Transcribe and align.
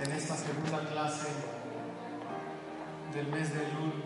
en 0.00 0.12
esta 0.12 0.36
segunda 0.36 0.80
clase 0.90 1.28
del 3.14 3.28
mes 3.28 3.54
de 3.54 3.66
Elul 3.66 4.02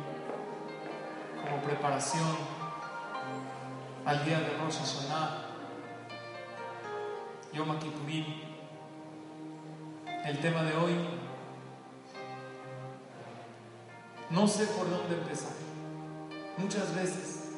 como 1.42 1.62
preparación 1.62 2.36
al 4.04 4.24
día 4.24 4.38
de 4.40 4.56
Rosh 4.58 4.78
Hashanah, 4.78 5.46
Yom 7.52 7.78
Kippurim. 7.80 8.24
El 10.24 10.38
tema 10.38 10.62
de 10.62 10.76
hoy, 10.76 10.94
no 14.30 14.46
sé 14.46 14.66
por 14.66 14.88
dónde 14.88 15.16
empezar. 15.16 15.52
Muchas 16.56 16.94
veces 16.94 17.54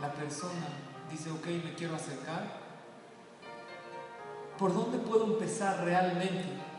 la 0.00 0.10
persona 0.12 0.66
dice, 1.10 1.30
ok, 1.30 1.46
me 1.62 1.74
quiero 1.74 1.94
acercar. 1.94 2.58
¿Por 4.58 4.72
dónde 4.72 4.98
puedo 4.98 5.24
empezar 5.24 5.84
realmente? 5.84 6.69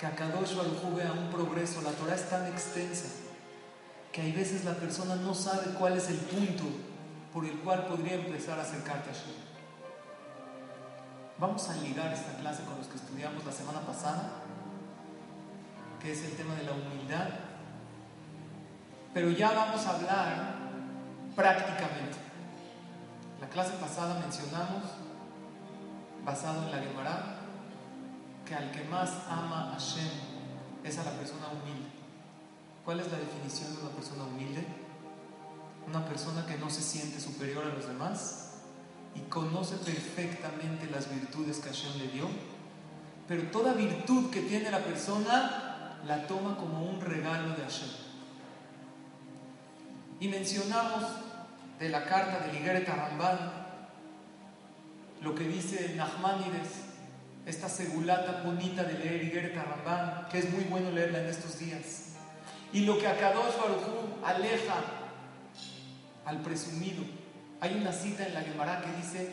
Que 0.00 0.06
a 0.06 0.16
Kadosh 0.16 0.56
Baruj 0.56 0.96
vea 0.96 1.12
un 1.12 1.28
progreso. 1.28 1.82
La 1.82 1.90
Torah 1.90 2.14
es 2.14 2.26
tan 2.30 2.46
extensa 2.46 3.08
que 4.10 4.22
hay 4.22 4.32
veces 4.32 4.64
la 4.64 4.72
persona 4.72 5.14
no 5.14 5.34
sabe 5.34 5.74
cuál 5.78 5.98
es 5.98 6.08
el 6.08 6.16
punto 6.16 6.64
por 7.34 7.44
el 7.44 7.58
cual 7.60 7.84
podría 7.86 8.14
empezar 8.14 8.58
a 8.58 8.62
acercarte 8.62 9.10
a 9.10 9.12
Hashem. 9.12 9.34
Vamos 11.38 11.68
a 11.68 11.76
ligar 11.76 12.12
esta 12.12 12.34
clase 12.38 12.64
con 12.64 12.78
los 12.78 12.86
que 12.86 12.96
estudiamos 12.96 13.44
la 13.44 13.52
semana 13.52 13.80
pasada, 13.80 14.30
que 16.00 16.12
es 16.12 16.24
el 16.24 16.32
tema 16.32 16.54
de 16.54 16.64
la 16.64 16.72
humildad, 16.72 17.28
pero 19.12 19.30
ya 19.30 19.52
vamos 19.52 19.86
a 19.86 19.96
hablar 19.96 20.54
prácticamente. 21.36 22.16
La 23.38 23.48
clase 23.48 23.72
pasada 23.74 24.18
mencionamos, 24.18 24.82
basado 26.24 26.64
en 26.64 26.70
la 26.70 26.78
Gemara, 26.78 27.39
que 28.50 28.56
al 28.56 28.72
que 28.72 28.82
más 28.82 29.10
ama 29.28 29.68
a 29.68 29.78
Hashem 29.78 30.10
es 30.82 30.98
a 30.98 31.04
la 31.04 31.12
persona 31.12 31.46
humilde. 31.52 31.88
¿Cuál 32.84 32.98
es 32.98 33.08
la 33.12 33.18
definición 33.18 33.76
de 33.76 33.82
una 33.82 33.90
persona 33.90 34.24
humilde? 34.24 34.66
Una 35.86 36.04
persona 36.04 36.44
que 36.44 36.58
no 36.58 36.68
se 36.68 36.82
siente 36.82 37.20
superior 37.20 37.64
a 37.64 37.68
los 37.68 37.86
demás 37.86 38.54
y 39.14 39.20
conoce 39.28 39.76
perfectamente 39.76 40.90
las 40.90 41.08
virtudes 41.08 41.58
que 41.58 41.68
Hashem 41.68 41.96
le 41.98 42.08
dio, 42.08 42.28
pero 43.28 43.44
toda 43.52 43.72
virtud 43.72 44.30
que 44.30 44.40
tiene 44.40 44.68
la 44.68 44.80
persona 44.80 46.00
la 46.04 46.26
toma 46.26 46.56
como 46.56 46.90
un 46.90 47.00
regalo 47.00 47.50
de 47.50 47.62
Hashem. 47.62 47.88
Y 50.18 50.26
mencionamos 50.26 51.04
de 51.78 51.88
la 51.88 52.04
carta 52.04 52.40
de 52.40 52.52
Ligeret 52.54 52.88
Ramban 52.88 53.38
lo 55.22 55.36
que 55.36 55.44
dice 55.44 55.94
Nachmanides 55.94 56.89
esta 57.50 57.68
segulata 57.68 58.42
bonita 58.44 58.84
de 58.84 58.94
leer 58.94 59.24
Iger 59.24 59.54
Ramban, 59.54 60.28
que 60.28 60.38
es 60.38 60.50
muy 60.50 60.64
bueno 60.64 60.90
leerla 60.90 61.20
en 61.20 61.26
estos 61.26 61.58
días. 61.58 62.12
Y 62.72 62.84
lo 62.84 62.96
que 62.98 63.08
a 63.08 63.18
Kadosh 63.18 63.56
Baruj 63.56 64.24
aleja 64.24 64.76
al 66.24 66.38
presumido. 66.42 67.02
Hay 67.60 67.74
una 67.74 67.92
cita 67.92 68.26
en 68.26 68.34
la 68.34 68.42
Gemara 68.42 68.80
que 68.80 68.92
dice: 68.92 69.28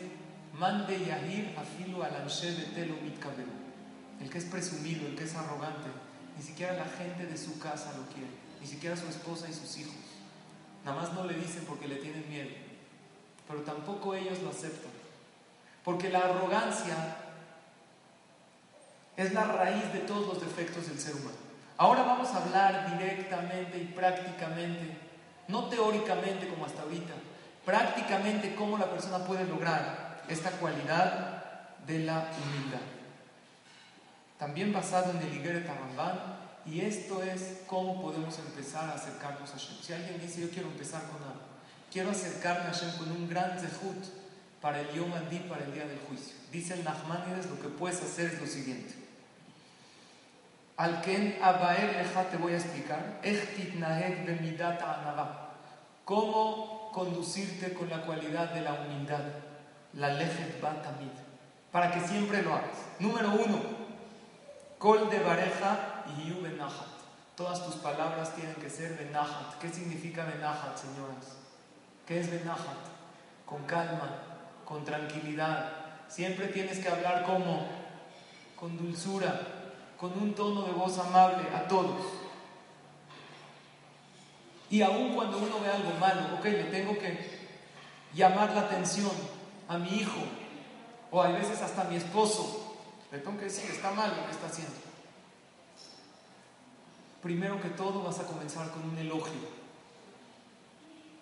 Mande 0.52 0.98
Yahir 0.98 1.54
afilu 1.56 2.02
al 2.02 2.24
betelo 2.24 2.96
El 4.20 4.28
que 4.28 4.38
es 4.38 4.44
presumido, 4.44 5.06
el 5.06 5.14
que 5.14 5.24
es 5.24 5.34
arrogante, 5.36 5.88
ni 6.36 6.42
siquiera 6.42 6.72
la 6.74 6.86
gente 6.86 7.24
de 7.24 7.38
su 7.38 7.58
casa 7.60 7.94
lo 7.96 8.04
quiere, 8.12 8.30
ni 8.60 8.66
siquiera 8.66 8.96
su 8.96 9.06
esposa 9.06 9.48
y 9.48 9.52
sus 9.52 9.78
hijos. 9.78 9.94
Nada 10.84 11.00
más 11.00 11.12
no 11.12 11.24
le 11.24 11.34
dicen 11.34 11.64
porque 11.68 11.86
le 11.86 11.96
tienen 11.96 12.28
miedo, 12.28 12.50
pero 13.46 13.60
tampoco 13.60 14.14
ellos 14.14 14.42
lo 14.42 14.50
aceptan. 14.50 14.90
Porque 15.84 16.10
la 16.10 16.18
arrogancia 16.18 17.27
es 19.18 19.34
la 19.34 19.44
raíz 19.44 19.92
de 19.92 19.98
todos 20.00 20.28
los 20.28 20.40
defectos 20.40 20.88
del 20.88 20.98
ser 20.98 21.16
humano. 21.16 21.36
Ahora 21.76 22.04
vamos 22.04 22.28
a 22.28 22.44
hablar 22.44 22.96
directamente 22.96 23.76
y 23.76 23.84
prácticamente, 23.86 24.96
no 25.48 25.64
teóricamente 25.64 26.48
como 26.48 26.64
hasta 26.64 26.82
ahorita, 26.82 27.14
prácticamente 27.64 28.54
cómo 28.54 28.78
la 28.78 28.88
persona 28.88 29.18
puede 29.24 29.44
lograr 29.44 30.22
esta 30.28 30.52
cualidad 30.52 31.74
de 31.84 31.98
la 31.98 32.30
humildad. 32.30 32.80
También 34.38 34.72
basado 34.72 35.10
en 35.10 35.18
el 35.18 35.34
Igere 35.34 35.62
Tarambán, 35.62 36.38
y 36.64 36.82
esto 36.82 37.20
es 37.20 37.62
cómo 37.66 38.00
podemos 38.00 38.38
empezar 38.38 38.88
a 38.88 38.94
acercarnos 38.94 39.50
a 39.50 39.54
Hashem. 39.54 39.78
Si 39.82 39.92
alguien 39.92 40.20
dice, 40.20 40.42
yo 40.42 40.50
quiero 40.50 40.68
empezar 40.68 41.02
con 41.08 41.20
algo, 41.22 41.40
quiero 41.90 42.10
acercarme 42.10 42.68
a 42.68 42.72
Hashem 42.72 42.96
con 42.98 43.10
un 43.10 43.28
gran 43.28 43.58
zehut 43.58 44.04
para 44.60 44.80
el 44.80 44.92
Yom 44.92 45.10
para 45.48 45.64
el 45.64 45.72
día 45.72 45.86
del 45.86 45.98
juicio. 46.06 46.34
Dice 46.52 46.74
el 46.74 46.84
Nachmanides, 46.84 47.46
lo 47.46 47.60
que 47.60 47.68
puedes 47.68 48.00
hacer 48.00 48.34
es 48.34 48.40
lo 48.40 48.46
siguiente. 48.46 48.97
Al 50.78 51.00
Ken 51.00 51.36
Abaer 51.42 51.96
Leja 51.96 52.30
te 52.30 52.36
voy 52.36 52.52
a 52.52 52.56
explicar. 52.56 53.18
Cómo 56.04 56.92
conducirte 56.92 57.74
con 57.74 57.90
la 57.90 58.02
cualidad 58.02 58.50
de 58.50 58.60
la 58.60 58.74
humildad. 58.74 59.24
La 59.94 60.10
Lejet 60.10 60.60
Batamid. 60.60 61.10
Para 61.72 61.90
que 61.90 62.00
siempre 62.00 62.42
lo 62.44 62.54
hagas. 62.54 62.78
Número 63.00 63.28
uno. 63.32 63.58
Kol 64.78 65.10
de 65.10 65.18
Bareja 65.18 66.04
y 66.16 66.30
Benahat. 66.30 66.86
Todas 67.34 67.66
tus 67.66 67.74
palabras 67.74 68.36
tienen 68.36 68.54
que 68.54 68.70
ser 68.70 68.96
Benahat. 68.96 69.58
¿Qué 69.58 69.70
significa 69.70 70.26
Benahat, 70.26 70.76
señoras? 70.76 71.38
¿Qué 72.06 72.20
es 72.20 72.30
Benahat? 72.30 72.78
Con 73.44 73.64
calma, 73.64 74.10
con 74.64 74.84
tranquilidad. 74.84 75.72
Siempre 76.06 76.46
tienes 76.46 76.78
que 76.78 76.88
hablar 76.88 77.24
como 77.24 77.66
con 78.54 78.76
dulzura, 78.78 79.57
con 79.98 80.12
un 80.12 80.34
tono 80.34 80.62
de 80.62 80.72
voz 80.72 80.98
amable 80.98 81.48
a 81.54 81.66
todos. 81.66 82.00
Y 84.70 84.82
aun 84.82 85.14
cuando 85.14 85.38
uno 85.38 85.60
ve 85.60 85.68
algo 85.68 85.90
malo, 85.98 86.36
ok, 86.38 86.44
le 86.44 86.64
tengo 86.64 86.96
que 86.98 87.38
llamar 88.14 88.54
la 88.54 88.62
atención 88.62 89.10
a 89.66 89.78
mi 89.78 89.88
hijo 89.88 90.20
o 91.10 91.22
a 91.22 91.28
veces 91.28 91.60
hasta 91.62 91.82
a 91.82 91.84
mi 91.84 91.96
esposo, 91.96 92.76
le 93.10 93.18
tengo 93.18 93.38
que 93.38 93.46
decir, 93.46 93.70
está 93.70 93.90
mal 93.92 94.14
lo 94.14 94.26
que 94.26 94.32
está 94.32 94.46
haciendo. 94.46 94.74
Primero 97.22 97.60
que 97.60 97.70
todo 97.70 98.02
vas 98.02 98.20
a 98.20 98.26
comenzar 98.26 98.70
con 98.70 98.84
un 98.84 98.98
elogio. 98.98 99.58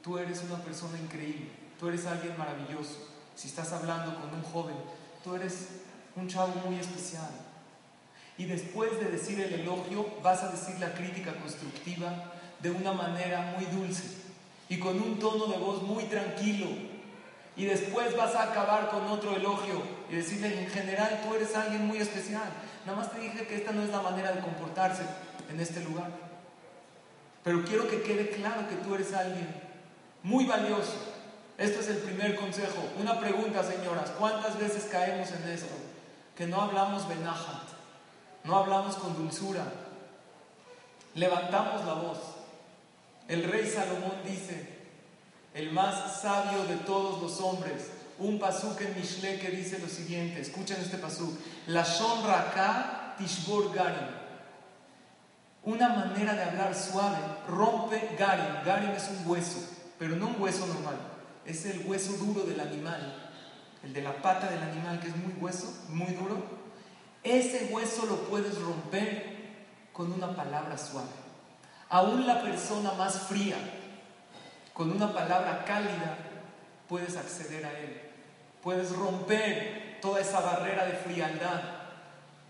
Tú 0.02 0.18
eres 0.18 0.42
una 0.42 0.58
persona 0.58 0.98
increíble, 0.98 1.50
tú 1.78 1.88
eres 1.88 2.04
alguien 2.06 2.36
maravilloso. 2.36 3.08
Si 3.34 3.48
estás 3.48 3.72
hablando 3.72 4.14
con 4.20 4.34
un 4.34 4.42
joven, 4.42 4.76
tú 5.22 5.34
eres 5.34 5.68
un 6.16 6.28
chavo 6.28 6.52
muy 6.66 6.78
especial. 6.78 7.45
Y 8.38 8.44
después 8.44 8.98
de 9.00 9.10
decir 9.10 9.40
el 9.40 9.60
elogio, 9.60 10.06
vas 10.22 10.42
a 10.42 10.50
decir 10.50 10.78
la 10.78 10.92
crítica 10.92 11.34
constructiva 11.34 12.32
de 12.60 12.70
una 12.70 12.92
manera 12.92 13.54
muy 13.56 13.64
dulce 13.66 14.04
y 14.68 14.78
con 14.78 15.00
un 15.00 15.18
tono 15.18 15.46
de 15.46 15.58
voz 15.58 15.82
muy 15.82 16.04
tranquilo. 16.04 16.66
Y 17.56 17.64
después 17.64 18.14
vas 18.14 18.34
a 18.34 18.50
acabar 18.50 18.90
con 18.90 19.06
otro 19.06 19.34
elogio 19.34 19.82
y 20.10 20.16
decirle, 20.16 20.62
en 20.62 20.68
general, 20.68 21.22
tú 21.24 21.34
eres 21.34 21.56
alguien 21.56 21.86
muy 21.86 21.96
especial. 21.98 22.48
Nada 22.84 22.98
más 22.98 23.10
te 23.10 23.20
dije 23.20 23.46
que 23.46 23.56
esta 23.56 23.72
no 23.72 23.82
es 23.82 23.88
la 23.88 24.02
manera 24.02 24.32
de 24.32 24.40
comportarse 24.40 25.02
en 25.48 25.58
este 25.58 25.82
lugar. 25.82 26.10
Pero 27.42 27.64
quiero 27.64 27.88
que 27.88 28.02
quede 28.02 28.28
claro 28.30 28.68
que 28.68 28.76
tú 28.76 28.94
eres 28.94 29.14
alguien 29.14 29.48
muy 30.22 30.44
valioso. 30.44 31.14
Esto 31.56 31.80
es 31.80 31.88
el 31.88 31.98
primer 31.98 32.36
consejo. 32.36 32.86
Una 33.00 33.18
pregunta, 33.18 33.62
señoras. 33.62 34.10
¿Cuántas 34.18 34.58
veces 34.58 34.84
caemos 34.92 35.30
en 35.30 35.48
esto? 35.48 35.74
Que 36.36 36.46
no 36.46 36.60
hablamos 36.60 37.08
benaja 37.08 37.62
no 38.46 38.56
hablamos 38.56 38.94
con 38.96 39.14
dulzura, 39.14 39.64
levantamos 41.14 41.84
la 41.84 41.94
voz. 41.94 42.18
El 43.28 43.44
rey 43.44 43.68
Salomón 43.68 44.12
dice, 44.24 44.76
el 45.52 45.72
más 45.72 46.20
sabio 46.20 46.64
de 46.64 46.76
todos 46.76 47.20
los 47.20 47.40
hombres, 47.40 47.90
un 48.18 48.38
pasuk 48.38 48.80
en 48.80 48.94
Mishle 48.94 49.40
que 49.40 49.50
dice 49.50 49.78
lo 49.78 49.88
siguiente, 49.88 50.40
escuchen 50.40 50.76
este 50.80 50.96
pasuk, 50.98 51.34
la 51.66 51.82
shonraka 51.82 53.16
tishbor 53.18 53.74
garim. 53.74 54.08
Una 55.64 55.88
manera 55.88 56.34
de 56.34 56.44
hablar 56.44 56.74
suave 56.76 57.18
rompe 57.48 58.14
garim. 58.16 58.64
Garim 58.64 58.90
es 58.90 59.08
un 59.10 59.28
hueso, 59.28 59.58
pero 59.98 60.14
no 60.14 60.28
un 60.28 60.40
hueso 60.40 60.66
normal, 60.66 60.96
es 61.44 61.66
el 61.66 61.84
hueso 61.84 62.12
duro 62.12 62.44
del 62.44 62.60
animal, 62.60 63.32
el 63.82 63.92
de 63.92 64.02
la 64.02 64.22
pata 64.22 64.48
del 64.48 64.62
animal 64.62 65.00
que 65.00 65.08
es 65.08 65.16
muy 65.16 65.32
hueso, 65.40 65.66
muy 65.88 66.12
duro 66.14 66.65
ese 67.26 67.68
hueso 67.72 68.06
lo 68.06 68.16
puedes 68.28 68.60
romper 68.60 69.36
con 69.92 70.12
una 70.12 70.34
palabra 70.34 70.76
suave. 70.78 71.08
Aún 71.88 72.26
la 72.26 72.42
persona 72.42 72.92
más 72.92 73.22
fría, 73.22 73.56
con 74.74 74.90
una 74.90 75.12
palabra 75.12 75.64
cálida, 75.64 76.18
puedes 76.88 77.16
acceder 77.16 77.64
a 77.64 77.78
él. 77.78 78.00
Puedes 78.62 78.90
romper 78.90 79.98
toda 80.00 80.20
esa 80.20 80.40
barrera 80.40 80.86
de 80.86 80.92
frialdad. 80.92 81.62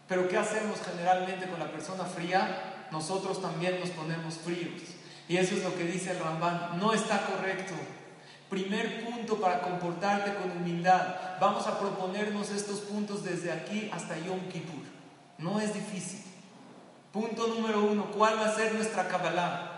Pero 0.08 0.28
¿qué 0.28 0.38
hacemos 0.38 0.80
generalmente 0.80 1.46
con 1.46 1.58
la 1.58 1.70
persona 1.70 2.04
fría? 2.04 2.86
Nosotros 2.90 3.42
también 3.42 3.80
nos 3.80 3.90
ponemos 3.90 4.34
fríos. 4.34 4.82
Y 5.28 5.36
eso 5.36 5.54
es 5.54 5.64
lo 5.64 5.74
que 5.74 5.84
dice 5.84 6.12
el 6.12 6.20
Rambán. 6.20 6.78
No 6.78 6.92
está 6.92 7.26
correcto. 7.26 7.74
Primer 8.48 9.04
punto 9.04 9.40
para 9.40 9.60
comportarte 9.60 10.34
con 10.36 10.50
humildad. 10.50 11.16
Vamos 11.40 11.66
a 11.66 11.78
proponernos 11.78 12.50
estos 12.50 12.80
puntos 12.80 13.24
desde 13.24 13.50
aquí 13.50 13.90
hasta 13.92 14.16
Yom 14.18 14.48
Kippur. 14.48 14.84
No 15.38 15.60
es 15.60 15.74
difícil. 15.74 16.22
Punto 17.12 17.48
número 17.48 17.82
uno, 17.82 18.10
¿cuál 18.12 18.38
va 18.38 18.46
a 18.46 18.54
ser 18.54 18.74
nuestra 18.74 19.08
Kabbalah? 19.08 19.72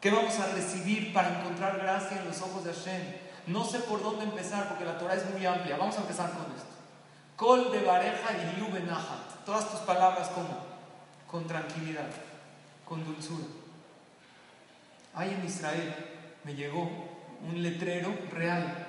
¿Qué 0.00 0.10
vamos 0.10 0.38
a 0.40 0.46
recibir 0.48 1.12
para 1.12 1.38
encontrar 1.38 1.78
gracia 1.78 2.18
en 2.18 2.26
los 2.26 2.40
ojos 2.42 2.64
de 2.64 2.72
Hashem? 2.72 3.02
No 3.46 3.64
sé 3.64 3.78
por 3.80 4.02
dónde 4.02 4.24
empezar 4.24 4.68
porque 4.68 4.84
la 4.84 4.98
Torah 4.98 5.14
es 5.14 5.30
muy 5.30 5.44
amplia. 5.46 5.76
Vamos 5.76 5.96
a 5.96 6.00
empezar 6.00 6.30
con 6.30 6.52
esto. 6.56 6.70
Kol 7.36 7.70
de 7.70 7.82
bareja 7.82 8.30
y 8.32 8.56
liu 8.56 8.68
Todas 9.46 9.70
tus 9.70 9.80
palabras 9.80 10.28
como 10.28 10.56
con 11.30 11.46
tranquilidad, 11.46 12.08
con 12.84 13.04
dulzura. 13.04 13.44
Hay 15.14 15.30
en 15.30 15.44
Israel, 15.44 15.94
me 16.44 16.54
llegó 16.54 17.11
un 17.42 17.62
letrero 17.62 18.16
real 18.30 18.86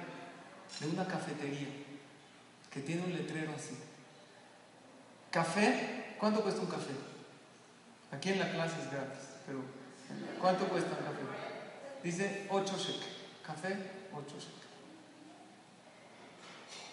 de 0.80 0.88
una 0.88 1.08
cafetería 1.08 1.68
que 2.72 2.82
tiene 2.82 3.04
un 3.04 3.14
letrero 3.14 3.54
así. 3.56 3.78
Café, 5.30 6.16
¿cuánto 6.20 6.42
cuesta 6.42 6.62
un 6.62 6.68
café? 6.68 6.94
Aquí 8.12 8.30
en 8.30 8.40
la 8.40 8.52
clase 8.52 8.76
es 8.82 8.92
gratis, 8.92 9.30
pero 9.46 9.60
¿cuánto 10.40 10.68
cuesta 10.68 10.90
un 10.92 11.06
café? 11.06 11.22
Dice 12.04 12.48
8 12.50 12.78
shek. 12.78 13.46
Café, 13.46 13.78
8 14.14 14.36
shek. 14.40 14.64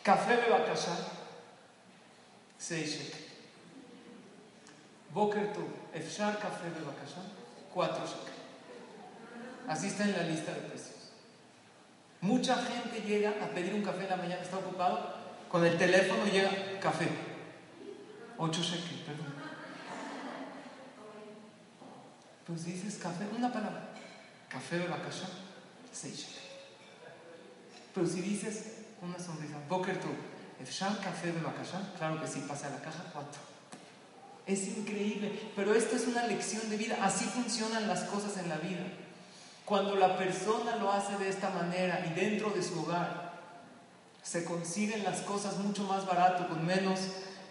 Café 0.02 0.36
de 0.36 0.48
vacaciones, 0.48 1.04
6 2.58 2.90
shek. 2.90 3.14
Boker 5.12 5.52
tu, 5.52 5.66
Efshar 5.92 6.38
café 6.38 6.70
de 6.70 6.80
vacaciones, 6.80 7.32
4 7.74 8.06
shek. 8.06 8.30
Así 9.68 9.88
está 9.88 10.04
en 10.04 10.12
la 10.12 10.22
lista 10.22 10.52
de 10.52 10.60
precios. 10.60 10.99
Mucha 12.20 12.56
gente 12.56 13.00
llega 13.00 13.30
a 13.42 13.48
pedir 13.48 13.74
un 13.74 13.82
café 13.82 14.04
en 14.04 14.10
la 14.10 14.16
mañana, 14.16 14.42
está 14.42 14.58
ocupado, 14.58 15.14
con 15.48 15.64
el 15.64 15.78
teléfono 15.78 16.26
llega 16.26 16.50
café. 16.80 17.08
8 18.36 18.62
shekels, 18.62 19.00
perdón. 19.06 19.26
Pues 22.46 22.64
dices 22.64 22.98
café, 22.98 23.24
una 23.36 23.52
palabra. 23.52 23.90
Café 24.48 24.78
de 24.78 24.88
vacación, 24.88 25.30
6 25.92 26.14
shekels. 26.14 26.40
Pero 27.94 28.06
si 28.06 28.20
dices 28.20 28.76
una 29.02 29.18
sonrisa, 29.18 29.56
Boker 29.68 29.98
tu, 29.98 30.08
café 31.02 31.32
de 31.32 31.40
vacación, 31.40 31.82
claro 31.96 32.20
que 32.20 32.28
sí, 32.28 32.44
pasa 32.46 32.68
a 32.68 32.70
la 32.70 32.80
caja 32.80 33.04
4. 33.12 33.30
Es 34.46 34.68
increíble, 34.68 35.52
pero 35.56 35.74
esto 35.74 35.96
es 35.96 36.06
una 36.06 36.26
lección 36.26 36.68
de 36.68 36.76
vida. 36.76 36.98
Así 37.02 37.24
funcionan 37.24 37.88
las 37.88 38.02
cosas 38.04 38.36
en 38.38 38.48
la 38.48 38.56
vida. 38.56 38.82
Cuando 39.70 39.94
la 39.94 40.18
persona 40.18 40.74
lo 40.80 40.90
hace 40.90 41.16
de 41.18 41.28
esta 41.28 41.48
manera 41.50 42.04
y 42.04 42.18
dentro 42.18 42.50
de 42.50 42.60
su 42.60 42.82
hogar, 42.82 43.34
se 44.20 44.44
consiguen 44.44 45.04
las 45.04 45.20
cosas 45.20 45.58
mucho 45.58 45.84
más 45.84 46.04
barato, 46.06 46.48
con 46.48 46.66
menos 46.66 46.98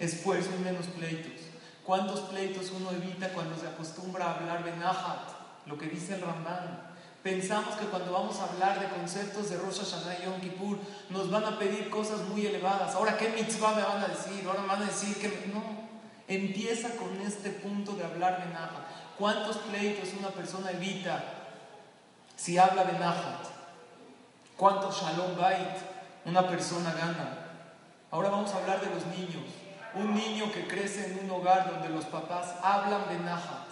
esfuerzo 0.02 0.50
y 0.54 0.62
menos 0.62 0.88
pleitos. 0.88 1.44
¿Cuántos 1.86 2.20
pleitos 2.20 2.72
uno 2.72 2.92
evita 2.92 3.30
cuando 3.30 3.58
se 3.58 3.70
acostumbra 3.70 4.26
a 4.26 4.34
hablar 4.36 4.66
de 4.66 4.76
Nahat? 4.76 5.30
Lo 5.66 5.78
que 5.78 5.86
dice 5.88 6.16
el 6.16 6.22
Ramban. 6.22 6.90
Pensamos 7.24 7.76
que 7.76 7.86
cuando 7.86 8.12
vamos 8.12 8.38
a 8.40 8.52
hablar 8.52 8.82
de 8.82 8.90
conceptos 8.90 9.50
de 9.50 9.56
Rosh 9.56 9.80
Hashanah 9.80 10.20
y 10.20 10.26
Yom 10.26 10.42
Kippur 10.42 10.78
nos 11.10 11.32
van 11.32 11.46
a 11.46 11.58
pedir 11.58 11.90
cosas 11.90 12.20
muy 12.28 12.46
elevadas. 12.46 12.96
Ahora, 12.96 13.18
¿qué 13.18 13.30
mitzvah 13.30 13.76
me 13.76 13.82
van 13.82 14.04
a 14.04 14.10
decir? 14.10 14.46
Ahora 14.46 14.64
me 14.64 14.68
van 14.68 14.84
a 14.84 14.88
decir 14.88 15.16
que 15.16 15.50
no. 15.54 15.64
Empieza 16.28 16.98
con 16.98 17.22
este 17.22 17.50
punto 17.50 17.94
de 17.94 18.04
hablar 18.04 18.46
de 18.46 18.54
Nahat. 18.54 19.18
¿Cuántos 19.18 19.56
pleitos 19.60 20.10
una 20.20 20.32
persona 20.32 20.72
evita 20.72 21.39
si 22.40 22.58
habla 22.58 22.86
de 22.86 22.98
Nahat, 22.98 23.46
¿cuánto 24.56 24.90
Shalom 24.92 25.36
Bait 25.38 25.76
una 26.24 26.48
persona 26.48 26.94
gana? 26.94 27.38
Ahora 28.12 28.30
vamos 28.30 28.54
a 28.54 28.60
hablar 28.60 28.80
de 28.80 28.90
los 28.96 29.06
niños. 29.08 29.44
Un 29.94 30.16
niño 30.16 30.50
que 30.52 30.66
crece 30.66 31.08
en 31.08 31.26
un 31.26 31.32
hogar 31.32 31.70
donde 31.70 31.90
los 31.90 32.06
papás 32.06 32.56
hablan 32.64 33.10
de 33.10 33.20
Nahat, 33.20 33.68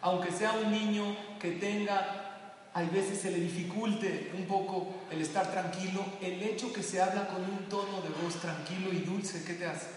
aunque 0.00 0.32
sea 0.32 0.52
un 0.52 0.72
niño 0.72 1.04
que 1.38 1.52
tenga, 1.52 2.70
hay 2.74 2.88
veces 2.88 3.20
se 3.20 3.30
le 3.30 3.38
dificulte 3.38 4.32
un 4.36 4.46
poco 4.46 4.88
el 5.12 5.20
estar 5.20 5.46
tranquilo, 5.46 6.04
el 6.20 6.42
hecho 6.42 6.72
que 6.72 6.82
se 6.82 7.00
habla 7.00 7.28
con 7.28 7.42
un 7.42 7.68
tono 7.68 8.00
de 8.02 8.08
voz 8.20 8.34
tranquilo 8.40 8.92
y 8.92 8.98
dulce, 8.98 9.44
¿qué 9.44 9.54
te 9.54 9.66
hace? 9.66 9.90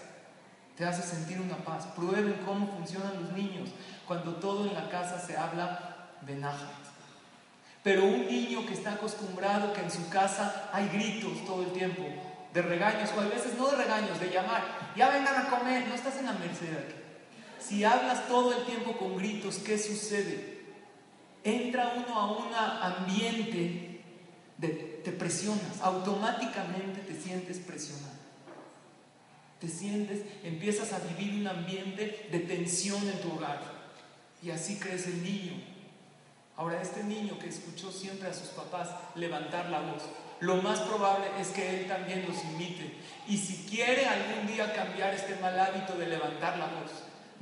Te 0.76 0.84
hace 0.84 1.02
sentir 1.02 1.40
una 1.40 1.56
paz. 1.56 1.86
Prueben 1.96 2.40
cómo 2.46 2.68
funcionan 2.68 3.20
los 3.20 3.32
niños 3.32 3.70
cuando 4.06 4.36
todo 4.36 4.66
en 4.66 4.74
la 4.74 4.88
casa 4.88 5.18
se 5.18 5.36
habla 5.36 5.96
de 6.20 6.36
Nahat. 6.36 6.91
Pero 7.82 8.04
un 8.04 8.26
niño 8.26 8.64
que 8.66 8.74
está 8.74 8.92
acostumbrado 8.92 9.72
que 9.72 9.80
en 9.80 9.90
su 9.90 10.08
casa 10.08 10.70
hay 10.72 10.88
gritos 10.88 11.44
todo 11.44 11.62
el 11.62 11.72
tiempo, 11.72 12.02
de 12.54 12.62
regaños, 12.62 13.10
o 13.16 13.20
a 13.20 13.24
veces 13.24 13.54
no 13.58 13.70
de 13.70 13.76
regaños, 13.76 14.20
de 14.20 14.30
llamar, 14.30 14.92
ya 14.96 15.08
vengan 15.08 15.34
a 15.34 15.50
comer, 15.50 15.88
no 15.88 15.94
estás 15.94 16.18
en 16.18 16.26
la 16.26 16.32
merced 16.32 16.76
aquí. 16.76 16.94
Si 17.58 17.84
hablas 17.84 18.28
todo 18.28 18.56
el 18.56 18.64
tiempo 18.66 18.96
con 18.96 19.16
gritos, 19.16 19.56
¿qué 19.58 19.78
sucede? 19.78 20.62
Entra 21.44 21.94
uno 21.96 22.14
a 22.14 22.30
un 22.32 22.54
ambiente 22.54 24.00
de 24.58 24.68
te 25.02 25.10
presionas, 25.12 25.80
automáticamente 25.80 27.00
te 27.00 27.20
sientes 27.20 27.58
presionado. 27.58 28.12
Te 29.60 29.68
sientes, 29.68 30.22
empiezas 30.44 30.92
a 30.92 30.98
vivir 30.98 31.40
un 31.40 31.46
ambiente 31.46 32.28
de 32.30 32.38
tensión 32.40 33.08
en 33.08 33.20
tu 33.20 33.32
hogar. 33.32 33.60
Y 34.42 34.50
así 34.50 34.76
crece 34.76 35.10
el 35.10 35.22
niño. 35.22 35.71
Ahora, 36.56 36.82
este 36.82 37.02
niño 37.02 37.38
que 37.38 37.48
escuchó 37.48 37.90
siempre 37.90 38.28
a 38.28 38.34
sus 38.34 38.48
papás 38.48 38.88
levantar 39.14 39.70
la 39.70 39.80
voz, 39.80 40.02
lo 40.40 40.56
más 40.56 40.80
probable 40.80 41.26
es 41.38 41.48
que 41.48 41.80
él 41.80 41.88
también 41.88 42.26
los 42.28 42.44
imite. 42.44 42.94
Y 43.26 43.38
si 43.38 43.64
quiere 43.68 44.06
algún 44.06 44.46
día 44.46 44.74
cambiar 44.74 45.14
este 45.14 45.36
mal 45.36 45.58
hábito 45.58 45.96
de 45.96 46.08
levantar 46.08 46.58
la 46.58 46.66
voz, 46.66 46.90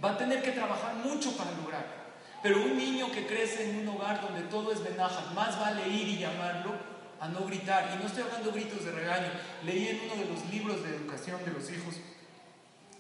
va 0.03 0.13
a 0.13 0.19
tener 0.19 0.43
que 0.43 0.53
trabajar 0.53 0.95
mucho 0.97 1.37
para 1.37 1.51
lograr. 1.53 2.01
Pero 2.43 2.63
un 2.63 2.77
niño 2.77 3.11
que 3.11 3.27
crece 3.27 3.71
en 3.71 3.81
un 3.81 3.89
hogar 3.97 4.23
donde 4.23 4.43
todo 4.43 4.73
es 4.73 4.83
venaja, 4.83 5.33
más 5.35 5.59
vale 5.59 5.89
ir 5.89 6.09
y 6.09 6.19
llamarlo 6.19 6.73
a 7.21 7.29
no 7.29 7.45
gritar. 7.47 7.91
Y 7.95 7.99
no 7.99 8.07
estoy 8.07 8.23
hablando 8.23 8.53
gritos 8.53 8.85
de 8.85 8.93
regaño. 8.93 9.31
Leí 9.65 9.89
en 9.89 10.01
uno 10.05 10.23
de 10.23 10.29
los 10.29 10.45
libros 10.51 10.83
de 10.83 10.97
educación 10.97 11.45
de 11.45 11.53
los 11.53 11.71
hijos, 11.71 11.97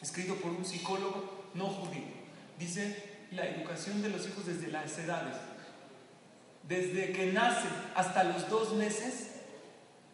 escrito 0.03 0.35
por 0.37 0.51
un 0.51 0.65
psicólogo 0.65 1.51
no 1.55 1.67
judío. 1.67 2.21
Dice 2.59 3.27
la 3.31 3.47
educación 3.47 4.03
de 4.03 4.11
los 4.11 4.27
hijos 4.27 4.47
desde 4.47 4.69
las 4.69 4.99
edades 4.99 5.37
desde 6.71 7.11
que 7.11 7.33
nace 7.33 7.67
hasta 7.97 8.23
los 8.23 8.49
dos 8.49 8.75
meses, 8.75 9.33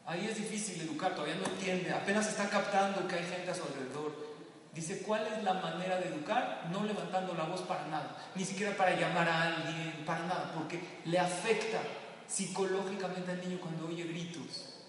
ahí 0.06 0.26
es 0.26 0.38
difícil 0.38 0.80
educar, 0.80 1.14
todavía 1.14 1.34
no 1.34 1.44
entiende, 1.44 1.92
apenas 1.92 2.26
está 2.26 2.48
captando 2.48 3.06
que 3.06 3.16
hay 3.16 3.24
gente 3.24 3.50
a 3.50 3.54
su 3.54 3.62
alrededor. 3.64 4.16
Dice, 4.72 5.02
¿cuál 5.02 5.26
es 5.26 5.44
la 5.44 5.52
manera 5.52 5.98
de 5.98 6.08
educar? 6.08 6.66
No 6.72 6.84
levantando 6.84 7.34
la 7.34 7.44
voz 7.44 7.60
para 7.60 7.86
nada, 7.88 8.16
ni 8.34 8.42
siquiera 8.42 8.74
para 8.74 8.98
llamar 8.98 9.28
a 9.28 9.42
alguien, 9.42 10.02
para 10.06 10.20
nada, 10.20 10.52
porque 10.54 10.80
le 11.04 11.18
afecta 11.18 11.78
psicológicamente 12.26 13.32
al 13.32 13.40
niño 13.46 13.60
cuando 13.60 13.88
oye 13.88 14.04
gritos. 14.04 14.80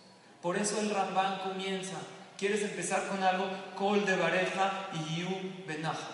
Por 0.41 0.55
eso 0.55 0.79
el 0.79 0.89
Rambán 0.89 1.39
comienza, 1.39 1.97
¿quieres 2.37 2.61
empezar 2.61 3.09
con 3.09 3.21
algo? 3.21 3.45
Col 3.75 4.05
de 4.05 4.15
bareja 4.15 4.87
y 4.93 5.19
yu 5.19 5.65
benaja. 5.67 6.11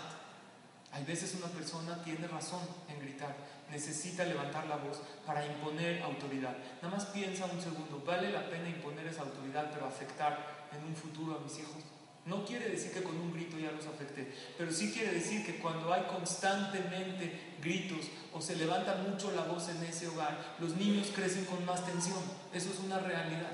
Hay 0.94 1.04
veces 1.04 1.36
una 1.36 1.48
persona 1.48 2.04
tiene 2.04 2.28
razón 2.28 2.62
en 2.88 3.00
gritar, 3.00 3.36
necesita 3.74 4.24
levantar 4.24 4.68
la 4.68 4.78
voz 4.78 5.02
para 5.26 5.46
imponer 5.46 6.02
autoridad. 6.04 6.56
Nada 6.82 6.96
más 6.96 7.06
piensa 7.08 7.46
un 7.46 7.60
segundo, 7.60 8.04
¿vale 8.06 8.32
la 8.32 8.48
pena 8.48 8.70
imponer 8.70 9.08
esa 9.08 9.24
autoridad 9.24 9.72
pero 9.74 9.88
afectar 9.88 10.68
en 10.72 10.86
un 10.86 10.96
futuro 10.96 11.36
a 11.36 11.40
mis 11.40 11.58
hijos? 11.58 11.84
No 12.26 12.46
quiere 12.46 12.70
decir 12.70 12.94
que 12.94 13.04
con 13.04 13.18
un 13.18 13.34
grito 13.34 13.58
ya 13.58 13.72
los 13.72 13.86
afecte, 13.86 14.32
pero 14.58 14.72
sí 14.72 14.94
quiere 14.94 15.12
decir 15.12 15.46
que 15.46 15.58
cuando 15.58 15.92
hay 15.92 16.04
constantemente 16.04 17.56
gritos 17.62 18.06
o 18.32 18.40
se 18.40 18.56
levanta 18.56 18.96
mucho 18.96 19.34
la 19.34 19.44
voz 19.44 19.68
en 19.68 19.84
ese 19.84 20.08
hogar, 20.08 20.56
los 20.60 20.76
niños 20.78 21.12
crecen 21.14 21.44
con 21.46 21.66
más 21.66 21.86
tensión. 21.86 22.22
Eso 22.54 22.70
es 22.72 22.80
una 22.80 23.00
realidad. 23.00 23.52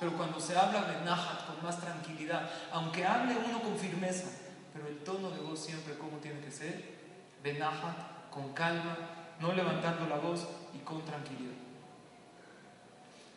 Pero 0.00 0.16
cuando 0.16 0.40
se 0.40 0.56
habla 0.56 0.82
de 0.86 1.04
Nahat 1.04 1.46
con 1.46 1.62
más 1.62 1.80
tranquilidad, 1.80 2.50
aunque 2.72 3.06
hable 3.06 3.36
uno 3.36 3.62
con 3.62 3.78
firmeza, 3.78 4.26
pero 4.72 4.88
el 4.88 4.98
tono 5.04 5.30
de 5.30 5.38
voz 5.38 5.64
siempre 5.64 5.96
como 5.96 6.18
tiene 6.18 6.40
que 6.40 6.50
ser, 6.50 6.94
de 7.44 7.62
con 8.30 8.52
calma, 8.54 8.96
no 9.40 9.52
levantando 9.52 10.06
la 10.06 10.16
voz 10.16 10.46
y 10.74 10.78
con 10.78 11.04
tranquilidad. 11.04 11.54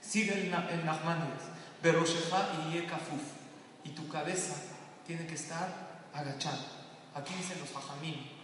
Sigue 0.02 0.34
el, 0.34 0.46
el 0.46 0.86
Nachmanides, 0.86 1.44
Beroshefa 1.82 2.48
y 2.60 2.74
Yekafuf, 2.74 3.22
y 3.84 3.90
tu 3.90 4.08
cabeza 4.08 4.56
tiene 5.06 5.26
que 5.28 5.36
estar 5.36 5.68
agachada. 6.14 6.66
Aquí 7.16 7.34
dicen 7.34 7.60
los 7.60 7.70
Fajamim 7.70 8.38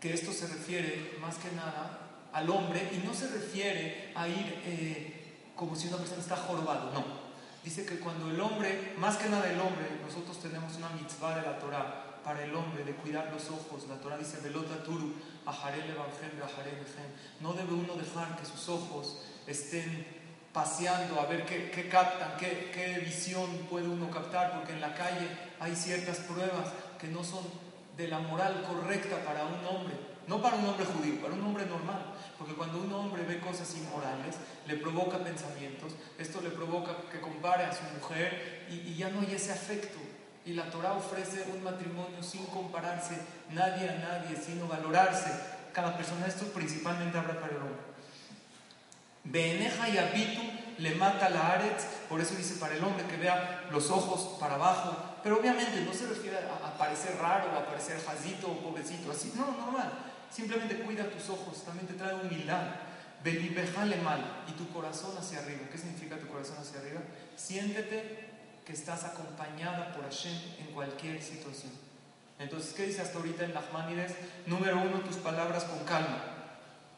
que 0.00 0.14
esto 0.14 0.32
se 0.32 0.46
refiere 0.46 1.16
más 1.20 1.36
que 1.36 1.50
nada 1.52 1.98
al 2.32 2.48
hombre 2.50 2.88
y 2.92 3.06
no 3.06 3.14
se 3.14 3.28
refiere 3.28 4.12
a 4.14 4.28
ir 4.28 4.62
eh, 4.64 5.50
como 5.56 5.74
si 5.74 5.88
una 5.88 5.96
persona 5.96 6.20
está 6.20 6.36
jorobado, 6.36 6.92
no. 6.92 7.04
Dice 7.64 7.84
que 7.84 7.98
cuando 7.98 8.30
el 8.30 8.40
hombre, 8.40 8.94
más 8.96 9.16
que 9.16 9.28
nada 9.28 9.50
el 9.50 9.58
hombre, 9.58 9.98
nosotros 10.04 10.40
tenemos 10.40 10.76
una 10.76 10.90
mitzvah 10.90 11.36
de 11.36 11.42
la 11.42 11.58
Torah, 11.58 12.04
para 12.28 12.44
el 12.44 12.54
hombre 12.54 12.84
de 12.84 12.92
cuidar 12.92 13.32
los 13.32 13.48
ojos. 13.48 13.88
La 13.88 13.98
Torah 14.02 14.18
dice, 14.18 14.36
turu, 14.84 15.14
no 17.40 17.52
debe 17.54 17.72
uno 17.72 17.94
dejar 17.94 18.36
que 18.36 18.44
sus 18.44 18.68
ojos 18.68 19.22
estén 19.46 20.06
paseando 20.52 21.18
a 21.18 21.24
ver 21.24 21.46
qué, 21.46 21.88
captan, 21.88 22.36
qué, 22.38 22.70
qué 22.74 22.98
visión 22.98 23.48
puede 23.70 23.88
uno 23.88 24.10
captar, 24.10 24.52
porque 24.52 24.74
en 24.74 24.82
la 24.82 24.94
calle 24.94 25.26
hay 25.58 25.74
ciertas 25.74 26.18
pruebas 26.18 26.68
que 27.00 27.08
no 27.08 27.24
son 27.24 27.44
de 27.96 28.08
la 28.08 28.18
moral 28.18 28.62
correcta 28.68 29.24
para 29.24 29.46
un 29.46 29.64
hombre, 29.64 29.94
no 30.26 30.42
para 30.42 30.56
un 30.56 30.66
hombre 30.66 30.84
judío, 30.84 31.22
para 31.22 31.32
un 31.32 31.42
hombre 31.42 31.64
normal. 31.64 32.12
Porque 32.36 32.52
cuando 32.52 32.78
un 32.78 32.92
hombre 32.92 33.22
ve 33.22 33.40
cosas 33.40 33.74
inmorales, 33.74 34.36
le 34.66 34.76
provoca 34.76 35.16
pensamientos, 35.24 35.94
esto 36.18 36.42
le 36.42 36.50
provoca 36.50 36.94
que 37.10 37.22
compare 37.22 37.64
a 37.64 37.72
su 37.72 37.84
mujer 37.98 38.66
y, 38.68 38.94
ya 38.96 39.08
no 39.08 39.20
hay 39.20 39.34
ese 39.34 39.50
afecto. 39.50 39.98
Y 40.48 40.54
la 40.54 40.70
Torah 40.70 40.94
ofrece 40.94 41.44
un 41.54 41.62
matrimonio 41.62 42.22
sin 42.22 42.46
compararse 42.46 43.18
nadie 43.50 43.86
a 43.86 43.98
nadie, 43.98 44.34
sino 44.34 44.66
valorarse 44.66 45.30
cada 45.74 45.94
persona. 45.94 46.26
Esto 46.26 46.46
principalmente 46.46 47.18
habla 47.18 47.38
para 47.38 47.52
el 47.52 47.58
hombre. 47.58 47.76
Beneja 49.24 49.90
y 49.90 49.98
Abitu 49.98 50.40
le 50.78 50.94
mata 50.94 51.28
la 51.28 51.48
Aretz, 51.52 51.84
por 52.08 52.22
eso 52.22 52.34
dice 52.34 52.54
para 52.54 52.76
el 52.76 52.82
hombre 52.82 53.04
que 53.04 53.18
vea 53.18 53.66
los 53.70 53.90
ojos 53.90 54.38
para 54.40 54.54
abajo. 54.54 54.96
Pero 55.22 55.38
obviamente 55.38 55.82
no 55.82 55.92
se 55.92 56.06
refiere 56.06 56.38
a, 56.38 56.78
parecer 56.78 57.18
raro, 57.20 57.54
a 57.54 57.66
parecer 57.66 58.02
jazito 58.02 58.50
o 58.50 58.56
pobrecito, 58.56 59.12
así. 59.12 59.34
No, 59.36 59.50
normal. 59.50 59.92
Simplemente 60.30 60.78
cuida 60.78 61.10
tus 61.10 61.28
ojos, 61.28 61.62
también 61.62 61.86
te 61.88 61.92
trae 61.92 62.14
humildad. 62.14 62.68
Belibejale 63.22 63.96
mal 63.96 64.44
y 64.48 64.52
tu 64.52 64.66
corazón 64.72 65.14
hacia 65.18 65.40
arriba. 65.40 65.68
¿Qué 65.70 65.76
significa 65.76 66.16
tu 66.16 66.26
corazón 66.26 66.56
hacia 66.58 66.80
arriba? 66.80 67.02
Siéntete 67.36 68.27
que 68.68 68.74
estás 68.74 69.02
acompañada 69.04 69.94
por 69.94 70.04
Hashem 70.04 70.38
en 70.60 70.66
cualquier 70.74 71.22
situación. 71.22 71.72
Entonces, 72.38 72.74
¿qué 72.74 72.84
dice 72.84 73.00
hasta 73.00 73.16
ahorita 73.16 73.46
en 73.46 73.54
Nachmanides? 73.54 74.14
Número 74.44 74.76
uno, 74.76 75.00
tus 75.00 75.16
palabras 75.16 75.64
con 75.64 75.78
calma. 75.86 76.22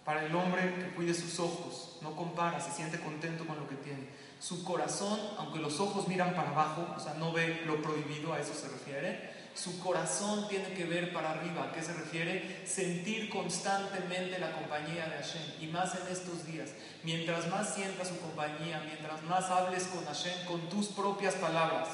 Para 0.04 0.26
el 0.26 0.34
hombre 0.34 0.74
que 0.74 0.94
cuide 0.96 1.14
sus 1.14 1.38
ojos, 1.38 1.98
no 2.02 2.16
compara, 2.16 2.60
se 2.60 2.72
siente 2.72 2.98
contento 2.98 3.46
con 3.46 3.56
lo 3.56 3.68
que 3.68 3.76
tiene. 3.76 4.08
Su 4.40 4.64
corazón, 4.64 5.20
aunque 5.38 5.60
los 5.60 5.78
ojos 5.78 6.08
miran 6.08 6.34
para 6.34 6.50
abajo, 6.50 6.92
o 6.96 6.98
sea, 6.98 7.14
no 7.14 7.32
ve 7.32 7.62
lo 7.64 7.80
prohibido, 7.80 8.32
a 8.32 8.40
eso 8.40 8.52
se 8.52 8.66
refiere, 8.66 9.29
su 9.54 9.78
corazón 9.80 10.48
tiene 10.48 10.72
que 10.74 10.84
ver 10.84 11.12
para 11.12 11.32
arriba. 11.32 11.64
¿A 11.64 11.72
qué 11.72 11.82
se 11.82 11.92
refiere? 11.92 12.62
Sentir 12.66 13.28
constantemente 13.28 14.38
la 14.38 14.52
compañía 14.52 15.06
de 15.06 15.16
Hashem. 15.16 15.42
Y 15.60 15.66
más 15.66 15.94
en 15.94 16.12
estos 16.12 16.46
días. 16.46 16.70
Mientras 17.02 17.48
más 17.48 17.74
sientas 17.74 18.08
su 18.08 18.18
compañía, 18.18 18.82
mientras 18.86 19.22
más 19.22 19.50
hables 19.50 19.84
con 19.84 20.04
Hashem 20.04 20.44
con 20.46 20.68
tus 20.68 20.88
propias 20.88 21.34
palabras. 21.34 21.88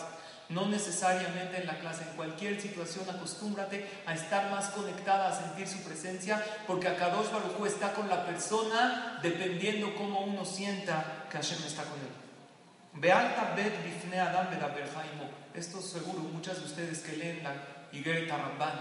No 0.48 0.66
necesariamente 0.68 1.60
en 1.60 1.66
la 1.66 1.80
clase, 1.80 2.04
en 2.04 2.16
cualquier 2.16 2.60
situación, 2.60 3.08
acostúmbrate 3.10 3.84
a 4.06 4.14
estar 4.14 4.48
más 4.50 4.68
conectada, 4.70 5.28
a 5.28 5.36
sentir 5.36 5.66
su 5.66 5.82
presencia, 5.82 6.44
porque 6.68 6.86
Akadosh 6.86 7.32
Baruj 7.32 7.66
está 7.66 7.92
con 7.94 8.08
la 8.08 8.24
persona 8.24 9.18
dependiendo 9.22 9.92
cómo 9.96 10.20
uno 10.20 10.44
sienta 10.44 11.26
que 11.30 11.38
Hashem 11.38 11.58
está 11.66 11.82
con 11.82 11.98
él. 11.98 12.25
Esto 15.56 15.80
seguro, 15.80 16.20
muchas 16.20 16.58
de 16.58 16.64
ustedes 16.64 17.00
que 17.00 17.16
leen 17.16 17.42
la 17.42 17.54
Higuerta 17.92 18.36
Ramban, 18.36 18.72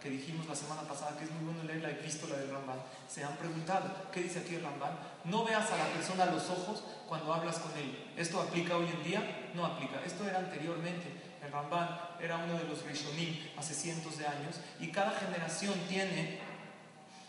que 0.00 0.10
dijimos 0.10 0.46
la 0.46 0.54
semana 0.54 0.82
pasada 0.82 1.16
que 1.16 1.24
es 1.24 1.30
muy 1.30 1.44
bueno 1.52 1.64
leer 1.64 1.82
la 1.82 1.90
epístola 1.90 2.36
del 2.36 2.50
Ramban, 2.50 2.78
se 3.08 3.24
han 3.24 3.36
preguntado, 3.36 4.10
¿qué 4.12 4.22
dice 4.22 4.40
aquí 4.40 4.56
el 4.56 4.62
Ramban? 4.62 4.98
No 5.24 5.44
veas 5.44 5.70
a 5.70 5.76
la 5.76 5.86
persona 5.86 6.24
a 6.24 6.26
los 6.26 6.50
ojos 6.50 6.84
cuando 7.08 7.32
hablas 7.32 7.58
con 7.58 7.70
él. 7.78 8.12
¿Esto 8.16 8.40
aplica 8.40 8.76
hoy 8.76 8.88
en 8.88 9.04
día? 9.04 9.50
No 9.54 9.64
aplica. 9.64 10.00
Esto 10.04 10.28
era 10.28 10.38
anteriormente. 10.38 11.06
El 11.44 11.52
Ramban 11.52 12.00
era 12.20 12.36
uno 12.38 12.58
de 12.58 12.64
los 12.64 12.84
Rishonim 12.84 13.38
hace 13.56 13.74
cientos 13.74 14.18
de 14.18 14.26
años 14.26 14.56
y 14.80 14.90
cada 14.90 15.12
generación 15.12 15.74
tiene 15.88 16.40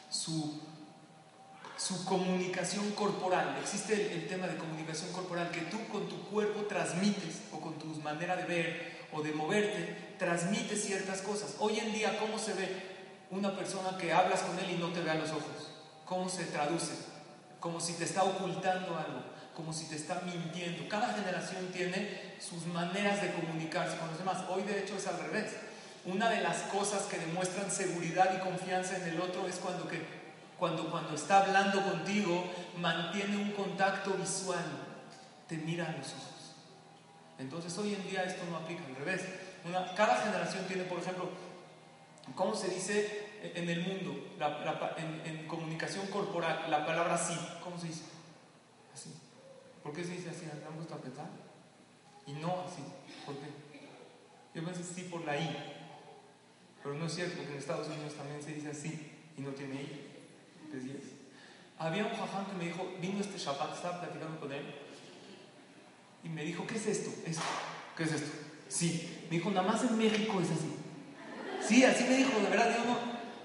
su 0.09 0.61
su 1.77 2.05
comunicación 2.05 2.91
corporal. 2.91 3.57
Existe 3.61 4.13
el, 4.13 4.27
tema 4.27 4.47
de 4.47 4.57
comunicación 4.57 5.11
corporal, 5.11 5.51
que 5.51 5.61
tú 5.61 5.77
con 5.91 6.07
tu 6.07 6.21
cuerpo 6.29 6.61
transmites, 6.61 7.41
o 7.51 7.59
con 7.59 7.77
tu 7.77 7.87
manera 8.01 8.35
de 8.35 8.45
ver 8.45 8.95
o 9.11 9.21
de 9.21 9.31
moverte, 9.31 10.15
transmites 10.17 10.83
ciertas 10.83 11.21
cosas. 11.21 11.55
Hoy 11.59 11.79
en 11.79 11.93
día, 11.93 12.17
¿cómo 12.19 12.37
se 12.37 12.53
ve 12.53 12.67
una 13.31 13.55
persona 13.55 13.97
que 13.97 14.13
hablas 14.13 14.41
con 14.41 14.57
él 14.59 14.71
y 14.71 14.77
no 14.77 14.89
te 14.89 15.01
ve 15.01 15.11
a 15.11 15.15
los 15.15 15.29
ojos? 15.29 15.71
¿Cómo 16.05 16.29
se 16.29 16.45
traduce? 16.45 16.93
Como 17.59 17.79
si 17.79 17.93
te 17.93 18.03
está 18.03 18.23
ocultando 18.23 18.97
algo, 18.97 19.23
como 19.55 19.73
si 19.73 19.85
te 19.85 19.95
está 19.95 20.21
mintiendo. 20.21 20.87
Cada 20.89 21.13
generación 21.13 21.67
tiene 21.73 22.35
sus 22.39 22.65
maneras 22.67 23.21
de 23.21 23.33
comunicarse 23.33 23.97
con 23.97 24.09
los 24.09 24.17
demás. 24.17 24.43
Hoy 24.49 24.63
de 24.63 24.79
hecho 24.79 24.95
es 24.97 25.07
al 25.07 25.19
revés. 25.19 25.51
Una 26.05 26.29
de 26.29 26.41
las 26.41 26.57
cosas 26.63 27.03
que 27.03 27.17
demuestran 27.17 27.71
seguridad 27.71 28.35
y 28.35 28.39
confianza 28.39 28.97
en 28.97 29.07
el 29.07 29.21
otro 29.21 29.47
es 29.47 29.55
cuando 29.55 29.87
que 29.87 30.24
cuando, 30.57 30.89
cuando 30.89 31.15
está 31.15 31.43
hablando 31.43 31.83
contigo, 31.83 32.43
mantiene 32.77 33.37
un 33.37 33.51
contacto 33.51 34.11
visual, 34.11 34.63
te 35.47 35.57
mira 35.57 35.87
a 35.87 35.91
los 35.91 36.07
ojos. 36.13 36.35
Entonces 37.37 37.77
hoy 37.77 37.93
en 37.93 38.07
día 38.07 38.23
esto 38.23 38.43
no 38.49 38.57
aplica, 38.57 38.85
al 38.85 38.95
revés. 38.95 39.25
cada 39.95 40.17
generación 40.17 40.65
tiene, 40.67 40.83
por 40.83 40.99
ejemplo, 40.99 41.29
¿cómo 42.35 42.55
se 42.55 42.69
dice 42.69 43.25
en 43.53 43.69
el 43.69 43.81
mundo, 43.81 44.15
en, 45.25 45.47
comunicación 45.47 46.07
corporal, 46.07 46.69
la 46.69 46.85
palabra 46.85 47.17
sí? 47.17 47.37
¿Cómo 47.63 47.77
se 47.77 47.87
dice? 47.87 48.05
Así. 48.93 49.13
¿Por 49.83 49.93
qué 49.93 50.03
se 50.03 50.11
dice 50.11 50.29
así? 50.29 50.45
¿Han 50.45 50.75
puesto 50.75 50.95
a 50.95 50.97
pensar? 50.97 51.27
Y 52.25 52.33
no 52.33 52.63
así. 52.65 52.81
¿Por 53.25 53.35
qué? 53.35 53.65
Yo 54.55 54.63
pensé 54.63 54.83
sí 54.83 55.03
por 55.03 55.25
la 55.25 55.37
I. 55.37 55.55
Pero 56.81 56.95
no 56.95 57.07
es 57.07 57.15
cierto, 57.15 57.35
porque 57.37 57.51
en 57.51 57.57
Estados 57.57 57.87
Unidos 57.87 58.13
también 58.13 58.41
se 58.41 58.53
dice 58.53 58.69
así 58.69 59.11
y 59.37 59.41
no 59.41 59.51
tiene 59.51 59.75
I. 59.75 60.04
Había 61.77 62.05
un 62.05 62.11
jaján 62.11 62.45
que 62.45 62.53
me 62.57 62.65
dijo, 62.65 62.89
vino 63.01 63.19
este 63.19 63.37
Shabbat, 63.37 63.75
estaba 63.75 64.01
platicando 64.01 64.39
con 64.39 64.51
él, 64.51 64.63
y 66.23 66.29
me 66.29 66.43
dijo, 66.43 66.65
¿qué 66.65 66.75
es 66.75 66.87
esto? 66.87 67.11
Esto. 67.25 67.43
¿Qué 67.95 68.03
es 68.03 68.13
esto? 68.13 68.31
Sí. 68.67 69.25
Me 69.29 69.37
dijo, 69.37 69.51
nada 69.51 69.67
más 69.67 69.83
en 69.83 69.97
México 69.97 70.41
es 70.41 70.51
así. 70.51 70.73
Sí, 71.67 71.83
así 71.83 72.03
me 72.05 72.17
dijo, 72.17 72.39
de 72.39 72.49
verdad, 72.49 72.69
digo, 72.69 72.97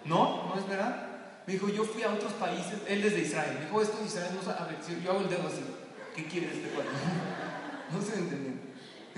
no, 0.04 0.48
no, 0.48 0.58
es 0.58 0.66
verdad. 0.66 1.08
Me 1.46 1.54
dijo, 1.54 1.68
yo 1.68 1.84
fui 1.84 2.02
a 2.02 2.10
otros 2.12 2.32
países, 2.34 2.80
él 2.86 3.02
desde 3.02 3.20
Israel. 3.20 3.54
Me 3.58 3.66
dijo, 3.66 3.82
esto 3.82 3.98
en 3.98 4.06
Israel 4.06 4.30
no 4.34 4.66
ver, 4.66 5.02
yo 5.02 5.10
hago 5.10 5.20
el 5.20 5.28
dedo 5.28 5.46
así. 5.46 5.62
¿Qué 6.14 6.26
quiere 6.26 6.46
este 6.46 6.68
cuadro? 6.68 6.90
no 7.92 8.02
se 8.02 8.14
entendió. 8.18 8.59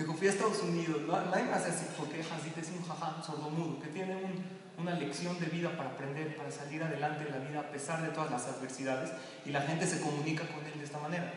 Me 0.03 0.09
dijo, 0.09 0.19
fui 0.19 0.27
a 0.27 0.31
Estados 0.31 0.61
Unidos, 0.65 1.01
nadie 1.07 1.45
más 1.45 1.63
así, 1.63 1.87
porque 1.97 2.23
Hazit 2.23 2.59
es 2.59 2.71
un 2.71 2.85
jaján 2.85 3.23
sordomudo, 3.23 3.81
que 3.81 3.87
tiene 3.87 4.17
un, 4.17 4.43
una 4.77 4.97
lección 4.97 5.39
de 5.39 5.47
vida 5.47 5.77
para 5.77 5.91
aprender, 5.91 6.37
para 6.37 6.51
salir 6.51 6.83
adelante 6.83 7.25
en 7.25 7.31
la 7.31 7.39
vida 7.39 7.61
a 7.61 7.71
pesar 7.71 8.03
de 8.03 8.09
todas 8.09 8.29
las 8.29 8.45
adversidades 8.47 9.13
y 9.47 9.51
la 9.51 9.61
gente 9.61 9.87
se 9.87 10.01
comunica 10.01 10.43
con 10.49 10.67
él 10.67 10.77
de 10.77 10.85
esta 10.85 10.99
manera. 10.99 11.33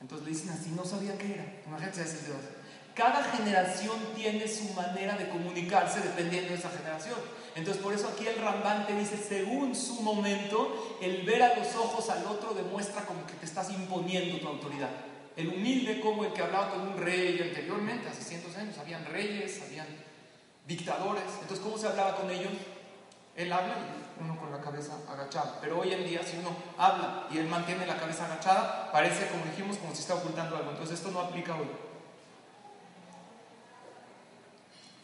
Entonces 0.00 0.26
le 0.26 0.32
dicen 0.32 0.50
así, 0.50 0.70
no 0.70 0.84
sabía 0.84 1.16
qué 1.16 1.34
era. 1.34 1.44
Imagínate 1.64 2.02
ese 2.02 2.26
Dios. 2.26 2.38
Cada 2.92 3.22
generación 3.22 3.96
tiene 4.16 4.48
su 4.48 4.64
manera 4.74 5.16
de 5.16 5.28
comunicarse 5.28 6.00
dependiendo 6.00 6.48
de 6.48 6.56
esa 6.56 6.70
generación. 6.70 7.20
Entonces 7.54 7.80
por 7.80 7.94
eso 7.94 8.08
aquí 8.08 8.26
el 8.26 8.42
Rambán 8.42 8.84
te 8.84 8.98
dice, 8.98 9.16
según 9.16 9.76
su 9.76 10.02
momento, 10.02 10.98
el 11.00 11.24
ver 11.24 11.44
a 11.44 11.56
los 11.56 11.72
ojos 11.76 12.10
al 12.10 12.26
otro 12.26 12.52
demuestra 12.52 13.06
como 13.06 13.24
que 13.28 13.34
te 13.34 13.46
estás 13.46 13.70
imponiendo 13.70 14.40
tu 14.40 14.48
autoridad. 14.48 14.90
El 15.36 15.48
humilde 15.48 16.00
como 16.00 16.24
el 16.24 16.32
que 16.32 16.42
hablaba 16.42 16.70
con 16.70 16.80
un 16.88 16.96
rey 16.98 17.40
anteriormente, 17.40 18.08
hace 18.08 18.22
cientos 18.22 18.54
de 18.54 18.60
años, 18.60 18.78
habían 18.78 19.04
reyes, 19.06 19.62
habían 19.66 19.86
dictadores. 20.66 21.24
Entonces, 21.40 21.60
¿cómo 21.60 21.78
se 21.78 21.88
hablaba 21.88 22.16
con 22.16 22.30
ellos? 22.30 22.52
Él 23.34 23.50
habla 23.50 23.74
y 23.78 24.22
uno 24.22 24.38
con 24.38 24.52
la 24.52 24.60
cabeza 24.60 24.98
agachada. 25.10 25.58
Pero 25.60 25.80
hoy 25.80 25.92
en 25.92 26.04
día, 26.04 26.22
si 26.22 26.36
uno 26.36 26.54
habla 26.76 27.26
y 27.30 27.38
él 27.38 27.46
mantiene 27.46 27.86
la 27.86 27.96
cabeza 27.96 28.26
agachada, 28.26 28.92
parece, 28.92 29.26
como 29.28 29.44
dijimos, 29.46 29.78
como 29.78 29.94
si 29.94 30.02
está 30.02 30.16
ocultando 30.16 30.56
algo. 30.56 30.70
Entonces, 30.70 30.98
esto 30.98 31.10
no 31.10 31.20
aplica 31.20 31.54
hoy. 31.54 31.68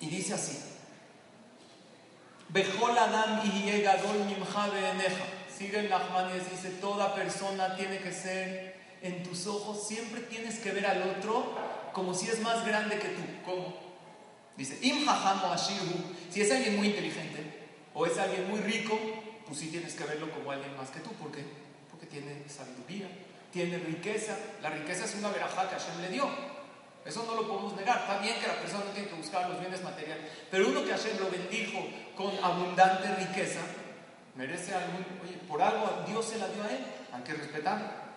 Y 0.01 0.11
dice 0.11 0.35
así: 0.35 0.63
Sigue 5.57 5.81
el 5.81 5.87
y 5.89 6.51
dice: 6.51 6.71
Toda 6.81 7.15
persona 7.15 7.75
tiene 7.75 7.99
que 7.99 8.13
ser 8.13 8.78
en 9.03 9.23
tus 9.23 9.47
ojos, 9.47 9.87
siempre 9.87 10.21
tienes 10.23 10.59
que 10.59 10.73
ver 10.73 10.87
al 10.87 11.03
otro 11.17 11.55
como 11.93 12.15
si 12.15 12.29
es 12.29 12.41
más 12.41 12.65
grande 12.67 12.99
que 12.99 13.09
tú. 13.09 13.23
¿Cómo? 13.45 13.75
Dice, 14.57 14.79
Im 14.83 15.07
si 16.31 16.41
es 16.41 16.51
alguien 16.51 16.77
muy 16.77 16.89
inteligente 16.89 17.69
o 17.95 18.07
es 18.07 18.19
alguien 18.19 18.49
muy 18.49 18.61
rico, 18.61 18.99
pues 19.47 19.61
sí 19.61 19.69
tienes 19.69 19.95
que 19.95 20.05
verlo 20.05 20.31
como 20.31 20.51
alguien 20.51 20.77
más 20.77 20.91
que 20.91 21.01
tú. 21.01 21.13
¿Por 21.13 21.31
qué? 21.31 21.45
Porque 21.91 22.07
tiene 22.07 22.43
sabiduría, 22.49 23.09
tiene 23.53 23.79
riqueza. 23.79 24.37
La 24.63 24.71
riqueza 24.71 25.05
es 25.05 25.15
una 25.15 25.31
verajá 25.31 25.69
que 25.69 25.77
Hashem 25.77 26.01
le 26.03 26.09
dio. 26.11 26.29
Eso 27.05 27.25
no 27.25 27.35
lo 27.35 27.49
podemos 27.49 27.75
negar. 27.77 28.01
Está 28.01 28.19
bien 28.19 28.35
que 28.41 28.47
la 28.47 28.61
persona 28.61 28.85
no 28.85 28.91
tiene 28.91 29.09
que 29.09 29.15
buscar 29.15 29.49
los 29.49 29.61
bienes 29.61 29.83
materiales, 29.83 30.25
pero 30.51 30.69
uno 30.69 30.85
que 30.85 30.91
Hashem 30.91 31.19
lo 31.19 31.31
bendijo 31.31 31.79
con 32.17 32.33
abundante 32.43 33.15
riqueza, 33.15 33.61
merece 34.35 34.75
algún, 34.75 35.07
oye, 35.23 35.39
por 35.49 35.63
algo 35.63 36.05
Dios 36.07 36.27
se 36.27 36.39
la 36.39 36.49
dio 36.49 36.63
a 36.65 36.71
él, 36.71 36.85
hay 37.13 37.23
que 37.23 37.33
respetarlo. 37.35 38.08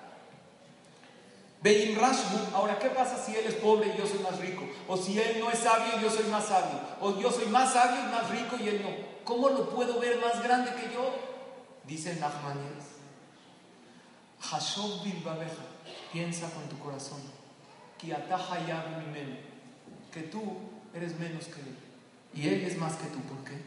Beim 1.62 1.96
Rashbu, 1.96 2.56
ahora, 2.56 2.80
¿qué 2.80 2.90
pasa 2.90 3.24
si 3.24 3.36
él 3.36 3.46
es 3.46 3.54
pobre 3.56 3.94
y 3.94 3.98
yo 3.98 4.08
soy 4.08 4.20
más 4.20 4.40
rico? 4.40 4.64
O 4.88 4.98
si 4.98 5.20
él 5.20 5.40
no 5.40 5.52
es 5.52 5.60
sabio 5.60 5.94
y 6.00 6.02
yo 6.02 6.10
soy 6.10 6.26
más 6.26 6.46
sabio. 6.46 6.80
O 7.00 7.20
yo 7.20 7.32
soy 7.32 7.46
más 7.48 7.74
sabio 7.74 8.02
y 8.04 8.12
más 8.12 8.30
rico 8.32 8.58
y 8.60 8.68
él 8.68 8.82
no. 8.82 8.90
¿Cómo 9.24 9.50
lo 9.50 9.70
puedo 9.70 10.00
ver 10.00 10.20
más 10.20 10.42
grande 10.42 10.72
que 10.72 10.92
yo? 10.92 11.14
Dice 11.86 12.16
Nachmanides. 12.16 12.86
Hashob 14.42 15.04
Bilbabeja, 15.04 15.64
piensa 16.12 16.50
con 16.50 16.68
tu 16.68 16.80
corazón. 16.80 17.22
Que 20.12 20.22
tú 20.24 20.42
eres 20.96 21.20
menos 21.20 21.46
que 21.46 21.62
él. 21.62 21.78
Y 22.34 22.48
él 22.48 22.64
es 22.64 22.78
más 22.78 22.96
que 22.96 23.08
tú. 23.10 23.20
¿Por 23.22 23.44
qué? 23.44 23.62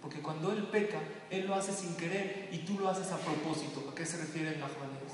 Porque 0.00 0.20
cuando 0.20 0.52
él 0.52 0.64
peca, 0.64 0.98
él 1.30 1.46
lo 1.46 1.54
hace 1.54 1.72
sin 1.72 1.96
querer 1.96 2.48
y 2.52 2.58
tú 2.58 2.78
lo 2.78 2.88
haces 2.88 3.12
a 3.12 3.18
propósito. 3.18 3.88
¿A 3.90 3.94
qué 3.94 4.06
se 4.06 4.16
refiere 4.16 4.54
el 4.54 4.60
Nachmanes? 4.60 5.12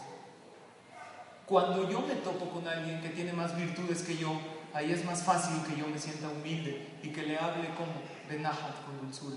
Cuando 1.47 1.89
yo 1.89 2.01
me 2.01 2.15
topo 2.17 2.51
con 2.51 2.67
alguien 2.67 3.01
que 3.01 3.11
tiene 3.11 3.33
más 3.33 3.57
virtudes 3.57 4.03
que 4.03 4.17
yo, 4.17 4.33
ahí 4.73 4.91
es 4.93 5.05
más 5.05 5.23
fácil 5.23 5.63
que 5.63 5.81
yo 5.81 5.87
me 5.87 5.99
sienta 5.99 6.29
humilde 6.29 6.99
y 7.03 7.11
que 7.11 7.23
le 7.23 7.39
hable 7.39 7.69
como 7.75 7.93
de 8.29 8.39
Nahat, 8.41 8.85
con 8.85 9.01
dulzura, 9.01 9.37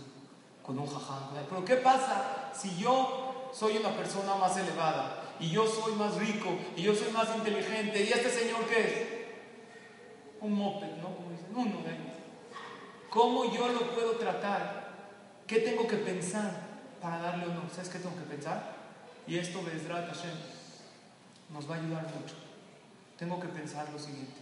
con 0.63 0.79
un 0.79 0.87
jaján. 0.87 1.29
Pero 1.47 1.65
¿qué 1.65 1.75
pasa 1.75 2.51
si 2.53 2.75
yo 2.77 3.51
soy 3.53 3.77
una 3.77 3.95
persona 3.95 4.35
más 4.35 4.57
elevada 4.57 5.35
y 5.39 5.49
yo 5.49 5.67
soy 5.67 5.93
más 5.93 6.15
rico 6.15 6.49
y 6.75 6.81
yo 6.81 6.95
soy 6.95 7.11
más 7.11 7.27
inteligente 7.35 8.03
y 8.03 8.11
este 8.11 8.29
señor 8.29 8.65
qué 8.67 8.81
es? 8.81 10.41
Un 10.41 10.53
moped, 10.53 10.95
¿no? 10.97 11.15
Como 11.15 11.31
dicen, 11.31 11.47
uno 11.53 11.83
de 11.83 11.93
ellos. 11.93 12.15
¿Cómo 13.09 13.53
yo 13.53 13.67
lo 13.67 13.81
puedo 13.91 14.13
tratar? 14.13 14.88
¿Qué 15.49 15.61
tengo 15.61 15.87
que 15.87 15.95
pensar 15.95 16.51
para 17.01 17.17
darle 17.17 17.45
honor? 17.45 17.63
¿Sabes 17.73 17.89
qué 17.89 17.97
tengo 17.97 18.15
que 18.15 18.35
pensar? 18.35 18.71
Y 19.25 19.39
esto, 19.39 19.63
Bezrat 19.63 20.05
Hashem, 20.05 20.37
nos 21.51 21.67
va 21.67 21.73
a 21.73 21.79
ayudar 21.79 22.03
mucho. 22.03 22.35
Tengo 23.17 23.39
que 23.39 23.47
pensar 23.47 23.89
lo 23.91 23.97
siguiente. 23.97 24.39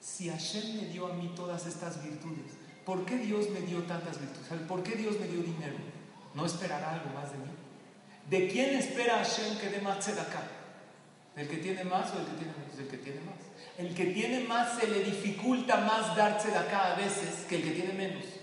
Si 0.00 0.30
Hashem 0.30 0.76
me 0.76 0.84
dio 0.86 1.08
a 1.08 1.14
mí 1.14 1.32
todas 1.34 1.66
estas 1.66 2.00
virtudes, 2.04 2.52
¿por 2.86 3.04
qué 3.04 3.16
Dios 3.16 3.50
me 3.50 3.62
dio 3.62 3.82
tantas 3.82 4.20
virtudes? 4.20 4.62
¿Por 4.68 4.84
qué 4.84 4.94
Dios 4.94 5.18
me 5.18 5.26
dio 5.26 5.42
dinero? 5.42 5.74
¿No 6.34 6.46
esperará 6.46 6.92
algo 6.92 7.10
más 7.12 7.32
de 7.32 7.38
mí? 7.38 7.50
¿De 8.30 8.46
quién 8.46 8.76
espera 8.76 9.16
Hashem 9.16 9.58
que 9.58 9.70
dé 9.70 9.80
más 9.80 10.06
acá? 10.06 10.42
¿Del 11.34 11.48
que 11.48 11.56
tiene 11.56 11.82
más 11.82 12.12
o 12.12 12.18
del 12.18 12.26
que 12.26 12.36
tiene 12.36 12.52
menos? 12.52 12.76
Del 12.76 12.86
que 12.86 12.98
tiene 12.98 13.20
más. 13.22 13.34
El 13.76 13.92
que 13.92 14.06
tiene 14.06 14.40
más 14.46 14.78
se 14.78 14.86
le 14.86 15.02
dificulta 15.02 15.78
más 15.78 16.16
darse 16.16 16.52
de 16.52 16.58
acá 16.58 16.92
a 16.92 16.96
veces 16.96 17.44
que 17.48 17.56
el 17.56 17.62
que 17.64 17.70
tiene 17.72 17.92
menos. 17.94 18.37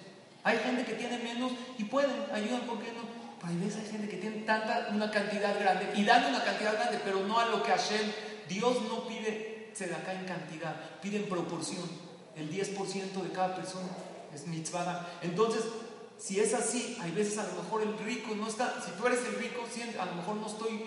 Hay 0.46 0.60
gente 0.60 0.86
que 0.86 0.94
tiene 0.94 1.18
menos 1.18 1.52
y 1.78 1.86
pueden, 1.86 2.12
ayudan, 2.32 2.62
¿por 2.62 2.78
qué 2.78 2.94
no? 2.94 3.02
Pero 3.42 3.52
hay 3.52 3.58
veces 3.58 3.84
hay 3.84 3.92
gente 3.92 4.08
que 4.08 4.18
tiene 4.18 4.38
tanta, 4.44 4.90
una 4.92 5.10
cantidad 5.10 5.60
grande 5.60 5.92
y 5.96 6.06
dan 6.06 6.24
una 6.26 6.44
cantidad 6.44 6.74
grande, 6.74 7.02
pero 7.04 7.26
no 7.26 7.40
a 7.40 7.48
lo 7.48 7.64
que 7.64 7.72
Hashem, 7.72 8.12
Dios 8.48 8.78
no 8.84 9.08
pide 9.08 9.56
acá 9.84 10.14
en 10.14 10.26
cantidad, 10.26 10.76
pide 11.02 11.18
en 11.18 11.28
proporción. 11.28 11.84
El 12.36 12.52
10% 12.52 13.24
de 13.24 13.32
cada 13.32 13.56
persona 13.56 13.90
es 14.34 14.46
mitzvah. 14.46 15.08
Entonces, 15.24 15.64
si 16.18 16.40
es 16.40 16.54
así, 16.54 16.96
hay 17.02 17.12
veces 17.12 17.40
a 17.40 17.48
lo 17.48 17.64
mejor 17.64 17.82
el 17.82 17.98
rico 18.06 18.36
no 18.36 18.48
está, 18.48 18.82
si 18.86 18.92
tú 18.92 19.08
eres 19.08 19.20
el 19.26 19.36
rico, 19.36 19.64
a 20.00 20.06
lo 20.06 20.14
mejor 20.14 20.36
no 20.36 20.48
estoy 20.48 20.86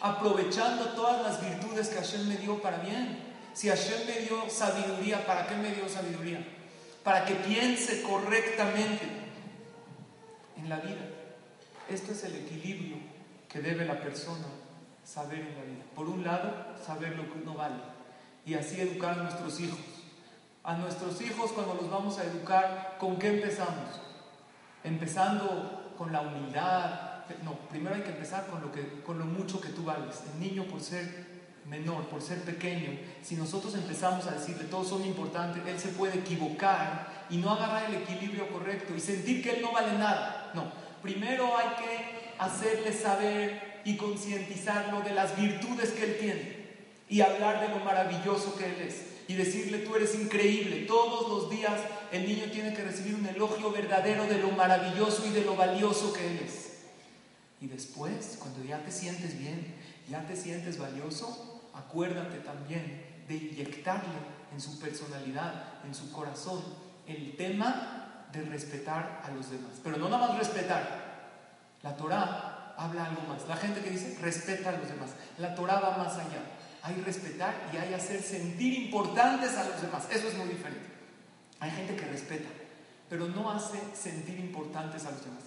aprovechando 0.00 0.90
todas 0.90 1.20
las 1.22 1.44
virtudes 1.44 1.88
que 1.88 1.96
Hashem 1.96 2.28
me 2.28 2.36
dio 2.36 2.62
para 2.62 2.78
bien. 2.78 3.34
Si 3.54 3.68
Hashem 3.68 4.06
me 4.06 4.20
dio 4.20 4.48
sabiduría, 4.48 5.26
¿para 5.26 5.46
qué 5.46 5.56
me 5.56 5.74
dio 5.74 5.88
sabiduría? 5.88 6.46
Para 7.04 7.26
que 7.26 7.34
piense 7.34 8.02
correctamente 8.02 9.06
en 10.56 10.68
la 10.68 10.76
vida. 10.76 11.06
Esto 11.88 12.12
es 12.12 12.24
el 12.24 12.34
equilibrio 12.36 12.96
que 13.48 13.60
debe 13.60 13.84
la 13.84 14.00
persona 14.00 14.46
saber 15.04 15.40
en 15.40 15.54
la 15.54 15.62
vida. 15.64 15.84
Por 15.94 16.08
un 16.08 16.24
lado, 16.24 16.74
saber 16.84 17.14
lo 17.14 17.30
que 17.30 17.40
uno 17.42 17.54
vale 17.54 17.76
y 18.46 18.54
así 18.54 18.80
educar 18.80 19.18
a 19.18 19.22
nuestros 19.22 19.60
hijos. 19.60 19.78
A 20.62 20.76
nuestros 20.76 21.20
hijos 21.20 21.52
cuando 21.52 21.74
los 21.74 21.90
vamos 21.90 22.18
a 22.18 22.24
educar, 22.24 22.96
¿con 22.98 23.18
qué 23.18 23.28
empezamos? 23.28 24.00
Empezando 24.82 25.92
con 25.98 26.10
la 26.10 26.22
humildad. 26.22 27.24
No, 27.42 27.52
primero 27.68 27.96
hay 27.96 28.02
que 28.02 28.10
empezar 28.10 28.46
con 28.46 28.62
lo, 28.62 28.72
que, 28.72 29.02
con 29.02 29.18
lo 29.18 29.26
mucho 29.26 29.60
que 29.60 29.68
tú 29.68 29.84
vales. 29.84 30.22
El 30.32 30.40
niño 30.40 30.64
por 30.64 30.80
ser 30.80 31.33
menor, 31.66 32.08
por 32.08 32.20
ser 32.22 32.40
pequeño, 32.42 32.90
si 33.22 33.36
nosotros 33.36 33.74
empezamos 33.74 34.26
a 34.26 34.32
decirle 34.32 34.64
todos 34.64 34.88
son 34.88 35.04
importantes, 35.04 35.62
él 35.66 35.78
se 35.78 35.88
puede 35.88 36.18
equivocar 36.18 37.26
y 37.30 37.38
no 37.38 37.50
agarrar 37.50 37.90
el 37.90 38.02
equilibrio 38.02 38.48
correcto 38.48 38.94
y 38.94 39.00
sentir 39.00 39.42
que 39.42 39.50
él 39.50 39.62
no 39.62 39.72
vale 39.72 39.92
nada. 39.98 40.50
No, 40.54 40.70
primero 41.02 41.56
hay 41.56 41.68
que 41.82 42.34
hacerle 42.38 42.92
saber 42.92 43.80
y 43.84 43.96
concientizarlo 43.96 45.00
de 45.02 45.14
las 45.14 45.36
virtudes 45.36 45.90
que 45.90 46.04
él 46.04 46.16
tiene 46.18 46.64
y 47.08 47.20
hablar 47.20 47.60
de 47.60 47.68
lo 47.68 47.84
maravilloso 47.84 48.56
que 48.56 48.66
él 48.66 48.88
es 48.88 49.14
y 49.28 49.34
decirle 49.34 49.78
tú 49.78 49.94
eres 49.94 50.14
increíble. 50.14 50.84
Todos 50.86 51.28
los 51.28 51.50
días 51.50 51.80
el 52.12 52.26
niño 52.26 52.50
tiene 52.52 52.74
que 52.74 52.82
recibir 52.82 53.14
un 53.14 53.26
elogio 53.26 53.70
verdadero 53.70 54.26
de 54.26 54.38
lo 54.38 54.50
maravilloso 54.50 55.26
y 55.26 55.30
de 55.30 55.44
lo 55.44 55.56
valioso 55.56 56.12
que 56.12 56.26
él 56.26 56.40
es. 56.44 56.72
Y 57.60 57.66
después, 57.66 58.36
cuando 58.38 58.62
ya 58.64 58.82
te 58.84 58.92
sientes 58.92 59.38
bien, 59.38 59.74
ya 60.10 60.26
te 60.26 60.36
sientes 60.36 60.78
valioso, 60.78 61.53
acuérdate 61.74 62.38
también 62.38 63.24
de 63.28 63.34
inyectarle 63.36 64.18
en 64.52 64.60
su 64.60 64.78
personalidad, 64.78 65.84
en 65.84 65.94
su 65.94 66.12
corazón, 66.12 66.62
el 67.06 67.36
tema 67.36 68.26
de 68.32 68.42
respetar 68.42 69.22
a 69.24 69.30
los 69.30 69.50
demás. 69.50 69.72
Pero 69.82 69.96
no 69.96 70.08
nada 70.08 70.28
más 70.28 70.38
respetar. 70.38 71.04
La 71.82 71.96
Torah 71.96 72.74
habla 72.76 73.06
algo 73.06 73.22
más. 73.22 73.46
La 73.48 73.56
gente 73.56 73.80
que 73.80 73.90
dice 73.90 74.18
respeta 74.20 74.70
a 74.70 74.72
los 74.72 74.88
demás. 74.88 75.10
La 75.38 75.54
Torah 75.54 75.80
va 75.80 75.98
más 75.98 76.14
allá. 76.14 76.42
Hay 76.82 77.00
respetar 77.02 77.54
y 77.72 77.76
hay 77.76 77.94
hacer 77.94 78.22
sentir 78.22 78.74
importantes 78.74 79.56
a 79.56 79.64
los 79.64 79.80
demás. 79.80 80.06
Eso 80.10 80.28
es 80.28 80.34
muy 80.34 80.48
diferente. 80.48 80.86
Hay 81.60 81.70
gente 81.70 81.96
que 81.96 82.04
respeta, 82.06 82.48
pero 83.08 83.26
no 83.28 83.50
hace 83.50 83.78
sentir 83.94 84.38
importantes 84.38 85.06
a 85.06 85.12
los 85.12 85.24
demás. 85.24 85.44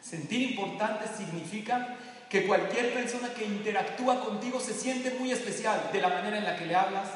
Sentir 0.00 0.52
importantes 0.52 1.10
significa 1.16 1.96
que 2.30 2.46
cualquier 2.46 2.94
persona 2.94 3.34
que 3.34 3.44
interactúa 3.44 4.20
contigo 4.24 4.60
se 4.60 4.72
siente 4.72 5.16
muy 5.18 5.32
especial 5.32 5.90
de 5.92 6.00
la 6.00 6.08
manera 6.08 6.38
en 6.38 6.44
la 6.44 6.56
que 6.56 6.64
le 6.64 6.76
hablas. 6.76 7.08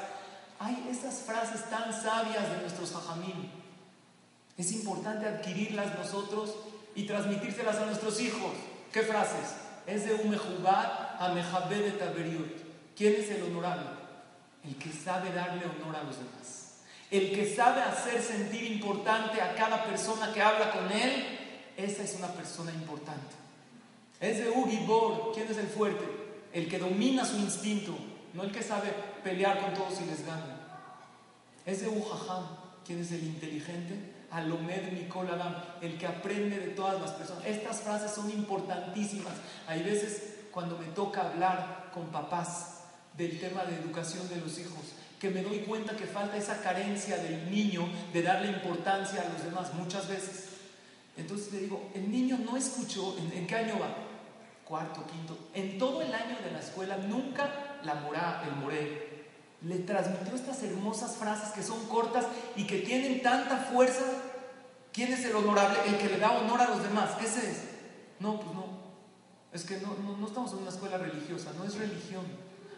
Hay 0.59 0.89
esas 0.91 1.21
frases 1.21 1.71
tan 1.71 1.93
sabias 1.93 2.51
de 2.51 2.57
nuestros 2.61 2.93
hajamim. 2.97 3.49
Es 4.59 4.73
importante 4.73 5.27
adquirirlas 5.27 5.97
nosotros 5.97 6.57
y 6.97 7.05
transmitírselas 7.05 7.77
a 7.77 7.87
nuestros 7.87 8.21
hijos. 8.21 8.55
¿Qué 8.93 9.03
frases? 9.03 9.55
Es 9.87 10.05
de 10.05 10.15
Umejubat 10.15 11.21
a 11.21 11.29
Mejabé 11.33 11.79
de 11.79 11.93
Taberiut. 11.93 12.53
¿Quién 12.97 13.15
es 13.15 13.31
el 13.31 13.45
honorable? 13.45 13.87
El 14.65 14.75
que 14.77 14.91
sabe 14.91 15.31
darle 15.33 15.65
honor 15.65 15.95
a 15.95 16.03
los 16.03 16.17
demás. 16.17 16.79
El 17.13 17.33
que 17.33 17.55
sabe 17.55 17.83
hacer 17.83 18.21
sentir 18.21 18.65
importante 18.65 19.41
a 19.41 19.55
cada 19.55 19.85
persona 19.85 20.33
que 20.33 20.43
habla 20.43 20.73
con 20.73 20.91
él. 20.91 21.39
Esa 21.77 22.03
es 22.03 22.15
una 22.15 22.29
persona 22.29 22.73
importante. 22.73 23.44
Es 24.21 24.39
de 24.39 24.51
Ugibor. 24.51 25.33
¿Quién 25.35 25.51
es 25.51 25.59
el 25.59 25.67
fuerte? 25.67 26.05
El 26.53 26.69
que 26.69 26.79
domina 26.79 27.25
su 27.25 27.37
instinto, 27.37 27.97
no 28.33 28.45
el 28.45 28.53
que 28.53 28.63
sabe 28.63 28.91
pelear 29.23 29.61
con 29.61 29.75
todos 29.75 30.01
y 30.01 30.07
les 30.07 30.25
gana. 30.25 30.61
Es 31.67 31.81
de 31.81 31.89
Ujajam. 31.89 32.45
¿Quién 32.87 33.01
es 33.01 33.13
el 33.13 33.25
inteligente? 33.25 34.13
Alomed 34.31 34.93
Mikol 34.93 35.29
Adam, 35.31 35.55
el 35.81 35.97
que 35.97 36.07
aprende 36.07 36.59
de 36.59 36.69
todas 36.69 37.01
las 37.01 37.13
personas. 37.13 37.47
Estas 37.47 37.81
frases 37.81 38.11
son 38.11 38.31
importantísimas. 38.31 39.35
Hay 39.67 39.83
veces 39.83 40.35
cuando 40.51 40.77
me 40.77 40.87
toca 40.87 41.31
hablar 41.31 41.91
con 41.95 42.07
papás 42.09 42.81
del 43.17 43.39
tema 43.41 43.65
de 43.65 43.77
educación 43.77 44.29
de 44.29 44.37
los 44.37 44.59
hijos, 44.59 44.83
que 45.21 45.31
me 45.31 45.43
doy 45.43 45.61
cuenta 45.61 45.97
que 45.97 46.07
falta 46.07 46.37
esa 46.37 46.61
carencia 46.61 47.17
del 47.17 47.51
niño 47.51 47.89
de 48.13 48.23
darle 48.23 48.49
importancia 48.49 49.23
a 49.23 49.29
los 49.33 49.45
demás 49.45 49.73
muchas 49.75 50.09
veces. 50.09 50.54
Entonces 51.17 51.53
le 51.53 51.61
digo, 51.61 51.91
el 51.95 52.11
niño 52.11 52.39
no 52.39 52.57
escuchó, 52.57 53.17
¿en, 53.19 53.47
qué 53.47 53.55
año 53.55 53.79
va? 53.79 53.95
Cuarto, 54.65 55.05
quinto. 55.07 55.39
En 55.55 55.79
todo 55.79 56.03
el 56.03 56.13
año 56.13 56.37
de 56.45 56.51
la 56.51 56.59
escuela 56.59 56.97
nunca 56.97 57.79
la 57.85 57.95
morá, 57.95 58.43
el 58.47 58.57
moré, 58.57 59.15
le 59.63 59.79
transmitió 59.81 60.35
estas 60.35 60.63
hermosas 60.63 61.17
frases 61.17 61.51
que 61.51 61.63
son 61.63 61.87
cortas 61.87 62.27
y 62.57 62.67
que 62.67 62.81
tienen 62.81 63.23
tanta 63.23 63.57
fuerza. 63.59 64.05
¿Quién 64.93 65.13
es 65.13 65.25
el 65.25 65.35
honorable? 65.37 65.79
El 65.87 65.99
que 65.99 66.09
le 66.09 66.19
da 66.19 66.33
honor 66.33 66.61
a 66.61 66.69
los 66.69 66.83
demás. 66.83 67.11
Ese 67.23 67.51
es. 67.51 67.65
No, 68.21 68.41
pues 68.41 68.55
no. 68.55 68.85
Es 69.53 69.65
que 69.65 69.79
no, 69.79 69.95
no, 70.19 70.27
estamos 70.27 70.53
en 70.53 70.59
una 70.59 70.71
escuela 70.71 70.99
religiosa, 70.99 71.53
no 71.57 71.65
es 71.65 71.77
religión. 71.77 72.25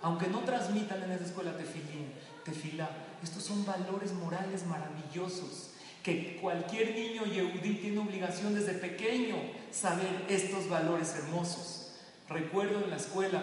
Aunque 0.03 0.27
no 0.27 0.40
transmitan 0.40 1.03
en 1.03 1.12
esa 1.12 1.25
escuela 1.25 1.57
tefilín, 1.57 2.12
tefilá, 2.44 2.90
estos 3.22 3.42
son 3.42 3.64
valores 3.64 4.12
morales 4.12 4.66
maravillosos 4.66 5.70
que 6.07 6.37
cualquier 6.37 6.95
niño 6.95 7.25
yehudí 7.25 7.79
tiene 7.83 7.99
obligación 7.99 8.55
desde 8.55 8.75
pequeño 8.75 9.35
saber 9.73 10.25
estos 10.29 10.69
valores 10.69 11.16
hermosos. 11.16 11.95
Recuerdo 12.29 12.85
en 12.85 12.90
la 12.90 12.97
escuela, 12.97 13.42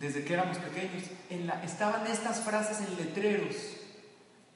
desde 0.00 0.24
que 0.24 0.34
éramos 0.34 0.58
pequeños, 0.58 1.04
en 1.30 1.46
la, 1.46 1.62
estaban 1.62 2.04
estas 2.08 2.40
frases 2.40 2.80
en 2.80 2.96
letreros 2.96 3.54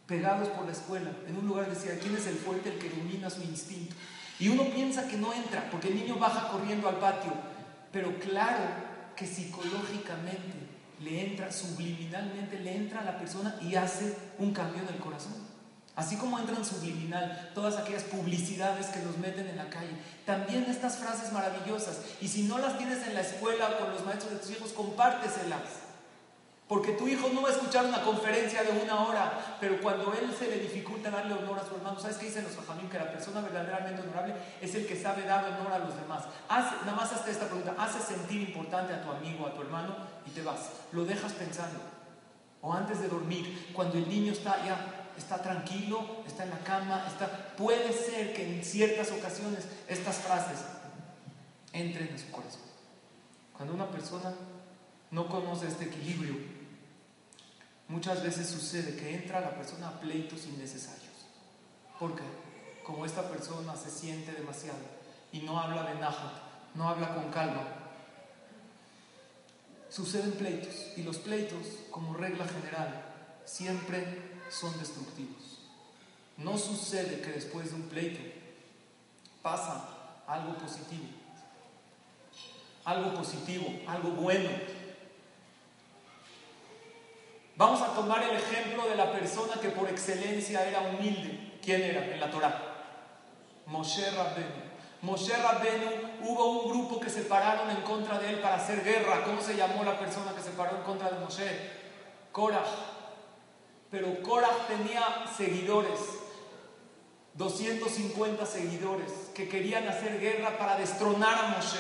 pegados 0.08 0.48
por 0.48 0.66
la 0.66 0.72
escuela. 0.72 1.12
En 1.28 1.36
un 1.36 1.46
lugar 1.46 1.70
decía, 1.70 1.96
¿quién 2.00 2.16
es 2.16 2.26
el 2.26 2.34
fuerte, 2.34 2.70
el 2.70 2.78
que 2.80 2.90
domina 2.90 3.30
su 3.30 3.42
instinto? 3.42 3.94
Y 4.40 4.48
uno 4.48 4.64
piensa 4.64 5.06
que 5.06 5.18
no 5.18 5.32
entra, 5.32 5.70
porque 5.70 5.90
el 5.90 5.94
niño 5.94 6.16
baja 6.16 6.48
corriendo 6.48 6.88
al 6.88 6.96
patio, 6.96 7.34
pero 7.92 8.18
claro 8.18 8.64
que 9.14 9.28
psicológicamente 9.28 10.54
le 11.04 11.24
entra, 11.24 11.52
subliminalmente 11.52 12.58
le 12.58 12.74
entra 12.74 13.02
a 13.02 13.04
la 13.04 13.16
persona 13.16 13.56
y 13.62 13.76
hace 13.76 14.16
un 14.40 14.52
cambio 14.52 14.82
en 14.82 14.88
el 14.88 15.00
corazón. 15.00 15.51
Así 15.94 16.16
como 16.16 16.38
entran 16.38 16.64
subliminal 16.64 17.50
todas 17.54 17.76
aquellas 17.76 18.04
publicidades 18.04 18.86
que 18.86 19.00
nos 19.00 19.18
meten 19.18 19.46
en 19.46 19.58
la 19.58 19.68
calle, 19.68 19.92
también 20.24 20.64
estas 20.64 20.96
frases 20.96 21.32
maravillosas. 21.32 22.00
Y 22.20 22.28
si 22.28 22.44
no 22.44 22.58
las 22.58 22.78
tienes 22.78 23.06
en 23.06 23.14
la 23.14 23.20
escuela 23.20 23.68
o 23.68 23.78
con 23.78 23.90
los 23.90 24.04
maestros 24.04 24.32
de 24.32 24.38
tus 24.38 24.50
hijos, 24.52 24.72
compárteselas. 24.72 25.82
Porque 26.66 26.92
tu 26.92 27.06
hijo 27.06 27.28
no 27.34 27.42
va 27.42 27.50
a 27.50 27.52
escuchar 27.52 27.84
una 27.84 28.00
conferencia 28.00 28.62
de 28.62 28.70
una 28.82 29.06
hora, 29.06 29.58
pero 29.60 29.78
cuando 29.82 30.14
él 30.14 30.34
se 30.38 30.48
le 30.48 30.58
dificulta 30.60 31.10
darle 31.10 31.34
honor 31.34 31.58
a 31.58 31.68
su 31.68 31.74
hermano, 31.74 32.00
¿sabes 32.00 32.16
qué 32.16 32.24
dicen 32.24 32.44
los 32.44 32.56
jajamín? 32.56 32.88
Que 32.88 32.98
la 32.98 33.12
persona 33.12 33.42
verdaderamente 33.42 34.00
honorable 34.00 34.34
es 34.62 34.74
el 34.74 34.86
que 34.86 34.98
sabe 34.98 35.24
dar 35.24 35.44
honor 35.44 35.70
a 35.70 35.78
los 35.80 35.94
demás. 35.94 36.24
nada 36.48 36.96
más 36.96 37.12
hazte 37.12 37.30
esta 37.30 37.44
pregunta, 37.44 37.74
haces 37.76 38.04
sentir 38.04 38.40
importante 38.40 38.94
a 38.94 39.02
tu 39.02 39.10
amigo, 39.10 39.46
a 39.46 39.52
tu 39.52 39.60
hermano 39.60 39.94
y 40.24 40.30
te 40.30 40.40
vas. 40.40 40.70
Lo 40.92 41.04
dejas 41.04 41.34
pensando. 41.34 41.78
O 42.62 42.72
antes 42.72 43.02
de 43.02 43.08
dormir, 43.08 43.70
cuando 43.74 43.98
el 43.98 44.08
niño 44.08 44.32
está 44.32 44.64
ya 44.64 45.01
está 45.16 45.40
tranquilo, 45.40 46.22
está 46.26 46.44
en 46.44 46.50
la 46.50 46.58
cama, 46.58 47.04
está... 47.06 47.54
puede 47.56 47.92
ser 47.92 48.34
que 48.34 48.56
en 48.56 48.64
ciertas 48.64 49.10
ocasiones 49.10 49.64
estas 49.88 50.16
frases 50.16 50.58
entren 51.72 52.08
en 52.08 52.18
su 52.18 52.30
corazón. 52.30 52.62
Cuando 53.56 53.74
una 53.74 53.90
persona 53.90 54.32
no 55.10 55.28
conoce 55.28 55.68
este 55.68 55.84
equilibrio, 55.84 56.36
Muchas 57.92 58.22
veces 58.22 58.48
sucede 58.48 58.96
que 58.96 59.14
entra 59.14 59.42
la 59.42 59.54
persona 59.54 59.88
a 59.88 60.00
pleitos 60.00 60.46
innecesarios. 60.46 61.12
¿Por 61.98 62.16
qué? 62.16 62.22
Como 62.82 63.04
esta 63.04 63.28
persona 63.28 63.76
se 63.76 63.90
siente 63.90 64.32
demasiado 64.32 64.78
y 65.30 65.40
no 65.40 65.60
habla 65.60 65.82
de 65.82 66.00
no 66.74 66.88
habla 66.88 67.14
con 67.14 67.30
calma, 67.30 67.68
suceden 69.90 70.32
pleitos 70.32 70.74
y 70.96 71.02
los 71.02 71.18
pleitos, 71.18 71.66
como 71.90 72.14
regla 72.14 72.46
general, 72.46 73.04
siempre 73.44 74.31
son 74.52 74.78
destructivos. 74.78 75.60
No 76.36 76.58
sucede 76.58 77.20
que 77.20 77.32
después 77.32 77.70
de 77.70 77.76
un 77.76 77.88
pleito 77.88 78.20
pasa 79.42 79.88
algo 80.26 80.54
positivo, 80.54 81.06
algo 82.84 83.14
positivo, 83.14 83.68
algo 83.86 84.10
bueno 84.10 84.50
Vamos 87.56 87.82
a 87.82 87.94
tomar 87.94 88.22
el 88.22 88.36
ejemplo 88.36 88.88
de 88.88 88.96
la 88.96 89.12
persona 89.12 89.54
que 89.60 89.68
por 89.68 89.88
excelencia 89.88 90.66
era 90.66 90.80
humilde. 90.80 91.58
¿Quién 91.62 91.82
era 91.82 92.04
en 92.06 92.18
la 92.18 92.30
Torah? 92.30 92.60
Moshe 93.66 94.10
Rabbenu. 94.10 94.72
Moshe 95.02 95.36
Rabbenu 95.36 95.86
hubo 96.22 96.62
un 96.62 96.70
grupo 96.70 96.98
que 96.98 97.10
se 97.10 97.22
pararon 97.22 97.70
en 97.70 97.82
contra 97.82 98.18
de 98.18 98.30
él 98.30 98.40
para 98.40 98.56
hacer 98.56 98.82
guerra. 98.82 99.22
¿Cómo 99.24 99.40
se 99.40 99.54
llamó 99.54 99.84
la 99.84 99.98
persona 99.98 100.32
que 100.34 100.42
se 100.42 100.50
paró 100.50 100.78
en 100.78 100.82
contra 100.82 101.10
de 101.10 101.20
Moshe? 101.20 101.70
Korah. 102.32 102.64
Pero 103.92 104.22
Korah 104.22 104.66
tenía 104.68 105.02
seguidores, 105.36 106.00
250 107.34 108.46
seguidores, 108.46 109.12
que 109.34 109.50
querían 109.50 109.86
hacer 109.86 110.18
guerra 110.18 110.56
para 110.56 110.76
destronar 110.76 111.44
a 111.44 111.48
Moshe. 111.48 111.78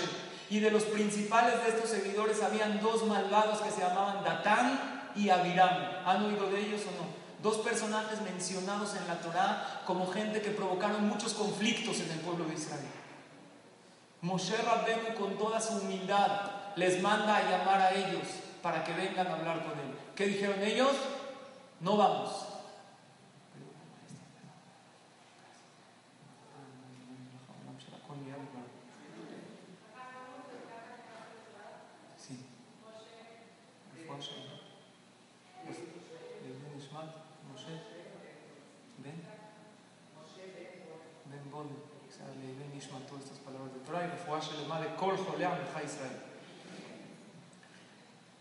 Y 0.50 0.60
de 0.60 0.70
los 0.70 0.82
principales 0.82 1.62
de 1.62 1.70
estos 1.70 1.88
seguidores 1.88 2.42
habían 2.42 2.82
dos 2.82 3.06
malvados 3.06 3.62
que 3.62 3.70
se 3.70 3.80
llamaban 3.80 4.22
Datán 4.22 5.10
y 5.16 5.30
Abiram. 5.30 5.70
¿Han 6.04 6.26
oído 6.26 6.50
de 6.50 6.60
ellos 6.60 6.82
o 6.82 7.02
no? 7.02 7.08
Dos 7.42 7.64
personajes 7.64 8.20
mencionados 8.20 8.94
en 8.94 9.08
la 9.08 9.18
Torá 9.20 9.80
como 9.86 10.06
gente 10.12 10.42
que 10.42 10.50
provocaron 10.50 11.08
muchos 11.08 11.32
conflictos 11.32 11.98
en 12.00 12.10
el 12.10 12.18
pueblo 12.20 12.44
de 12.44 12.54
Israel. 12.54 12.84
Moshe 14.20 14.58
Rabbenu 14.58 15.14
con 15.18 15.38
toda 15.38 15.62
su 15.62 15.78
humildad 15.78 16.42
les 16.76 17.00
manda 17.00 17.38
a 17.38 17.50
llamar 17.50 17.80
a 17.80 17.94
ellos 17.94 18.28
para 18.62 18.84
que 18.84 18.92
vengan 18.92 19.28
a 19.28 19.32
hablar 19.32 19.64
con 19.64 19.72
él. 19.72 19.96
¿Qué 20.14 20.26
dijeron 20.26 20.62
ellos? 20.62 20.92
No 21.82 21.96
vamos. 21.96 22.52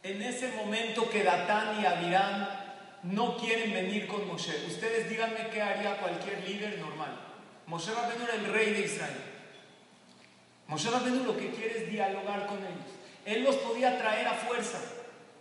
En 0.04 0.22
ese 0.22 0.52
momento 0.54 1.10
que 1.10 1.24
Datán 1.24 1.82
y 1.82 1.86
Abiram 1.86 2.61
no 3.04 3.38
quieren 3.38 3.74
venir 3.74 4.08
con 4.08 4.28
Moshe, 4.28 4.66
ustedes 4.68 5.10
díganme 5.10 5.50
qué 5.50 5.62
haría 5.62 5.98
cualquier 5.98 6.48
líder 6.48 6.78
normal. 6.78 7.18
Moshe 7.66 7.92
Rabbeinu 7.92 8.24
era 8.26 8.36
el 8.36 8.46
rey 8.46 8.74
de 8.74 8.82
Israel. 8.82 9.18
Moshe 10.68 10.90
Rabbeinu 10.90 11.24
lo 11.24 11.36
que 11.36 11.50
quiere 11.52 11.84
es 11.84 11.90
dialogar 11.90 12.46
con 12.46 12.58
ellos. 12.58 12.92
Él 13.26 13.44
los 13.44 13.56
podía 13.58 13.98
traer 13.98 14.28
a 14.28 14.34
fuerza. 14.34 14.80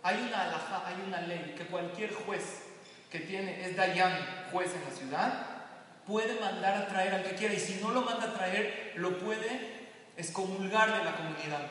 Hay 0.03 0.17
una 0.27 0.43
alhaja, 0.43 0.83
hay 0.87 1.03
una 1.05 1.21
ley 1.21 1.53
que 1.55 1.65
cualquier 1.65 2.13
juez 2.13 2.63
que 3.11 3.19
tiene, 3.19 3.65
es 3.65 3.75
Dayan, 3.75 4.47
juez 4.51 4.73
en 4.73 4.83
la 4.83 4.95
ciudad, 4.95 5.47
puede 6.07 6.39
mandar 6.39 6.75
a 6.75 6.87
traer 6.87 7.13
al 7.13 7.23
que 7.23 7.35
quiera. 7.35 7.53
Y 7.53 7.59
si 7.59 7.79
no 7.81 7.91
lo 7.91 8.01
manda 8.01 8.27
a 8.27 8.33
traer, 8.33 8.93
lo 8.95 9.19
puede 9.19 9.81
excomulgar 10.17 10.97
de 10.97 11.03
la 11.03 11.15
comunidad. 11.15 11.67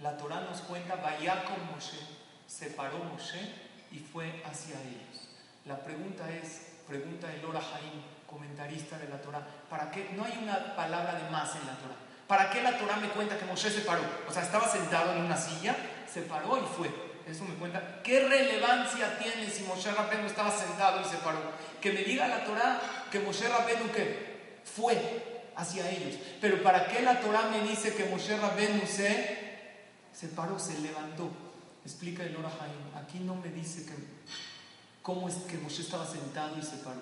La 0.00 0.16
Torah 0.16 0.40
nos 0.40 0.60
cuenta, 0.62 0.96
vaya 0.96 1.44
con 1.44 1.72
Moshe, 1.72 1.98
separó 2.46 2.98
Moshe 2.98 3.71
y 3.92 3.98
fue 3.98 4.42
hacia 4.44 4.80
ellos. 4.80 5.28
La 5.64 5.78
pregunta 5.78 6.28
es, 6.30 6.62
pregunta 6.88 7.32
el 7.32 7.44
Ora 7.44 7.60
Jaim, 7.60 8.02
comentarista 8.26 8.98
de 8.98 9.08
la 9.08 9.20
Torah, 9.20 9.46
¿para 9.68 9.90
qué? 9.90 10.10
No 10.16 10.24
hay 10.24 10.38
una 10.42 10.74
palabra 10.74 11.14
de 11.14 11.30
más 11.30 11.54
en 11.54 11.66
la 11.66 11.76
Torah. 11.76 11.96
¿Para 12.26 12.50
qué 12.50 12.62
la 12.62 12.78
Torah 12.78 12.96
me 12.96 13.08
cuenta 13.10 13.38
que 13.38 13.44
Moshe 13.44 13.70
se 13.70 13.82
paró? 13.82 14.02
O 14.26 14.32
sea, 14.32 14.42
estaba 14.42 14.66
sentado 14.66 15.12
en 15.12 15.22
una 15.22 15.36
silla, 15.36 15.76
se 16.10 16.22
paró 16.22 16.56
y 16.56 16.66
fue. 16.76 16.90
Eso 17.26 17.44
me 17.44 17.54
cuenta. 17.54 18.02
¿Qué 18.02 18.26
relevancia 18.26 19.18
tiene 19.18 19.48
si 19.50 19.64
Moshe 19.64 19.92
Rabbeinu 19.92 20.26
estaba 20.26 20.50
sentado 20.50 21.00
y 21.00 21.04
se 21.04 21.18
paró? 21.18 21.38
Que 21.80 21.92
me 21.92 22.02
diga 22.02 22.26
la 22.26 22.44
Torah 22.44 22.80
que 23.10 23.20
Moshe 23.20 23.46
Rabbeinu 23.46 23.92
que 23.92 24.60
fue 24.64 25.50
hacia 25.54 25.88
ellos. 25.90 26.18
Pero 26.40 26.62
¿para 26.62 26.86
qué 26.88 27.02
la 27.02 27.20
Torah 27.20 27.48
me 27.50 27.60
dice 27.68 27.94
que 27.94 28.06
Moshe 28.06 28.36
Rabbeinu 28.36 28.86
se, 28.86 29.68
se 30.12 30.28
paró, 30.28 30.58
se 30.58 30.78
levantó? 30.80 31.30
Explica 31.84 32.22
el 32.24 32.36
Orahaim. 32.36 32.96
Aquí 32.96 33.18
no 33.20 33.34
me 33.34 33.48
dice 33.48 33.84
que, 33.86 33.94
cómo 35.02 35.28
es 35.28 35.34
que 35.34 35.58
Moshe 35.58 35.82
estaba 35.82 36.06
sentado 36.06 36.58
y 36.58 36.62
se 36.62 36.76
paró. 36.78 37.00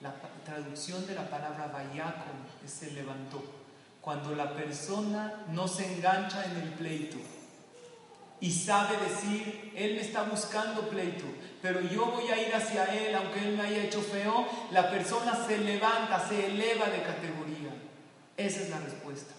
La 0.00 0.14
traducción 0.44 1.06
de 1.06 1.14
la 1.14 1.28
palabra 1.28 1.68
vayakom 1.68 2.44
es 2.64 2.70
se 2.70 2.90
levantó. 2.92 3.42
Cuando 4.00 4.34
la 4.34 4.54
persona 4.54 5.44
no 5.48 5.66
se 5.66 5.94
engancha 5.94 6.44
en 6.44 6.56
el 6.56 6.68
pleito 6.74 7.16
y 8.40 8.50
sabe 8.50 8.96
decir, 8.98 9.72
Él 9.74 9.94
me 9.94 10.02
está 10.02 10.24
buscando 10.24 10.88
pleito, 10.88 11.24
pero 11.62 11.80
yo 11.80 12.06
voy 12.06 12.28
a 12.28 12.46
ir 12.46 12.54
hacia 12.54 12.84
Él, 12.84 13.14
aunque 13.14 13.40
Él 13.40 13.56
me 13.56 13.62
haya 13.62 13.84
hecho 13.84 14.02
feo, 14.02 14.46
la 14.70 14.90
persona 14.90 15.46
se 15.46 15.56
levanta, 15.58 16.28
se 16.28 16.48
eleva 16.48 16.86
de 16.90 17.02
categoría. 17.02 17.72
Esa 18.36 18.60
es 18.60 18.70
la 18.70 18.80
respuesta. 18.80 19.32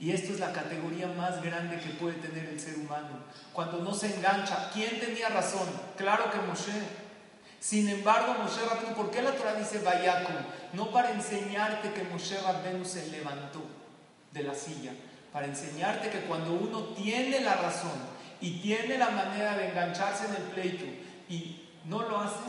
Y 0.00 0.12
esto 0.12 0.32
es 0.32 0.40
la 0.40 0.50
categoría 0.50 1.08
más 1.08 1.42
grande 1.42 1.78
que 1.78 1.90
puede 1.90 2.14
tener 2.14 2.46
el 2.46 2.58
ser 2.58 2.76
humano. 2.76 3.20
Cuando 3.52 3.80
no 3.80 3.92
se 3.92 4.16
engancha, 4.16 4.70
¿quién 4.72 4.98
tenía 4.98 5.28
razón? 5.28 5.68
Claro 5.98 6.30
que 6.30 6.38
Moshe. 6.38 6.72
Sin 7.60 7.86
embargo, 7.86 8.34
Moshe 8.42 8.64
Rabbenu, 8.64 8.94
¿por 8.94 9.10
qué 9.10 9.20
la 9.20 9.32
Torah 9.32 9.56
dice 9.56 9.80
Vayakum? 9.80 10.36
No 10.72 10.90
para 10.90 11.10
enseñarte 11.10 11.92
que 11.92 12.04
Moshe 12.04 12.40
Rabbenu 12.40 12.82
se 12.82 13.08
levantó 13.08 13.62
de 14.32 14.42
la 14.42 14.54
silla, 14.54 14.92
para 15.34 15.46
enseñarte 15.46 16.08
que 16.08 16.20
cuando 16.20 16.54
uno 16.54 16.94
tiene 16.94 17.40
la 17.40 17.56
razón 17.56 17.92
y 18.40 18.62
tiene 18.62 18.96
la 18.96 19.10
manera 19.10 19.58
de 19.58 19.68
engancharse 19.68 20.24
en 20.24 20.36
el 20.36 20.42
pleito 20.44 20.86
y 21.28 21.68
no 21.84 22.08
lo 22.08 22.20
hace, 22.20 22.48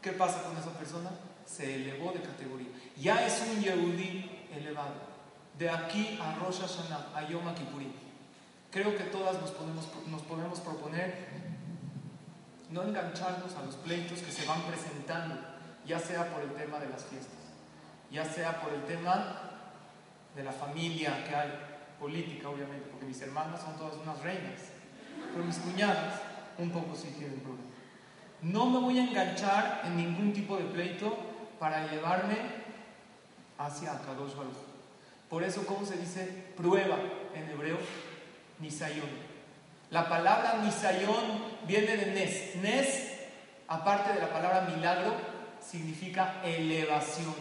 ¿qué 0.00 0.12
pasa 0.12 0.42
con 0.42 0.56
esa 0.56 0.70
persona? 0.70 1.10
Se 1.44 1.74
elevó 1.74 2.12
de 2.12 2.22
categoría. 2.22 2.68
Ya 2.96 3.26
es 3.26 3.42
un 3.42 3.60
Yehudi 3.60 4.48
elevado 4.56 5.07
de 5.58 5.68
aquí 5.68 6.18
a 6.22 6.36
Rosh 6.38 6.60
Hashanah, 6.60 7.12
a 7.14 7.28
Yom 7.28 7.52
Kippurim. 7.54 7.92
Creo 8.70 8.96
que 8.96 9.04
todas 9.04 9.40
nos 9.40 9.50
podemos, 9.50 9.88
nos 10.06 10.22
podemos 10.22 10.60
proponer 10.60 11.26
no 12.70 12.82
engancharnos 12.82 13.54
a 13.56 13.64
los 13.64 13.76
pleitos 13.76 14.20
que 14.20 14.30
se 14.30 14.46
van 14.46 14.62
presentando, 14.62 15.36
ya 15.84 15.98
sea 15.98 16.30
por 16.30 16.42
el 16.42 16.52
tema 16.52 16.78
de 16.78 16.88
las 16.88 17.04
fiestas, 17.04 17.38
ya 18.10 18.24
sea 18.24 18.60
por 18.60 18.72
el 18.72 18.84
tema 18.84 19.34
de 20.36 20.44
la 20.44 20.52
familia 20.52 21.24
que 21.26 21.34
hay, 21.34 21.50
política 21.98 22.48
obviamente, 22.48 22.88
porque 22.90 23.06
mis 23.06 23.20
hermanas 23.20 23.60
son 23.60 23.76
todas 23.76 23.96
unas 23.96 24.20
reinas, 24.20 24.60
pero 25.32 25.44
mis 25.44 25.56
cuñadas 25.56 26.20
un 26.58 26.70
poco 26.70 26.94
sí 26.94 27.08
tienen 27.18 27.40
problema. 27.40 27.64
No 28.42 28.66
me 28.66 28.78
voy 28.78 28.98
a 29.00 29.04
enganchar 29.04 29.82
en 29.84 29.96
ningún 29.96 30.32
tipo 30.32 30.56
de 30.56 30.64
pleito 30.64 31.16
para 31.58 31.90
llevarme 31.90 32.36
hacia 33.58 33.98
Kadosh 34.02 34.36
Baruch 34.36 34.67
por 35.28 35.42
eso, 35.42 35.66
¿cómo 35.66 35.84
se 35.84 35.96
dice 35.96 36.26
prueba 36.56 36.96
en 37.34 37.50
hebreo? 37.50 37.78
Nisayón. 38.60 39.28
La 39.90 40.08
palabra 40.08 40.60
nisayón 40.62 41.44
viene 41.66 41.96
de 41.96 42.06
nes. 42.12 42.56
Nes, 42.56 43.12
aparte 43.68 44.14
de 44.14 44.20
la 44.20 44.32
palabra 44.32 44.62
milagro, 44.62 45.12
significa 45.60 46.40
elevación. 46.42 47.34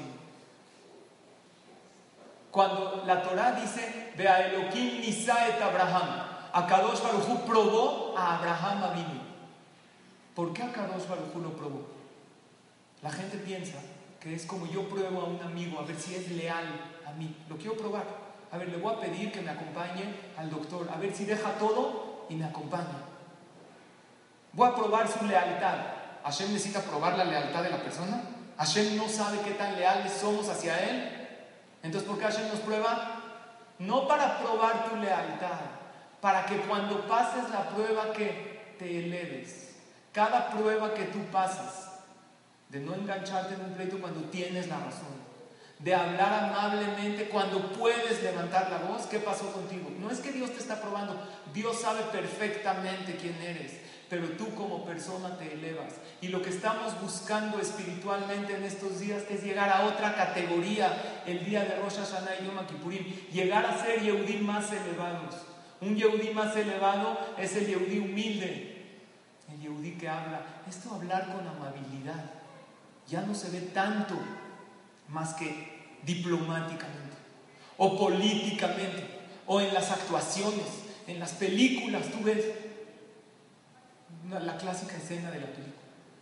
Cuando 2.52 3.04
la 3.06 3.22
Torah 3.22 3.52
dice, 3.54 4.14
a 4.28 4.42
Elohim 4.42 5.02
Nisaet 5.02 5.62
Abraham, 5.62 6.28
Kadosh 6.68 7.02
Baruj 7.02 7.46
probó 7.46 8.18
a 8.18 8.38
Abraham 8.38 8.84
Avinu. 8.84 9.22
¿Por 10.36 10.54
qué 10.54 10.64
a 10.64 10.72
Kadosh 10.72 11.08
Baruj 11.08 11.36
lo 11.36 11.52
probó? 11.54 11.88
La 13.02 13.12
gente 13.12 13.38
piensa 13.38 13.78
que 14.20 14.34
es 14.34 14.46
como 14.46 14.66
yo 14.66 14.90
pruebo 14.90 15.22
a 15.22 15.26
un 15.26 15.42
amigo 15.42 15.80
a 15.80 15.84
ver 15.84 15.98
si 15.98 16.16
es 16.16 16.32
leal 16.32 16.97
a 17.08 17.12
mí. 17.14 17.36
Lo 17.50 17.58
quiero 17.58 17.78
probar. 17.78 18.04
A 18.52 18.58
ver, 18.58 18.70
le 18.70 18.78
voy 18.78 18.94
a 18.94 19.00
pedir 19.00 19.32
que 19.32 19.42
me 19.42 19.52
acompañe 19.52 20.16
al 20.38 20.50
doctor, 20.50 20.90
a 20.94 20.98
ver 20.98 21.14
si 21.14 21.26
deja 21.26 21.52
todo 21.54 22.26
y 22.30 22.36
me 22.36 22.46
acompaña. 22.46 23.04
Voy 24.54 24.70
a 24.70 24.76
probar 24.76 25.08
su 25.08 25.26
lealtad. 25.26 25.78
¿Hashem 26.24 26.54
necesita 26.54 26.82
probar 26.82 27.18
la 27.18 27.26
lealtad 27.26 27.64
de 27.64 27.70
la 27.70 27.78
persona? 27.78 28.22
¿Hashem 28.58 28.98
no 28.98 29.08
sabe 29.08 29.40
qué 29.42 29.52
tan 29.52 29.76
leales 29.76 30.14
somos 30.14 30.50
hacia 30.50 30.78
él? 30.90 31.28
Entonces, 31.84 32.10
¿por 32.10 32.18
qué 32.18 32.26
Hashem 32.26 32.48
nos 32.48 32.60
prueba? 32.60 33.22
No 33.80 34.08
para 34.08 34.40
probar 34.40 34.90
tu 34.90 34.96
lealtad, 34.96 35.60
para 36.20 36.46
que 36.46 36.58
cuando 36.62 37.08
pases 37.08 37.50
la 37.50 37.70
prueba 37.70 38.12
que 38.14 38.76
te 38.80 39.06
eleves. 39.06 39.76
Cada 40.12 40.50
prueba 40.50 40.94
que 40.94 41.04
tú 41.04 41.20
pasas, 41.32 41.92
de 42.70 42.80
no 42.80 42.96
engancharte 42.96 43.54
en 43.54 43.62
un 43.62 43.74
pleito 43.74 44.00
cuando 44.00 44.22
tienes 44.30 44.68
la 44.68 44.78
razón, 44.78 45.27
de 45.80 45.94
hablar 45.94 46.46
amablemente 46.46 47.30
cuando 47.30 47.72
puedes 47.74 48.24
levantar 48.24 48.72
la 48.72 48.80
voz, 48.90 49.06
¿qué 49.06 49.20
pasó 49.20 49.52
contigo? 49.52 49.92
No 50.00 50.10
es 50.10 50.20
que 50.20 50.32
Dios 50.32 50.52
te 50.52 50.60
está 50.60 50.82
probando, 50.82 51.16
Dios 51.54 51.80
sabe 51.80 52.02
perfectamente 52.12 53.16
quién 53.16 53.36
eres, 53.42 53.74
pero 54.10 54.28
tú 54.30 54.56
como 54.56 54.86
persona 54.86 55.38
te 55.38 55.54
elevas. 55.54 55.94
Y 56.20 56.30
lo 56.30 56.42
que 56.42 56.50
estamos 56.50 57.00
buscando 57.00 57.60
espiritualmente 57.60 58.56
en 58.56 58.64
estos 58.64 59.00
días 59.00 59.24
es 59.30 59.44
llegar 59.44 59.70
a 59.70 59.86
otra 59.86 60.16
categoría. 60.16 61.22
El 61.28 61.46
día 61.46 61.64
de 61.64 61.76
Rosh 61.76 61.98
Hashanah 61.98 62.42
y 62.42 62.46
Yom 62.46 62.66
Kippurim, 62.66 63.06
llegar 63.32 63.66
a 63.66 63.78
ser 63.78 64.02
Yehudí 64.02 64.38
más 64.38 64.72
elevados. 64.72 65.36
Un 65.80 65.96
Yehudí 65.96 66.32
más 66.32 66.56
elevado 66.56 67.20
es 67.38 67.56
el 67.56 67.68
Yehudí 67.68 68.00
humilde, 68.00 68.86
el 69.54 69.62
Yehudí 69.62 69.92
que 69.92 70.10
habla, 70.10 70.42
esto 70.68 70.96
hablar 70.96 71.28
con 71.28 71.48
amabilidad, 71.48 72.32
ya 73.08 73.22
no 73.22 73.36
se 73.36 73.52
ve 73.52 73.62
tanto 73.62 74.16
más 75.10 75.34
que 75.34 75.78
diplomáticamente, 76.04 77.16
o 77.78 77.98
políticamente, 77.98 79.04
o 79.46 79.62
en 79.62 79.74
las 79.74 79.92
actuaciones, 79.92 80.66
en 81.08 81.20
las 81.20 81.32
películas, 81.34 82.12
tú 82.12 82.24
ves 82.24 82.46
la 84.30 84.58
clásica 84.58 84.98
escena 84.98 85.32
de 85.32 85.40
la 85.40 85.48
película. 85.48 85.76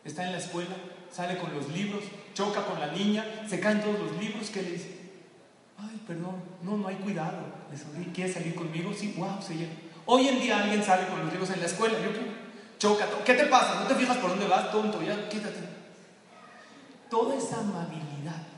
Está 0.04 0.26
en 0.26 0.34
la 0.34 0.38
escuela, 0.38 0.76
sale 1.12 1.38
con 1.38 1.54
los 1.54 1.70
libros, 1.70 2.04
choca 2.34 2.64
con 2.66 2.80
la 2.80 2.92
niña, 2.92 3.26
se 3.48 3.60
caen 3.60 3.82
todos 3.82 4.00
los 4.00 4.12
libros, 4.18 4.50
que 4.50 4.62
le 4.62 4.72
dice? 4.72 5.00
Ay, 5.78 6.02
perdón, 6.06 6.36
no, 6.62 6.78
no 6.78 6.88
hay 6.88 6.96
cuidado. 6.96 7.38
Le 7.72 8.12
¿Quieres 8.12 8.36
salir 8.36 8.54
conmigo? 8.54 8.94
Sí, 8.94 9.16
wow, 9.18 9.42
se 9.42 9.56
lleva. 9.56 9.74
Hoy 10.06 10.28
en 10.28 10.40
día 10.40 10.60
alguien 10.62 10.84
sale 10.84 11.08
con 11.08 11.20
los 11.20 11.32
libros 11.32 11.50
en 11.50 11.60
la 11.60 11.66
escuela. 11.66 11.96
Yo 12.00 12.12
choca. 12.78 13.08
¿Qué 13.26 13.34
te 13.34 13.48
pasa? 13.48 13.82
¿No 13.82 13.88
te 13.88 13.96
fijas 13.96 14.18
por 14.18 14.30
dónde 14.30 14.48
vas, 14.48 14.72
tonto? 14.72 15.02
Ya, 15.02 15.28
quítate. 15.28 15.60
Toda 17.10 17.36
esa 17.36 17.60
amabilidad 17.60 18.55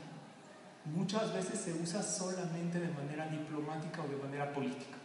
muchas 0.94 1.32
veces 1.32 1.60
se 1.60 1.72
usa 1.72 2.02
solamente 2.02 2.78
de 2.80 2.88
manera 2.88 3.26
diplomática 3.26 4.02
o 4.02 4.08
de 4.08 4.16
manera 4.16 4.52
política. 4.52 4.96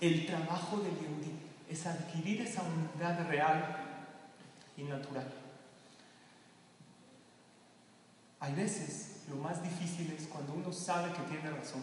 El 0.00 0.26
trabajo 0.26 0.78
del 0.78 0.92
Yehudi 0.92 1.32
es 1.68 1.86
adquirir 1.86 2.42
esa 2.42 2.62
unidad 2.62 3.28
real 3.28 3.76
y 4.76 4.82
natural. 4.82 5.26
Hay 8.40 8.54
veces 8.54 9.24
lo 9.28 9.36
más 9.36 9.62
difícil 9.62 10.14
es 10.16 10.26
cuando 10.26 10.52
uno 10.52 10.72
sabe 10.72 11.12
que 11.12 11.22
tiene 11.22 11.50
razón 11.50 11.82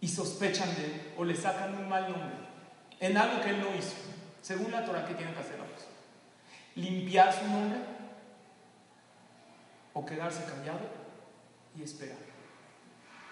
y 0.00 0.08
sospechan 0.08 0.74
de 0.74 0.84
él 0.84 1.14
o 1.16 1.24
le 1.24 1.36
sacan 1.36 1.74
un 1.74 1.88
mal 1.88 2.10
nombre 2.10 2.36
en 3.00 3.16
algo 3.16 3.42
que 3.42 3.50
él 3.50 3.60
no 3.60 3.74
hizo. 3.74 3.94
Según 4.42 4.72
la 4.72 4.84
Torah, 4.84 5.06
¿qué 5.06 5.14
tienen 5.14 5.34
que 5.34 5.40
hacer 5.40 5.60
ambos? 5.60 5.86
Limpiar 6.74 7.32
su 7.32 7.46
nombre 7.46 7.78
o 9.92 10.06
quedarse 10.06 10.44
callado 10.44 10.97
y 11.78 11.82
esperar. 11.82 12.18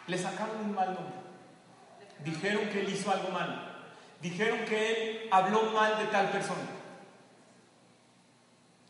Le 0.07 0.19
sacaron 0.19 0.61
un 0.61 0.75
mal 0.75 0.95
nombre. 0.95 1.17
Dijeron 2.25 2.69
que 2.71 2.81
él 2.81 2.93
hizo 2.93 3.11
algo 3.11 3.29
mal. 3.31 3.73
Dijeron 4.23 4.65
que 4.65 4.91
él 4.91 5.29
habló 5.31 5.73
mal 5.73 5.99
de 5.99 6.07
tal 6.07 6.31
persona. 6.31 6.63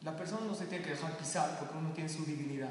La 0.03 0.15
persona 0.15 0.47
no 0.47 0.55
se 0.55 0.67
tiene 0.67 0.85
que 0.85 0.91
dejar 0.91 1.17
pisar 1.17 1.59
porque 1.59 1.77
uno 1.77 1.91
tiene 1.91 2.09
su 2.09 2.25
divinidad. 2.25 2.71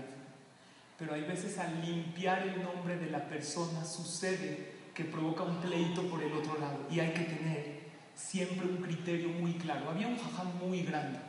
Pero 0.98 1.13
hay 1.13 1.24
veces 1.24 1.58
al 1.58 1.82
limpiar 1.82 2.48
el 2.48 2.63
nombre 2.63 2.98
de 2.98 3.10
la 3.10 3.28
persona 3.28 3.84
sucede 3.84 4.74
que 4.93 5.04
provoca 5.04 5.43
un 5.43 5.58
pleito 5.58 6.08
por 6.10 6.24
el 6.24 6.32
otro 6.32 6.58
lado. 6.58 6.88
Y 6.89 7.02
hay 7.02 7.13
que 7.13 7.26
tener 7.26 7.86
siempre 8.15 8.67
un 8.67 8.78
criterio 8.78 9.28
muy 9.30 9.56
claro. 9.56 9.89
Había 9.89 10.08
un 10.08 10.17
jajam 10.17 10.58
muy 10.58 10.84
grande, 10.84 11.19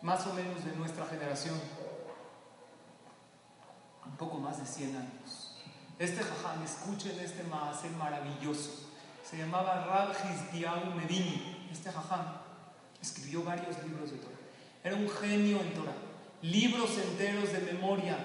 más 0.00 0.26
o 0.26 0.32
menos 0.32 0.64
de 0.64 0.74
nuestra 0.76 1.04
generación, 1.04 1.60
poco 4.22 4.38
más 4.38 4.58
de 4.58 4.66
100 4.66 4.96
años. 4.96 5.56
Este 5.98 6.22
jajam, 6.22 6.62
escuchen 6.62 7.18
este 7.20 7.42
maase 7.44 7.90
maravilloso, 7.90 8.70
se 9.28 9.36
llamaba 9.36 9.84
Rab 9.84 10.14
Hizdiau 10.14 10.94
Medini. 10.94 11.68
Este 11.72 11.90
jajam 11.90 12.24
escribió 13.00 13.42
varios 13.42 13.82
libros 13.82 14.12
de 14.12 14.18
Torah. 14.18 14.38
Era 14.84 14.96
un 14.96 15.08
genio 15.08 15.60
en 15.60 15.74
Torah, 15.74 15.96
libros 16.42 16.98
enteros 16.98 17.52
de 17.52 17.72
memoria. 17.72 18.16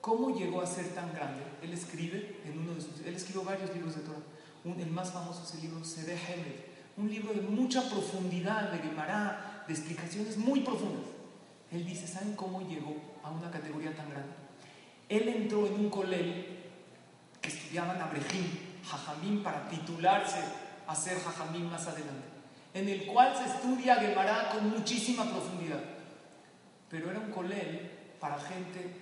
¿Cómo 0.00 0.36
llegó 0.36 0.60
a 0.60 0.66
ser 0.66 0.94
tan 0.94 1.12
grande? 1.14 1.42
Él 1.62 1.72
escribe 1.72 2.40
en 2.44 2.58
uno 2.58 2.74
de 2.74 2.80
sus, 2.80 3.00
él 3.00 3.14
escribió 3.14 3.44
varios 3.44 3.74
libros 3.74 3.96
de 3.96 4.02
Torah 4.02 4.22
el 4.64 4.90
más 4.90 5.12
famoso 5.12 5.44
es 5.44 5.54
el 5.54 5.62
libro 5.62 5.84
Sede 5.84 6.12
Hemed, 6.14 6.56
un 6.98 7.08
libro 7.08 7.32
de 7.32 7.40
mucha 7.40 7.88
profundidad, 7.88 8.70
de 8.70 8.78
Gemara, 8.78 9.64
de 9.66 9.72
explicaciones 9.72 10.36
muy 10.36 10.60
profundas. 10.60 11.06
Él 11.70 11.86
dice, 11.86 12.06
¿saben 12.06 12.34
cómo 12.34 12.60
llegó 12.68 12.96
a 13.22 13.30
una 13.30 13.50
categoría 13.50 13.94
tan 13.94 14.10
grande? 14.10 14.32
Él 15.08 15.28
entró 15.28 15.66
en 15.66 15.74
un 15.74 15.90
colel 15.90 16.58
que 17.40 17.48
estudiaban 17.48 18.00
Abrejim, 18.00 18.46
Jajamín, 18.84 19.42
para 19.42 19.68
titularse 19.68 20.40
a 20.86 20.94
ser 20.94 21.18
Jajamín 21.20 21.70
más 21.70 21.86
adelante, 21.86 22.26
en 22.74 22.88
el 22.88 23.06
cual 23.06 23.34
se 23.36 23.44
estudia 23.44 23.96
Gemara 23.96 24.50
con 24.50 24.70
muchísima 24.70 25.24
profundidad. 25.24 25.80
Pero 26.90 27.10
era 27.10 27.20
un 27.20 27.30
colel 27.30 27.90
para 28.20 28.38
gente, 28.38 28.96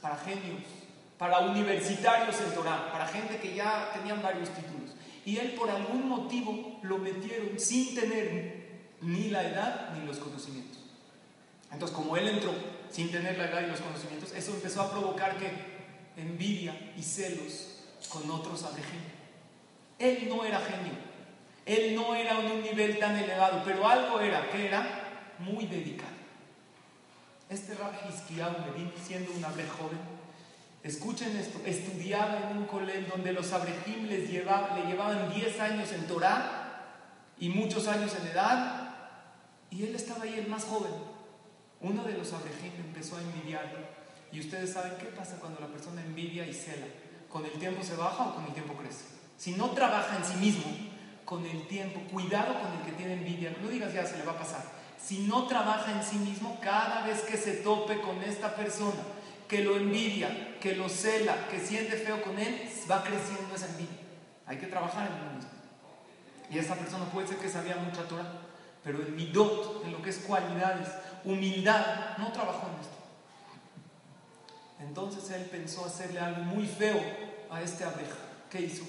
para 0.00 0.16
genios, 0.16 0.62
para 1.18 1.40
universitarios 1.40 2.40
en 2.40 2.54
Torah, 2.54 2.90
para 2.92 3.06
gente 3.06 3.38
que 3.38 3.54
ya 3.54 3.90
tenían 3.92 4.22
varios 4.22 4.50
títulos. 4.50 4.94
Y 5.24 5.38
él 5.38 5.52
por 5.52 5.70
algún 5.70 6.08
motivo 6.08 6.78
lo 6.82 6.98
metieron 6.98 7.58
sin 7.58 7.94
tener 7.94 8.64
ni 9.00 9.30
la 9.30 9.42
edad 9.42 9.90
ni 9.94 10.06
los 10.06 10.18
conocimientos. 10.18 10.78
Entonces, 11.72 11.96
como 11.96 12.16
él 12.16 12.28
entró 12.28 12.52
sin 12.90 13.10
tener 13.10 13.38
la 13.38 13.46
edad 13.46 13.62
y 13.62 13.70
los 13.70 13.80
conocimientos, 13.80 14.32
eso 14.32 14.52
empezó 14.52 14.82
a 14.82 14.90
provocar 14.90 15.36
que 15.36 15.50
envidia 16.16 16.92
y 16.96 17.02
celos 17.02 17.80
con 18.08 18.30
otros 18.30 18.62
abrejim. 18.64 19.00
Él 19.98 20.28
no 20.28 20.44
era 20.44 20.60
genio, 20.60 20.92
él 21.66 21.94
no 21.94 22.14
era 22.14 22.40
en 22.40 22.52
un 22.52 22.62
nivel 22.62 22.98
tan 22.98 23.16
elevado, 23.16 23.62
pero 23.64 23.88
algo 23.88 24.20
era, 24.20 24.50
que 24.50 24.66
era 24.66 25.34
muy 25.38 25.66
dedicado. 25.66 26.14
Este 27.48 27.74
Rab 27.74 27.92
Hizkiyahu 28.08 28.54
siendo 29.06 29.32
un 29.32 29.44
abre 29.44 29.66
joven, 29.66 30.14
Escuchen 30.84 31.34
esto, 31.38 31.60
estudiaba 31.64 32.50
en 32.50 32.58
un 32.58 32.66
colegio 32.66 33.06
donde 33.10 33.32
los 33.32 33.50
abrejim 33.54 34.06
llevaba, 34.06 34.76
le 34.76 34.84
llevaban 34.84 35.32
10 35.32 35.60
años 35.60 35.90
en 35.92 36.06
Torah 36.06 36.74
y 37.38 37.48
muchos 37.48 37.88
años 37.88 38.14
en 38.20 38.26
edad, 38.26 38.94
y 39.70 39.84
él 39.84 39.94
estaba 39.94 40.24
ahí 40.24 40.38
el 40.38 40.46
más 40.46 40.64
joven. 40.64 40.92
Uno 41.84 42.02
de 42.02 42.14
los 42.16 42.32
abrejim 42.32 42.72
empezó 42.78 43.18
a 43.18 43.20
envidiarlo, 43.20 43.78
y 44.32 44.40
ustedes 44.40 44.72
saben 44.72 44.94
qué 44.98 45.04
pasa 45.04 45.36
cuando 45.38 45.60
la 45.60 45.66
persona 45.66 46.00
envidia 46.00 46.46
y 46.46 46.54
cela. 46.54 46.86
¿Con 47.28 47.44
el 47.44 47.52
tiempo 47.52 47.84
se 47.84 47.94
baja 47.94 48.24
o 48.24 48.34
con 48.36 48.46
el 48.46 48.54
tiempo 48.54 48.72
crece? 48.72 49.04
Si 49.36 49.52
no 49.52 49.68
trabaja 49.72 50.16
en 50.16 50.24
sí 50.24 50.36
mismo, 50.36 50.64
con 51.26 51.44
el 51.44 51.68
tiempo, 51.68 52.00
cuidado 52.10 52.58
con 52.58 52.72
el 52.72 52.86
que 52.86 52.92
tiene 52.92 53.12
envidia, 53.12 53.54
no 53.60 53.68
digas 53.68 53.92
ya 53.92 54.06
se 54.06 54.16
le 54.16 54.24
va 54.24 54.32
a 54.32 54.38
pasar. 54.38 54.64
Si 54.98 55.26
no 55.26 55.46
trabaja 55.46 55.92
en 55.92 56.02
sí 56.02 56.16
mismo, 56.16 56.58
cada 56.62 57.04
vez 57.06 57.20
que 57.20 57.36
se 57.36 57.56
tope 57.56 58.00
con 58.00 58.22
esta 58.22 58.56
persona, 58.56 59.02
que 59.46 59.62
lo 59.62 59.76
envidia, 59.76 60.56
que 60.60 60.76
lo 60.76 60.88
cela, 60.88 61.48
que 61.48 61.60
siente 61.60 61.98
feo 61.98 62.22
con 62.22 62.38
él, 62.38 62.66
va 62.90 63.04
creciendo 63.04 63.54
esa 63.54 63.66
envidia. 63.66 63.98
Hay 64.46 64.56
que 64.56 64.68
trabajar 64.68 65.08
en 65.08 65.22
uno 65.22 65.34
mismo. 65.34 65.50
Y 66.50 66.58
esa 66.58 66.76
persona 66.76 67.04
puede 67.10 67.28
ser 67.28 67.36
que 67.36 67.50
sabía 67.50 67.76
mucha 67.76 68.08
Torah, 68.08 68.40
pero 68.82 69.02
en 69.02 69.14
midot, 69.14 69.82
en 69.84 69.92
lo 69.92 70.00
que 70.00 70.10
es 70.10 70.18
cualidades, 70.18 70.88
humildad, 71.24 72.16
no 72.18 72.32
trabajó 72.32 72.68
en 72.68 72.80
esto. 72.80 72.94
Entonces 74.80 75.30
él 75.30 75.46
pensó 75.50 75.84
hacerle 75.84 76.20
algo 76.20 76.42
muy 76.42 76.66
feo 76.66 77.00
a 77.50 77.62
este 77.62 77.84
abeja. 77.84 78.16
¿Qué 78.50 78.60
hizo? 78.60 78.84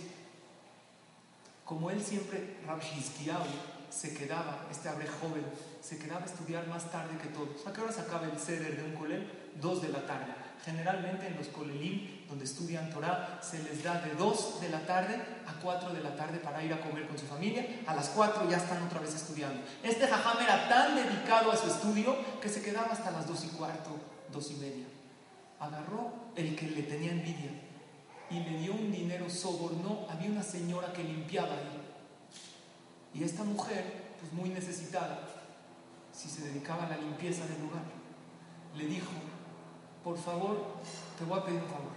Como 1.63 1.89
él 1.89 2.04
siempre, 2.04 2.58
Rabshizkiyahu, 2.67 3.45
se 3.89 4.13
quedaba, 4.13 4.67
este 4.69 4.89
abre 4.89 5.08
joven, 5.08 5.45
se 5.82 5.98
quedaba 5.98 6.21
a 6.21 6.26
estudiar 6.26 6.67
más 6.67 6.91
tarde 6.91 7.17
que 7.17 7.30
todos. 7.30 7.65
¿A 7.65 7.74
qué 7.74 7.82
hora 7.82 7.91
se 7.91 8.02
acaba 8.02 8.26
el 8.26 8.38
ceder 8.38 8.78
de 8.78 8.84
un 8.84 8.95
colel? 8.95 9.32
Dos 9.62 9.82
de 9.82 9.89
la 9.89 10.06
tarde. 10.06 10.34
Generalmente 10.65 11.28
en 11.28 11.38
los 11.38 11.47
kolelim, 11.49 12.25
donde 12.28 12.43
estudian 12.43 12.89
Torah, 12.89 13.39
se 13.39 13.62
les 13.62 13.84
da 13.84 14.01
de 14.01 14.15
2 14.15 14.62
de 14.62 14.69
la 14.69 14.80
tarde 14.80 15.21
a 15.45 15.54
4 15.62 15.93
de 15.93 16.01
la 16.01 16.15
tarde 16.15 16.39
para 16.39 16.63
ir 16.63 16.73
a 16.73 16.82
comer 16.82 17.08
con 17.08 17.19
su 17.19 17.28
familia. 17.28 17.84
A 17.86 17.93
las 17.93 18.10
4 18.10 18.49
ya 18.49 18.58
están 18.58 18.82
otra 18.82 18.99
vez 18.99 19.13
estudiando. 19.13 19.62
Este 19.84 20.08
jajam 20.08 20.41
era 20.41 20.67
tan 20.67 20.95
dedicado 20.95 21.51
a 21.51 21.56
su 21.56 21.67
estudio 21.67 22.17
que 22.41 22.49
se 22.49 22.63
quedaba 22.63 22.88
hasta 22.88 23.12
las 23.12 23.28
2 23.28 23.45
y 23.45 23.47
cuarto, 23.49 23.91
2 24.32 24.51
y 24.51 24.54
media. 24.56 24.86
Agarró 25.60 26.12
el 26.36 26.56
que 26.56 26.65
le 26.65 26.82
tenía 26.82 27.12
envidia 27.12 27.51
y 28.32 28.39
le 28.39 28.58
dio 28.58 28.73
un 28.73 28.91
dinero, 28.91 29.30
sobornó. 29.30 30.08
Había 30.10 30.32
una 30.32 30.43
señora 30.43 30.91
que 30.91 31.04
limpiaba 31.04 31.54
ahí. 31.54 31.82
Y 33.13 33.23
esta 33.23 33.43
mujer, 33.43 34.15
pues 34.19 34.34
muy 34.34 34.49
necesitada, 34.49 35.19
si 36.12 36.28
se 36.28 36.41
dedicaba 36.41 36.86
a 36.86 36.89
la 36.89 36.97
limpieza 36.97 37.45
del 37.45 37.62
lugar, 37.62 37.84
le 38.75 38.88
dijo, 38.88 39.12
por 40.06 40.20
favor, 40.20 40.63
te 41.18 41.26
voy 41.26 41.39
a 41.39 41.44
pedir 41.44 41.62
un 41.62 41.68
favor. 41.68 41.91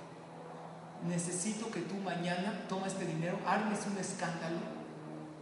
Necesito 1.06 1.70
que 1.70 1.82
tú 1.82 1.94
mañana 1.96 2.64
tomes 2.66 2.94
este 2.94 3.04
dinero, 3.04 3.38
armes 3.46 3.80
un 3.86 3.98
escándalo, 3.98 4.56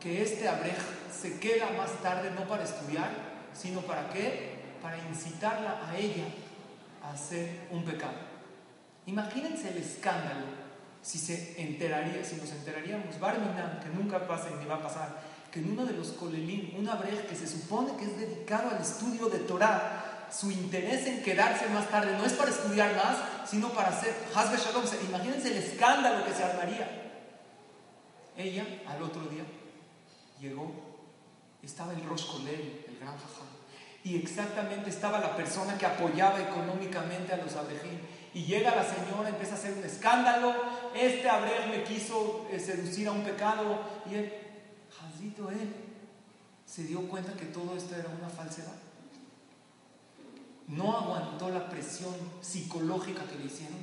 que 0.00 0.20
este 0.20 0.48
abrej 0.48 0.76
se 1.11 1.38
queda 1.38 1.70
más 1.79 1.92
tarde 2.02 2.33
no 2.33 2.46
para 2.48 2.64
estudiar, 2.64 3.09
sino 3.55 3.83
para 3.83 4.11
qué? 4.11 4.57
Para 4.83 4.98
incitarla 4.98 5.88
a 5.88 5.96
ella 5.96 6.24
a 7.05 7.12
hacer 7.12 7.68
un 7.70 7.85
pecado. 7.85 8.18
Imagínense 9.07 9.68
el 9.68 9.76
escándalo 9.76 10.66
si 11.02 11.18
se 11.18 11.62
enteraría, 11.62 12.24
si 12.24 12.35
nos 12.35 12.50
enteraríamos, 12.50 13.20
Barminan, 13.20 13.79
que 13.79 13.90
nunca 13.90 14.26
pasa 14.26 14.50
ni 14.59 14.66
va 14.66 14.74
a 14.74 14.83
pasar, 14.83 15.20
que 15.52 15.61
en 15.61 15.70
uno 15.70 15.87
de 15.87 15.92
los 15.92 16.09
kolelim, 16.09 16.76
un 16.76 16.88
abrej 16.88 17.29
que 17.29 17.37
se 17.37 17.46
supone 17.46 17.96
que 17.96 18.07
es 18.07 18.18
dedicado 18.18 18.70
al 18.70 18.83
estudio 18.83 19.29
de 19.29 19.38
Torah, 19.38 20.06
su 20.30 20.50
interés 20.50 21.06
en 21.06 21.22
quedarse 21.22 21.68
más 21.68 21.88
tarde 21.88 22.16
no 22.16 22.24
es 22.24 22.32
para 22.32 22.50
estudiar 22.50 22.94
más, 22.96 23.48
sino 23.48 23.70
para 23.70 23.88
hacer 23.88 24.14
Hazbe 24.34 24.56
Shalom. 24.56 24.84
Imagínense 25.08 25.48
el 25.48 25.58
escándalo 25.58 26.24
que 26.24 26.34
se 26.34 26.44
armaría. 26.44 26.88
Ella, 28.36 28.66
al 28.86 29.02
otro 29.02 29.22
día, 29.22 29.44
llegó, 30.40 30.72
estaba 31.62 31.92
el 31.92 32.04
Rosh 32.04 32.26
el 32.46 32.98
gran 32.98 33.16
jajam, 33.16 33.46
y 34.04 34.16
exactamente 34.16 34.90
estaba 34.90 35.18
la 35.18 35.34
persona 35.34 35.76
que 35.78 35.86
apoyaba 35.86 36.40
económicamente 36.40 37.32
a 37.32 37.38
los 37.38 37.54
abrejín. 37.56 38.00
Y 38.34 38.44
llega 38.44 38.76
la 38.76 38.84
señora, 38.84 39.30
empieza 39.30 39.54
a 39.54 39.58
hacer 39.58 39.72
un 39.72 39.82
escándalo. 39.82 40.54
Este 40.94 41.28
abrej 41.28 41.68
me 41.70 41.82
quiso 41.82 42.46
eh, 42.50 42.60
seducir 42.60 43.08
a 43.08 43.12
un 43.12 43.24
pecado. 43.24 43.80
Y 44.08 44.14
él, 44.14 44.32
Jazito, 44.90 45.50
él, 45.50 45.74
se 46.66 46.84
dio 46.84 47.08
cuenta 47.08 47.32
que 47.32 47.46
todo 47.46 47.76
esto 47.76 47.96
era 47.96 48.08
una 48.08 48.28
falsedad 48.28 48.86
no 50.68 50.96
aguantó 50.96 51.48
la 51.50 51.68
presión 51.68 52.14
psicológica 52.40 53.24
que 53.24 53.38
le 53.38 53.46
hicieron. 53.46 53.79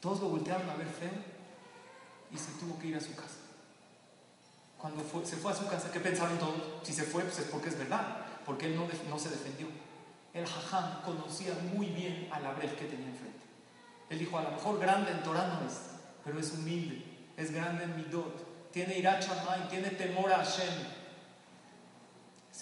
Todos 0.00 0.20
lo 0.20 0.28
voltearon 0.28 0.68
a 0.68 0.74
ver 0.74 0.86
feo 0.86 1.10
y 2.30 2.38
se 2.38 2.52
tuvo 2.52 2.78
que 2.78 2.88
ir 2.88 2.96
a 2.96 3.00
su 3.00 3.14
casa. 3.14 3.38
Cuando 4.78 5.02
se 5.24 5.36
fue 5.36 5.52
a 5.52 5.54
su 5.54 5.66
casa, 5.66 5.90
¿qué 5.90 6.00
pensaron 6.00 6.38
todos? 6.38 6.56
Si 6.82 6.92
se 6.92 7.04
fue, 7.04 7.22
pues 7.22 7.38
es 7.38 7.46
porque 7.46 7.70
es 7.70 7.78
verdad, 7.78 8.18
porque 8.44 8.66
él 8.66 8.76
no, 8.76 9.18
se 9.18 9.30
defendió. 9.30 9.66
El 10.34 10.46
jajam 10.46 11.00
conocía 11.02 11.54
muy 11.74 11.86
bien 11.86 12.28
a 12.30 12.40
la 12.40 12.52
brej 12.52 12.76
que 12.76 12.84
tenía 12.84 13.08
enfrente. 13.08 13.44
Él 14.10 14.18
dijo, 14.18 14.36
a 14.36 14.42
lo 14.42 14.50
mejor 14.50 14.78
grande 14.78 15.10
en 15.10 15.22
Torah 15.22 15.48
no 15.48 15.66
es, 15.66 15.80
pero 16.22 16.38
es 16.38 16.52
humilde, 16.52 17.02
es 17.36 17.50
grande 17.50 17.84
en 17.84 17.96
Midot, 17.96 18.70
tiene 18.70 18.98
irachamay, 18.98 19.68
tiene 19.70 19.90
temor 19.90 20.30
a 20.32 20.44
Hashem, 20.44 20.74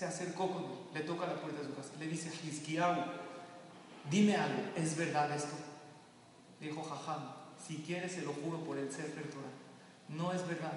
se 0.02 0.08
acercó 0.08 0.50
con 0.50 0.64
él, 0.64 0.70
le 0.94 1.00
toca 1.02 1.28
la 1.28 1.40
puerta 1.40 1.60
de 1.60 1.68
su 1.68 1.76
casa, 1.76 1.90
le 2.00 2.08
dice, 2.08 2.28
Hizkiyahu, 2.28 3.04
dime 4.10 4.34
algo, 4.34 4.62
¿es 4.74 4.96
verdad 4.96 5.30
esto? 5.30 5.54
dijo 6.60 6.82
Jajam, 6.82 7.22
si 7.64 7.76
quieres 7.76 8.10
se 8.10 8.22
lo 8.22 8.32
juro 8.32 8.64
por 8.64 8.78
el 8.78 8.90
ser 8.90 9.12
Torah. 9.12 9.46
No 10.08 10.32
es 10.32 10.44
verdad. 10.48 10.72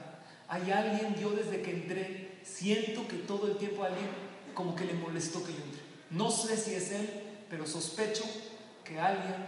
Hay 0.48 0.70
alguien, 0.70 1.16
yo 1.16 1.32
desde 1.32 1.64
que 1.64 1.72
entré, 1.72 2.40
siento 2.44 3.08
que 3.08 3.18
todo 3.18 3.48
el 3.48 3.58
tiempo 3.58 3.84
alguien 3.84 4.10
como 4.54 4.76
que 4.76 4.86
le 4.86 4.94
molestó 4.94 5.44
que 5.44 5.54
yo 5.54 5.64
entre. 5.64 5.82
No 6.12 6.30
sé 6.30 6.56
si 6.56 6.76
es 6.76 6.92
él, 6.92 7.24
pero 7.50 7.66
sospecho 7.66 8.24
que 8.84 9.00
alguien 9.00 9.48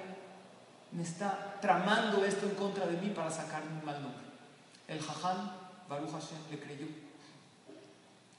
me 0.91 1.03
está 1.03 1.59
tramando 1.61 2.25
esto 2.25 2.47
en 2.47 2.55
contra 2.55 2.87
de 2.87 2.99
mí 2.99 3.11
para 3.11 3.29
sacarme 3.29 3.79
un 3.79 3.85
mal 3.85 4.01
nombre. 4.01 4.25
El 4.87 4.99
Jajam, 4.99 5.51
Baruch 5.87 6.11
Hashem, 6.11 6.49
le 6.49 6.59
creyó. 6.59 6.87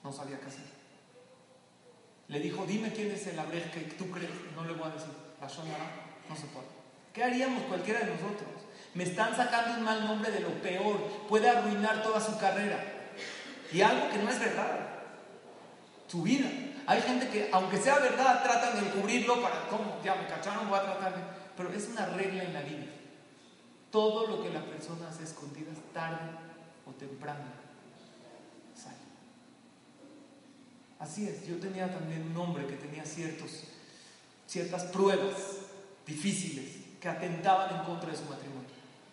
No 0.03 0.13
sabía 0.13 0.41
qué 0.41 0.47
hacer. 0.47 0.78
Le 2.29 2.41
dijo, 2.41 2.65
dime 2.67 2.93
quién 2.93 3.11
es 3.11 3.27
el 3.27 3.39
abrej 3.39 3.71
que 3.71 3.81
tú 3.95 4.11
crees. 4.11 4.31
No 4.55 4.65
le 4.65 4.75
voy 4.75 4.89
a 4.89 4.95
decir, 4.95 5.09
la 5.41 5.47
no 5.47 6.37
se 6.37 6.47
puede. 6.47 6.67
¿Qué 7.13 7.25
haríamos 7.25 7.63
cualquiera 7.65 8.01
de 8.01 8.13
nosotros? 8.13 8.49
Me 8.95 9.05
están 9.05 9.35
sacando 9.35 9.79
un 9.79 9.85
mal 9.85 10.05
nombre 10.05 10.31
de 10.31 10.41
lo 10.41 10.51
peor. 10.63 10.99
Puede 11.29 11.49
arruinar 11.49 12.03
toda 12.03 12.21
su 12.21 12.39
carrera. 12.39 12.79
Y 13.73 13.81
algo 13.81 14.11
que 14.11 14.19
no 14.19 14.31
es 14.31 14.39
verdad. 14.39 14.79
Su 16.07 16.23
vida. 16.23 16.49
Hay 16.87 17.03
gente 17.03 17.29
que, 17.29 17.51
aunque 17.53 17.79
sea 17.79 17.99
verdad, 17.99 18.43
tratan 18.43 18.81
de 18.81 18.89
encubrirlo 18.89 19.43
para, 19.43 19.67
¿cómo? 19.69 19.99
Ya 20.05 20.15
me 20.15 20.27
cacharon, 20.27 20.69
voy 20.69 20.79
a 20.79 20.85
tratar 20.85 21.15
de... 21.15 21.23
Pero 21.57 21.73
es 21.73 21.89
una 21.89 22.07
regla 22.07 22.45
en 22.45 22.53
la 22.53 22.63
vida. 22.63 22.87
Todo 23.91 24.27
lo 24.27 24.43
que 24.43 24.51
la 24.51 24.65
persona 24.65 25.09
hace 25.09 25.25
escondidas, 25.25 25.77
tarde 25.93 26.31
o 26.87 26.93
temprano, 26.93 27.45
Así 30.99 31.29
es, 31.29 31.47
yo 31.47 31.57
tenía 31.57 31.93
también 31.93 32.23
un 32.31 32.37
hombre 32.37 32.67
que 32.67 32.75
tenía 32.75 33.05
ciertos, 33.05 33.65
ciertas 34.47 34.85
pruebas 34.85 35.37
difíciles 36.07 36.65
que 37.01 37.09
atentaban 37.09 37.77
en 37.77 37.85
contra 37.85 38.11
de 38.11 38.17
su 38.17 38.25
matrimonio. 38.25 38.69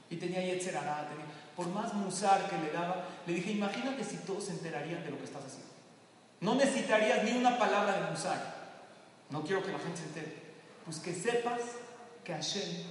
Y 0.10 0.16
tenía 0.18 0.42
Yetzerará, 0.42 1.08
tenía, 1.10 1.26
por 1.56 1.68
más 1.68 1.94
musar 1.94 2.50
que 2.50 2.58
le 2.58 2.72
daba, 2.72 3.08
le 3.28 3.34
dije, 3.34 3.52
imagínate 3.52 4.04
si 4.04 4.18
todos 4.18 4.46
se 4.46 4.52
enterarían 4.54 5.04
de 5.04 5.12
lo 5.12 5.18
que 5.18 5.26
estás 5.26 5.46
haciendo. 5.46 5.70
No 6.42 6.56
necesitarías 6.56 7.24
ni 7.24 7.32
una 7.32 7.58
palabra 7.58 8.00
de 8.00 8.12
musar. 8.12 8.56
No 9.30 9.44
quiero 9.44 9.64
que 9.64 9.72
la 9.72 9.80
gente 9.80 9.98
se 9.98 10.08
entere. 10.08 10.36
Pues 10.84 11.00
que 11.00 11.14
sepas 11.14 11.62
que 12.24 12.34
Hashem 12.34 12.84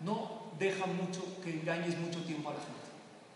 no 0.00 0.52
deja 0.58 0.86
mucho 0.86 1.22
que 1.42 1.50
engañes 1.50 1.96
mucho 1.98 2.22
tiempo 2.24 2.50
a 2.50 2.54
la 2.54 2.60
gente. 2.60 2.81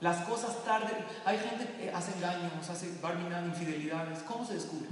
Las 0.01 0.27
cosas 0.27 0.63
tarde, 0.65 0.93
hay 1.25 1.39
gente 1.39 1.67
que 1.79 1.91
hace 1.91 2.13
engaños, 2.13 2.69
hace 2.69 2.93
barminan, 3.01 3.47
infidelidades. 3.47 4.19
¿Cómo 4.25 4.45
se 4.45 4.55
descubre? 4.55 4.89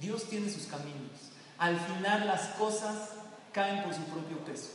Dios 0.00 0.28
tiene 0.28 0.50
sus 0.50 0.66
caminos. 0.66 1.30
Al 1.58 1.78
final 1.78 2.26
las 2.26 2.48
cosas 2.58 3.10
caen 3.52 3.84
por 3.84 3.94
su 3.94 4.02
propio 4.02 4.38
peso. 4.38 4.70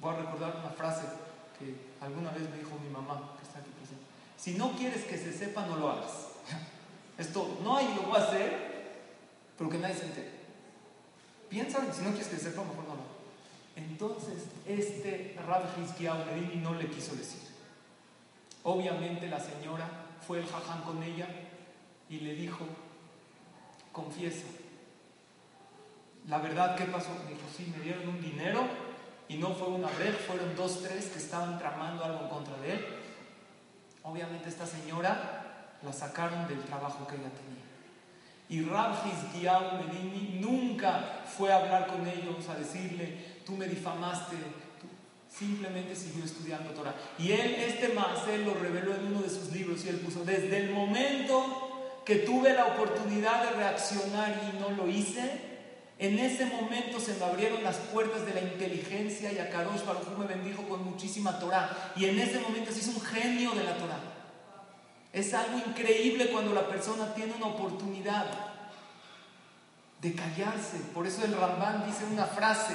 Voy 0.00 0.14
a 0.14 0.18
recordar 0.18 0.56
una 0.56 0.70
frase 0.70 1.02
que 1.58 1.74
alguna 2.00 2.30
vez 2.32 2.50
me 2.50 2.58
dijo 2.58 2.78
mi 2.82 2.90
mamá, 2.90 3.34
que 3.38 3.46
está 3.46 3.60
aquí 3.60 3.70
presente. 3.70 4.04
Si 4.36 4.54
no 4.54 4.72
quieres 4.76 5.04
que 5.04 5.16
se 5.16 5.32
sepa, 5.32 5.64
no 5.66 5.76
lo 5.76 5.90
hagas. 5.90 6.10
Es 7.18 7.30
todo. 7.30 7.58
No 7.62 7.76
hay, 7.76 7.94
lo 7.94 8.02
voy 8.02 8.16
a 8.16 8.24
hacer, 8.24 8.92
pero 9.56 9.68
que 9.70 9.78
nadie 9.78 9.94
se 9.94 10.06
entere. 10.06 10.30
Piensa, 11.48 11.78
si 11.92 12.02
no 12.02 12.08
quieres 12.10 12.28
que 12.28 12.36
se 12.36 12.44
sepa, 12.44 12.62
mejor 12.62 12.84
no 12.84 12.94
lo 12.94 13.02
hagas. 13.02 13.11
Entonces, 13.76 14.44
este 14.66 15.36
Rab 15.46 15.64
Hizkiyahu 15.78 16.24
Medini 16.26 16.56
no 16.62 16.74
le 16.74 16.88
quiso 16.88 17.14
decir. 17.14 17.40
Obviamente 18.64 19.28
la 19.28 19.40
señora 19.40 19.88
fue 20.26 20.38
el 20.38 20.46
jaján 20.46 20.82
con 20.82 21.02
ella 21.02 21.26
y 22.08 22.20
le 22.20 22.34
dijo, 22.34 22.66
confiesa. 23.90 24.46
La 26.28 26.38
verdad, 26.38 26.76
¿qué 26.76 26.84
pasó? 26.84 27.10
Me 27.24 27.30
dijo, 27.30 27.48
sí, 27.56 27.72
me 27.76 27.82
dieron 27.82 28.08
un 28.08 28.20
dinero 28.20 28.64
y 29.28 29.36
no 29.36 29.54
fue 29.54 29.68
una 29.68 29.88
vez, 29.92 30.16
fueron 30.26 30.54
dos, 30.54 30.82
tres 30.82 31.06
que 31.06 31.18
estaban 31.18 31.58
tramando 31.58 32.04
algo 32.04 32.20
en 32.24 32.28
contra 32.28 32.56
de 32.58 32.72
él. 32.72 32.86
Obviamente 34.04 34.48
esta 34.48 34.66
señora 34.66 35.76
la 35.82 35.92
sacaron 35.92 36.46
del 36.46 36.62
trabajo 36.64 37.06
que 37.06 37.16
ella 37.16 37.30
tenía. 37.30 37.62
Y 38.48 38.68
Rab 38.68 38.94
Hizkiyahu 39.06 39.78
Medini 39.78 40.38
nunca 40.40 41.22
fue 41.26 41.50
a 41.52 41.56
hablar 41.56 41.86
con 41.86 42.06
ellos, 42.06 42.48
a 42.48 42.54
decirle, 42.54 43.31
tú 43.44 43.52
me 43.52 43.68
difamaste, 43.68 44.36
simplemente 45.28 45.96
siguió 45.96 46.24
estudiando 46.24 46.70
Torah. 46.70 46.94
Y 47.18 47.32
él, 47.32 47.54
este 47.54 47.88
más, 47.90 48.26
él 48.28 48.44
lo 48.44 48.54
reveló 48.54 48.94
en 48.94 49.06
uno 49.06 49.22
de 49.22 49.30
sus 49.30 49.52
libros 49.52 49.84
y 49.84 49.88
él 49.88 49.96
puso, 49.96 50.24
desde 50.24 50.58
el 50.58 50.70
momento 50.70 52.02
que 52.04 52.16
tuve 52.16 52.52
la 52.52 52.66
oportunidad 52.66 53.44
de 53.44 53.56
reaccionar 53.56 54.52
y 54.52 54.58
no 54.58 54.70
lo 54.70 54.88
hice, 54.88 55.52
en 55.98 56.18
ese 56.18 56.46
momento 56.46 56.98
se 56.98 57.14
me 57.14 57.24
abrieron 57.24 57.62
las 57.62 57.76
puertas 57.76 58.26
de 58.26 58.34
la 58.34 58.40
inteligencia 58.40 59.32
y 59.32 59.38
a 59.38 59.50
Kadosh 59.50 59.82
me 60.18 60.26
bendijo 60.26 60.68
con 60.68 60.84
muchísima 60.84 61.38
Torah. 61.38 61.92
Y 61.94 62.06
en 62.06 62.18
ese 62.18 62.40
momento 62.40 62.72
se 62.72 62.80
hizo 62.80 62.90
un 62.90 63.00
genio 63.00 63.52
de 63.52 63.62
la 63.62 63.76
Torah. 63.76 64.00
Es 65.12 65.32
algo 65.32 65.58
increíble 65.58 66.30
cuando 66.30 66.54
la 66.54 66.66
persona 66.66 67.14
tiene 67.14 67.34
una 67.34 67.46
oportunidad 67.46 68.26
de 70.00 70.12
callarse. 70.14 70.78
Por 70.92 71.06
eso 71.06 71.24
el 71.24 71.36
Ramban 71.36 71.86
dice 71.86 72.04
una 72.10 72.24
frase, 72.24 72.74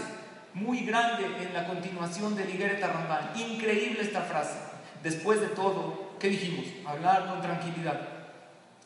muy 0.57 0.81
grande 0.81 1.25
en 1.43 1.53
la 1.53 1.67
continuación 1.67 2.35
de 2.35 2.45
Ligeret 2.45 2.81
Rambán. 2.81 3.31
Increíble 3.35 4.01
esta 4.01 4.21
frase. 4.21 4.57
Después 5.03 5.39
de 5.39 5.47
todo, 5.47 6.15
¿qué 6.19 6.29
dijimos? 6.29 6.65
Hablar 6.85 7.27
con 7.27 7.41
tranquilidad. 7.41 7.99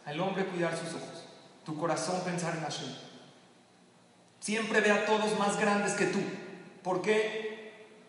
Al 0.06 0.20
hombre 0.20 0.46
cuidar 0.46 0.78
sus 0.78 0.90
ojos. 0.90 1.26
Tu 1.66 1.78
corazón 1.78 2.22
pensar 2.24 2.56
en 2.56 2.64
Hashem. 2.64 2.90
Siempre 4.40 4.82
ve 4.82 4.92
a 4.92 5.06
todos 5.06 5.38
más 5.38 5.60
grandes 5.60 5.94
que 5.94 6.08
tú. 6.08 6.20
¿Por 6.84 7.02
qué? 7.02 7.52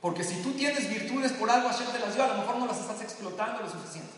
Porque 0.01 0.25
si 0.25 0.43
tú 0.43 0.53
tienes 0.53 0.89
virtudes 0.89 1.33
por 1.33 1.49
algo, 1.51 1.69
Hashem 1.69 1.87
te 1.93 2.01
las 2.01 2.15
dio, 2.15 2.25
a 2.25 2.29
lo 2.29 2.35
mejor 2.39 2.57
no 2.57 2.67
las 2.67 2.81
estás 2.81 3.03
explotando 3.03 3.63
lo 3.63 3.71
suficiente. 3.71 4.15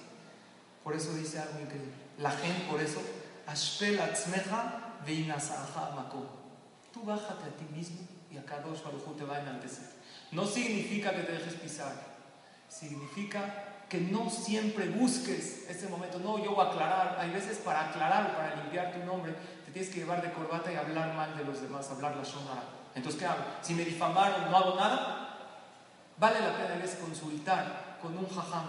Por 0.83 0.95
eso 0.95 1.13
dice 1.15 1.41
algo 1.41 1.61
increíble. 1.61 1.93
La 2.19 2.31
gente, 2.31 2.67
por 2.71 2.81
eso, 2.81 3.03
Tú 6.93 7.03
bájate 7.03 7.45
a 7.45 7.57
ti 7.57 7.67
mismo 7.75 8.14
y 8.35 8.39
a 8.39 8.45
Kadosh 8.45 8.83
Baruj 8.83 9.17
te 9.17 9.25
va 9.25 9.37
a 9.37 9.41
enaltecer. 9.41 9.85
No 10.33 10.45
significa 10.45 11.13
que 11.13 11.23
te 11.23 11.33
dejes 11.33 11.55
pisar. 11.55 11.93
Significa 12.69 13.85
que 13.89 14.01
no 14.01 14.29
siempre 14.29 14.89
busques 14.89 15.67
ese 15.69 15.89
momento. 15.89 16.19
No, 16.19 16.43
yo 16.43 16.55
voy 16.55 16.67
a 16.67 16.71
aclarar. 16.71 17.17
Hay 17.21 17.31
veces 17.31 17.59
para 17.59 17.91
aclarar 17.91 18.35
para 18.35 18.57
limpiar 18.57 18.93
tu 18.93 19.05
nombre, 19.05 19.35
te 19.65 19.71
tienes 19.71 19.91
que 19.93 20.01
llevar 20.01 20.21
de 20.21 20.33
corbata 20.33 20.73
y 20.73 20.77
hablar 20.77 21.15
mal 21.15 21.37
de 21.37 21.45
los 21.45 21.63
demás, 21.63 21.89
hablar 21.91 22.17
la 22.17 22.25
shonara. 22.25 22.65
Entonces, 22.97 23.21
¿qué 23.21 23.27
hago? 23.27 23.43
Si 23.63 23.75
me 23.75 23.85
difamaron, 23.85 24.51
no 24.51 24.57
hago 24.57 24.75
nada. 24.75 25.21
Vale 26.17 26.41
la 26.41 26.57
pena 26.57 26.75
a 26.75 26.79
veces 26.79 26.99
consultar 26.99 27.99
con 28.03 28.17
un 28.17 28.29
jajam 28.29 28.65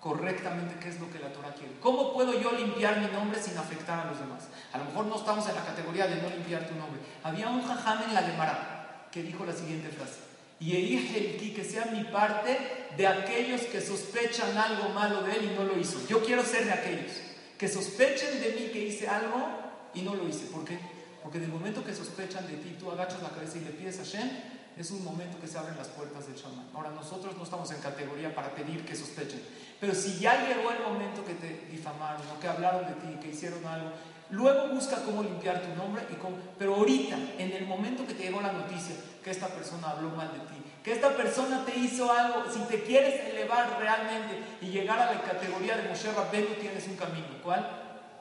correctamente 0.00 0.76
qué 0.80 0.88
es 0.88 1.00
lo 1.00 1.10
que 1.10 1.18
la 1.18 1.32
Torah 1.32 1.54
quiere. 1.54 1.78
¿Cómo 1.80 2.12
puedo 2.12 2.38
yo 2.40 2.52
limpiar 2.52 3.00
mi 3.00 3.06
nombre 3.06 3.40
sin 3.40 3.56
afectar 3.56 4.00
a 4.00 4.04
los 4.06 4.18
demás? 4.18 4.48
A 4.72 4.78
lo 4.78 4.84
mejor 4.84 5.06
no 5.06 5.16
estamos 5.16 5.48
en 5.48 5.54
la 5.54 5.64
categoría 5.64 6.06
de 6.06 6.20
no 6.20 6.28
limpiar 6.28 6.66
tu 6.66 6.74
nombre. 6.74 7.00
Había 7.22 7.48
un 7.48 7.62
jajam 7.62 8.02
en 8.02 8.14
la 8.14 8.22
Gemara 8.22 8.73
que 9.14 9.22
dijo 9.22 9.46
la 9.46 9.52
siguiente 9.52 9.88
frase. 9.90 10.18
Y 10.58 10.74
elige 10.74 11.52
que 11.54 11.62
sea 11.62 11.84
mi 11.86 12.02
parte 12.02 12.58
de 12.96 13.06
aquellos 13.06 13.60
que 13.62 13.80
sospechan 13.80 14.58
algo 14.58 14.88
malo 14.88 15.22
de 15.22 15.36
él 15.36 15.52
y 15.52 15.54
no 15.54 15.62
lo 15.62 15.78
hizo. 15.78 16.04
Yo 16.08 16.20
quiero 16.24 16.42
ser 16.44 16.64
de 16.64 16.72
aquellos 16.72 17.12
que 17.56 17.68
sospechen 17.68 18.40
de 18.40 18.50
mí 18.58 18.70
que 18.72 18.86
hice 18.86 19.06
algo 19.06 19.46
y 19.94 20.02
no 20.02 20.16
lo 20.16 20.28
hice. 20.28 20.46
¿Por 20.46 20.64
qué? 20.64 20.78
Porque 21.22 21.38
en 21.38 21.44
el 21.44 21.50
momento 21.50 21.84
que 21.84 21.94
sospechan 21.94 22.44
de 22.48 22.54
ti, 22.54 22.76
tú 22.78 22.90
agachas 22.90 23.22
la 23.22 23.30
cabeza 23.30 23.58
y 23.58 23.60
le 23.60 23.70
pides 23.70 24.00
a 24.00 24.02
Shem, 24.02 24.28
es 24.76 24.90
un 24.90 25.04
momento 25.04 25.38
que 25.40 25.46
se 25.46 25.56
abren 25.56 25.76
las 25.76 25.88
puertas 25.88 26.26
del 26.26 26.34
chamán. 26.34 26.66
Ahora, 26.74 26.90
nosotros 26.90 27.36
no 27.36 27.44
estamos 27.44 27.70
en 27.70 27.80
categoría 27.80 28.34
para 28.34 28.52
pedir 28.52 28.84
que 28.84 28.96
sospechen, 28.96 29.40
pero 29.80 29.94
si 29.94 30.18
ya 30.18 30.48
llegó 30.48 30.72
el 30.72 30.80
momento 30.80 31.24
que 31.24 31.34
te 31.34 31.66
difamaron 31.70 32.22
o 32.28 32.40
que 32.40 32.48
hablaron 32.48 32.84
de 32.86 32.94
ti, 32.94 33.20
que 33.22 33.28
hicieron 33.28 33.64
algo, 33.64 33.92
luego 34.30 34.68
busca 34.68 35.02
cómo 35.04 35.22
limpiar 35.22 35.62
tu 35.62 35.74
nombre, 35.74 36.06
y 36.10 36.14
cómo, 36.14 36.36
pero 36.58 36.76
ahorita, 36.76 37.16
en 37.38 37.52
el 37.52 37.66
momento 37.66 38.06
que 38.06 38.14
te 38.14 38.24
llegó 38.24 38.40
la 38.40 38.52
noticia 38.52 38.94
que 39.22 39.30
esta 39.30 39.48
persona 39.48 39.90
habló 39.90 40.10
mal 40.10 40.32
de 40.32 40.40
ti, 40.40 40.62
que 40.82 40.92
esta 40.92 41.10
persona 41.16 41.64
te 41.64 41.76
hizo 41.78 42.12
algo, 42.12 42.44
si 42.52 42.60
te 42.60 42.82
quieres 42.82 43.28
elevar 43.30 43.78
realmente 43.78 44.38
y 44.60 44.66
llegar 44.66 44.98
a 44.98 45.14
la 45.14 45.22
categoría 45.22 45.76
de 45.76 45.88
Moshe 45.88 46.12
Rabbeinu, 46.12 46.54
tienes 46.60 46.86
un 46.88 46.96
camino. 46.96 47.26
¿Cuál? 47.42 47.66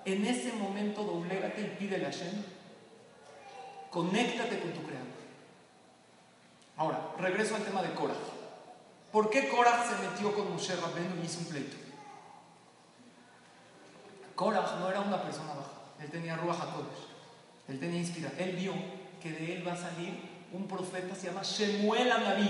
En 0.05 0.25
ese 0.25 0.53
momento 0.53 1.03
doblégate 1.03 1.61
y 1.61 1.75
pídele 1.77 2.05
a 2.05 2.09
Hashem. 2.09 2.43
Conéctate 3.89 4.59
con 4.59 4.71
tu 4.71 4.81
creador. 4.83 5.07
Ahora, 6.77 6.99
regreso 7.19 7.55
al 7.55 7.63
tema 7.63 7.81
de 7.81 7.93
Korah. 7.93 8.15
¿Por 9.11 9.29
qué 9.29 9.49
Korah 9.49 9.85
se 9.85 10.07
metió 10.07 10.33
con 10.33 10.51
Moshe 10.51 10.75
Rabbeinu 10.75 11.21
y 11.21 11.25
hizo 11.25 11.39
un 11.39 11.45
pleito? 11.45 11.75
Korah 14.35 14.77
no 14.79 14.89
era 14.89 15.01
una 15.01 15.21
persona 15.21 15.53
baja, 15.53 15.72
él 16.03 16.09
tenía 16.11 16.35
Ruach 16.35 16.59
HaKodesh, 16.59 17.07
él 17.67 17.79
tenía 17.79 17.99
inspiración, 17.99 18.49
él 18.49 18.55
vio 18.55 18.73
que 19.21 19.31
de 19.31 19.55
él 19.55 19.67
va 19.67 19.73
a 19.73 19.77
salir 19.77 20.13
un 20.51 20.67
profeta, 20.67 21.15
se 21.15 21.27
llama 21.27 21.41
Shemuel 21.41 22.11
Anabí. 22.11 22.49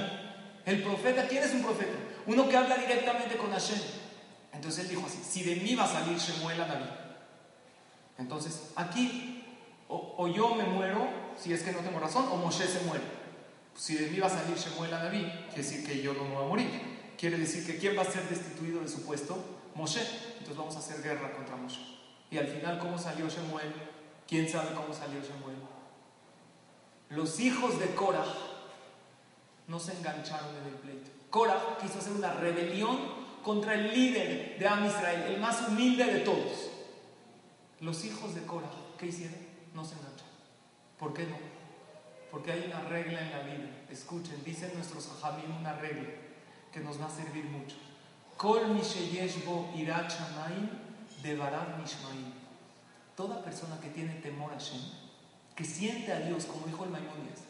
El 0.66 0.82
profeta, 0.82 1.28
¿quién 1.28 1.44
es 1.44 1.54
un 1.54 1.62
profeta? 1.62 1.94
Uno 2.26 2.48
que 2.50 2.58
habla 2.58 2.78
directamente 2.78 3.38
con 3.38 3.52
Hashem. 3.52 3.80
Entonces 4.54 4.84
él 4.84 4.90
dijo 4.90 5.06
así, 5.06 5.20
si 5.24 5.44
de 5.44 5.58
mí 5.58 5.76
va 5.76 5.84
a 5.86 5.88
salir 5.88 6.18
Shemuel 6.18 6.62
Anabí. 6.62 6.90
Entonces, 8.18 8.72
aquí, 8.76 9.44
o, 9.88 10.28
yo 10.28 10.56
me 10.56 10.64
muero, 10.64 11.08
si 11.38 11.54
es 11.54 11.64
que 11.64 11.72
no 11.72 11.80
tengo 11.80 12.00
razón, 12.00 12.28
o 12.32 12.38
Moshe 12.38 12.66
se 12.68 12.82
muere 12.82 13.24
si 13.76 13.96
de 13.96 14.10
mí 14.10 14.20
va 14.20 14.28
a 14.28 14.30
salir 14.30 14.56
Shemuel 14.56 14.92
David, 14.92 15.26
quiere 15.48 15.64
decir 15.64 15.86
que 15.86 16.02
yo 16.02 16.14
no 16.14 16.24
me 16.24 16.36
voy 16.36 16.46
a 16.46 16.48
morir. 16.48 16.70
Quiere 17.18 17.38
decir 17.38 17.66
que 17.66 17.78
¿quién 17.78 17.98
va 17.98 18.02
a 18.02 18.12
ser 18.12 18.28
destituido 18.30 18.82
de 18.82 18.88
su 18.88 19.06
puesto? 19.06 19.38
Moshe. 19.76 20.02
Entonces 20.40 20.58
vamos 20.58 20.76
a 20.76 20.80
hacer 20.80 21.02
guerra 21.02 21.34
contra 21.34 21.56
Moshe. 21.56 21.93
Y 22.34 22.38
al 22.40 22.48
final, 22.48 22.80
¿cómo 22.80 22.98
salió 22.98 23.30
Shemuel? 23.30 23.72
¿Quién 24.28 24.50
sabe 24.50 24.74
cómo 24.74 24.92
salió 24.92 25.22
Shemuel? 25.22 25.56
Los 27.12 27.40
hijos 27.40 27.80
de 27.80 27.94
Korah 27.94 28.26
no 29.68 29.80
se 29.80 29.96
engancharon 29.96 30.50
en 30.56 30.74
el 30.74 30.80
pleito. 30.80 31.12
Korah 31.30 31.78
quiso 31.80 32.00
hacer 32.00 32.14
una 32.14 32.34
rebelión 32.34 32.98
contra 33.44 33.76
el 33.76 33.94
líder 33.94 34.58
de 34.58 34.68
Am 34.68 34.84
Israel, 34.84 35.26
el 35.28 35.40
más 35.40 35.68
humilde 35.68 36.06
de 36.06 36.20
todos. 36.22 36.72
Los 37.82 38.04
hijos 38.04 38.34
de 38.34 38.42
Korah, 38.42 38.72
¿qué 38.98 39.06
hicieron? 39.06 39.38
No 39.76 39.86
se 39.86 39.94
engancharon. 39.94 40.34
¿Por 40.98 41.14
qué 41.14 41.28
no? 41.28 41.38
Porque 42.32 42.52
hay 42.52 42.64
una 42.66 42.82
regla 42.90 43.22
en 43.22 43.30
la 43.30 43.42
vida. 43.42 43.86
Escuchen, 43.92 44.44
dicen 44.44 44.72
nuestros 44.74 45.08
hajamim 45.08 45.56
una 45.56 45.74
regla 45.74 46.10
que 46.72 46.80
nos 46.80 47.00
va 47.00 47.06
a 47.06 47.12
servir 47.12 47.46
mucho. 47.46 47.76
Kol 48.38 48.76
de 51.24 51.40
Toda 53.16 53.44
persona 53.44 53.80
que 53.80 53.90
tiene 53.90 54.16
temor 54.16 54.54
a 54.54 54.58
Shem, 54.58 54.82
que 55.56 55.64
siente 55.64 56.12
a 56.12 56.20
Dios, 56.20 56.46
como 56.46 56.66
dijo 56.66 56.84
el 56.84 56.90
Maimonides, 56.90 57.42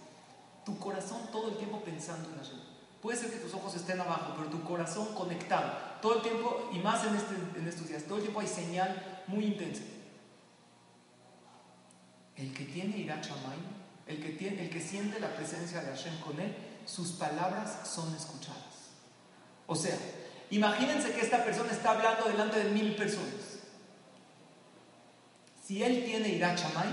tu 0.65 0.77
corazón 0.77 1.21
todo 1.31 1.49
el 1.49 1.57
tiempo 1.57 1.81
pensando 1.81 2.29
en 2.29 2.37
Hashem. 2.37 2.59
Puede 3.01 3.17
ser 3.17 3.31
que 3.31 3.37
tus 3.37 3.53
ojos 3.53 3.75
estén 3.75 3.99
abajo, 3.99 4.33
pero 4.37 4.49
tu 4.49 4.63
corazón 4.63 5.13
conectado. 5.13 5.73
Todo 6.01 6.17
el 6.17 6.21
tiempo, 6.21 6.69
y 6.71 6.79
más 6.79 7.05
en, 7.05 7.15
este, 7.15 7.35
en 7.59 7.67
estos 7.67 7.87
días, 7.89 8.03
todo 8.03 8.17
el 8.17 8.23
tiempo 8.23 8.39
hay 8.39 8.47
señal 8.47 9.23
muy 9.27 9.45
intensa. 9.45 9.83
El 12.37 12.53
que 12.53 12.63
tiene 12.65 12.97
Irat 12.97 13.25
el 14.07 14.21
que, 14.21 14.29
tiene, 14.29 14.63
el 14.63 14.69
que 14.69 14.81
siente 14.81 15.19
la 15.19 15.35
presencia 15.35 15.81
de 15.81 15.87
Hashem 15.87 16.19
con 16.19 16.39
él, 16.39 16.55
sus 16.85 17.11
palabras 17.13 17.87
son 17.87 18.13
escuchadas. 18.15 18.91
O 19.65 19.75
sea, 19.75 19.97
imagínense 20.49 21.13
que 21.13 21.21
esta 21.21 21.43
persona 21.43 21.71
está 21.71 21.91
hablando 21.91 22.27
delante 22.27 22.63
de 22.63 22.69
mil 22.71 22.95
personas. 22.95 23.52
Si 25.65 25.81
él 25.81 26.03
tiene 26.03 26.29
irachamay, 26.29 26.89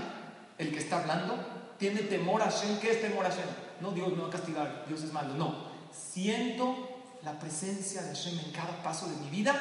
el 0.57 0.71
que 0.71 0.79
está 0.79 1.01
hablando, 1.01 1.35
tiene 1.77 2.01
temor 2.03 2.41
a 2.41 2.45
Hashem, 2.45 2.79
¿qué 2.79 2.91
es 2.91 3.01
temor 3.01 3.25
a 3.25 3.29
Hashem? 3.29 3.45
No, 3.81 3.91
Dios 3.91 4.09
me 4.15 4.21
va 4.21 4.27
a 4.27 4.31
castigar, 4.31 4.85
Dios 4.87 5.01
es 5.01 5.11
malo, 5.11 5.33
no. 5.33 5.71
Siento 5.91 6.89
la 7.23 7.37
presencia 7.37 8.01
de 8.01 8.09
Hashem 8.09 8.39
en 8.39 8.51
cada 8.51 8.81
paso 8.81 9.07
de 9.07 9.17
mi 9.17 9.29
vida. 9.29 9.55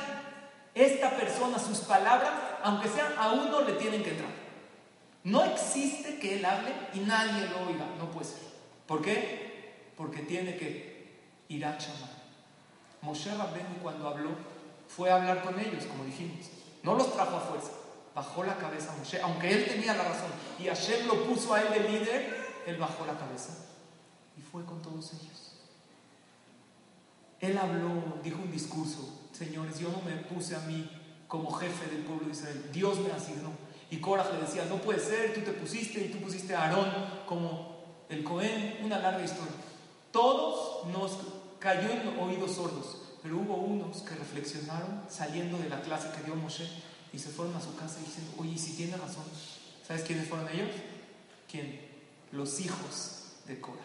Esta 0.75 1.11
persona, 1.17 1.59
sus 1.59 1.79
palabras, 1.79 2.31
aunque 2.63 2.89
sean 2.89 3.13
a 3.19 3.33
uno, 3.33 3.63
le 3.63 3.73
tienen 3.73 4.03
que 4.05 4.11
entrar. 4.11 4.31
No 5.25 5.45
existe 5.45 6.19
que 6.19 6.39
él 6.39 6.45
hable 6.45 6.73
y 6.95 7.01
nadie 7.01 7.49
lo 7.49 7.69
oiga. 7.69 7.87
No 7.99 8.11
puede 8.11 8.27
ser. 8.27 8.39
¿Por 8.87 9.03
qué? 9.03 9.93
Porque 9.97 10.21
tiene 10.21 10.57
que 10.57 11.19
ir 11.49 11.65
a. 11.65 11.77
Moshe 13.03 13.35
Rabbeinu 13.35 13.77
cuando 13.83 14.09
habló 14.09 14.31
fue 14.89 15.11
a 15.11 15.17
hablar 15.17 15.43
con 15.43 15.59
ellos, 15.59 15.85
como 15.87 16.05
dijimos. 16.05 16.47
No 16.83 16.95
los 16.95 17.13
trajo 17.13 17.37
a 17.37 17.41
fuerza. 17.41 17.71
Bajó 18.15 18.43
la 18.43 18.57
cabeza 18.57 18.95
Moshe, 18.99 19.21
aunque 19.21 19.53
él 19.53 19.65
tenía 19.67 19.95
la 19.95 20.05
razón. 20.05 20.31
Y 20.59 20.67
Hashem 20.67 21.07
lo 21.07 21.25
puso 21.25 21.55
a 21.55 21.63
él 21.63 21.71
de 21.71 21.89
líder, 21.89 22.63
él 22.67 22.77
bajó 22.77 23.07
la 23.07 23.19
cabeza 23.19 23.67
y 24.37 24.43
fue 24.43 24.65
con 24.65 24.83
todos 24.83 25.13
ellos. 25.13 25.53
Él 27.41 27.57
habló, 27.57 28.19
dijo 28.23 28.43
un 28.43 28.51
discurso. 28.51 29.29
Señores, 29.33 29.79
yo 29.79 29.91
no 29.91 30.03
me 30.03 30.17
puse 30.17 30.55
a 30.55 30.61
mí 30.61 30.91
como 31.27 31.51
jefe 31.53 31.87
del 31.87 32.05
pueblo 32.05 32.27
de 32.27 32.33
Israel. 32.33 32.71
Dios 32.73 32.99
me 33.01 33.13
asignó. 33.13 33.51
Y 33.91 33.99
Korah 33.99 34.31
le 34.33 34.43
decía, 34.43 34.65
no 34.67 34.77
puede 34.77 35.01
ser, 35.01 35.35
tú 35.35 35.41
te 35.41 35.53
pusiste 35.53 36.05
y 36.05 36.09
tú 36.11 36.19
pusiste 36.19 36.55
a 36.55 36.65
Aarón 36.65 36.93
como 37.27 38.05
el 38.09 38.23
Cohen, 38.23 38.79
una 38.85 38.99
larga 38.99 39.25
historia. 39.25 39.55
Todos 40.13 40.87
nos 40.89 41.17
cayó 41.59 41.89
en 41.91 42.19
oídos 42.19 42.53
sordos, 42.53 42.99
pero 43.23 43.37
hubo 43.37 43.57
unos 43.57 44.03
que 44.03 44.15
reflexionaron 44.15 45.05
saliendo 45.09 45.59
de 45.59 45.69
la 45.69 45.81
clase 45.81 46.11
que 46.17 46.25
dio 46.25 46.35
Moshe 46.37 46.69
y 47.13 47.19
se 47.19 47.31
fueron 47.31 47.55
a 47.57 47.61
su 47.61 47.75
casa 47.77 47.99
y 48.01 48.05
dicen, 48.05 48.25
oye, 48.39 48.57
si 48.57 48.75
tiene 48.75 48.97
razón, 48.97 49.25
¿sabes 49.87 50.03
quiénes 50.03 50.29
fueron 50.29 50.49
ellos? 50.49 50.71
¿Quién? 51.51 51.81
Los 52.33 52.61
hijos 52.61 53.33
de 53.47 53.61
Korah. 53.61 53.79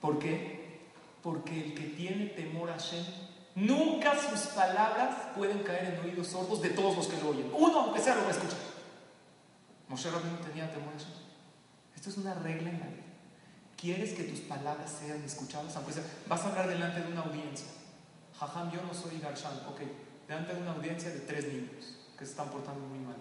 ¿Por 0.00 0.18
qué? 0.18 0.80
Porque 1.22 1.64
el 1.64 1.74
que 1.74 1.84
tiene 1.84 2.26
temor 2.26 2.70
a 2.70 2.78
Shem 2.78 3.04
Nunca 3.54 4.14
sus 4.18 4.52
palabras 4.52 5.14
pueden 5.36 5.62
caer 5.62 5.94
en 5.94 6.00
oídos 6.00 6.28
sordos 6.28 6.62
de 6.62 6.70
todos 6.70 6.96
los 6.96 7.06
que 7.06 7.20
lo 7.20 7.30
oyen. 7.30 7.50
Uno, 7.52 7.80
aunque 7.80 8.00
sea, 8.00 8.14
lo 8.14 8.22
va 8.22 8.28
a 8.28 8.30
escuchar. 8.30 8.58
Moshe 9.88 10.08
tenía 10.42 10.72
temor 10.72 10.94
a 10.94 10.96
eso. 10.96 11.08
Esto 11.94 12.08
es 12.08 12.16
una 12.16 12.34
regla 12.34 12.70
en 12.70 12.80
la 12.80 12.86
vida. 12.86 13.02
¿Quieres 13.76 14.14
que 14.14 14.22
tus 14.22 14.40
palabras 14.40 14.90
sean 14.98 15.22
escuchadas? 15.22 15.76
Aunque 15.76 15.92
vas 16.28 16.40
a 16.40 16.48
hablar 16.48 16.68
delante 16.68 17.02
de 17.02 17.12
una 17.12 17.22
audiencia. 17.22 17.66
Jajam, 18.38 18.70
yo 18.72 18.80
no 18.82 18.94
soy 18.94 19.18
Garshan. 19.20 19.52
Ok, 19.68 19.82
delante 20.32 20.54
de 20.54 20.62
una 20.62 20.72
audiencia 20.72 21.10
de 21.10 21.20
tres 21.20 21.46
niños 21.52 21.98
que 22.18 22.24
se 22.24 22.30
están 22.30 22.48
portando 22.48 22.86
muy 22.86 22.98
mal. 22.98 23.16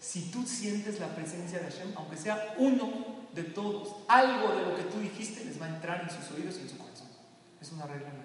Si 0.00 0.30
tú 0.30 0.44
sientes 0.44 0.98
la 0.98 1.14
presencia 1.14 1.60
de 1.60 1.70
Hashem, 1.70 1.92
aunque 1.96 2.16
sea 2.16 2.54
uno 2.58 2.90
de 3.32 3.44
todos, 3.44 3.94
algo 4.08 4.54
de 4.54 4.66
lo 4.66 4.76
que 4.76 4.82
tú 4.84 4.98
dijiste 4.98 5.44
les 5.44 5.60
va 5.60 5.66
a 5.66 5.76
entrar 5.76 6.02
en 6.02 6.10
sus 6.10 6.30
oídos 6.32 6.56
y 6.58 6.62
en 6.62 6.70
su 6.70 6.78
corazón. 6.78 7.06
Es 7.60 7.70
una 7.70 7.86
regla 7.86 8.10
vida. 8.10 8.24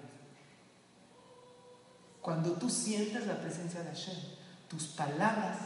Cuando 2.20 2.52
tú 2.52 2.68
sientes 2.68 3.26
la 3.26 3.40
presencia 3.40 3.82
de 3.82 3.90
Hashem, 3.90 4.16
tus 4.68 4.88
palabras 4.88 5.58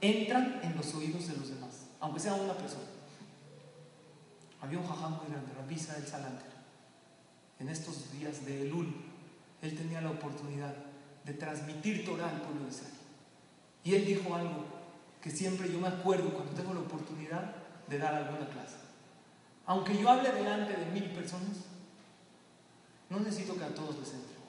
entran 0.00 0.60
en 0.62 0.76
los 0.76 0.94
oídos 0.94 1.28
de 1.28 1.36
los 1.36 1.50
demás, 1.50 1.86
aunque 2.00 2.20
sea 2.20 2.34
una 2.34 2.54
persona. 2.54 2.84
Había 4.60 4.78
un 4.78 4.86
jajam 4.86 5.16
muy 5.16 5.26
grande, 5.30 5.52
Rabisa 5.54 5.94
del 5.94 6.06
Salanter. 6.06 6.50
En 7.58 7.68
estos 7.68 8.12
días 8.12 8.44
de 8.44 8.62
Elul, 8.62 8.94
él 9.62 9.76
tenía 9.76 10.00
la 10.00 10.10
oportunidad 10.10 10.74
de 11.24 11.34
transmitir 11.34 12.04
Torah 12.04 12.28
al 12.28 12.40
pueblo 12.42 12.64
de 12.64 12.70
Israel. 12.70 12.94
Y 13.84 13.94
él 13.94 14.04
dijo 14.06 14.34
algo 14.34 14.64
que 15.22 15.30
siempre 15.30 15.70
yo 15.70 15.78
me 15.78 15.88
acuerdo 15.88 16.30
cuando 16.30 16.52
tengo 16.52 16.74
la 16.74 16.80
oportunidad 16.80 17.54
de 17.86 17.98
dar 17.98 18.14
alguna 18.14 18.48
clase. 18.48 18.76
Aunque 19.66 19.96
yo 19.96 20.08
hable 20.08 20.32
delante 20.32 20.72
de 20.72 20.86
mil 20.86 21.10
personas, 21.10 21.56
no 23.08 23.20
necesito 23.20 23.56
que 23.56 23.64
a 23.64 23.74
todos 23.74 23.98
les 23.98 24.12
entre. 24.14 24.40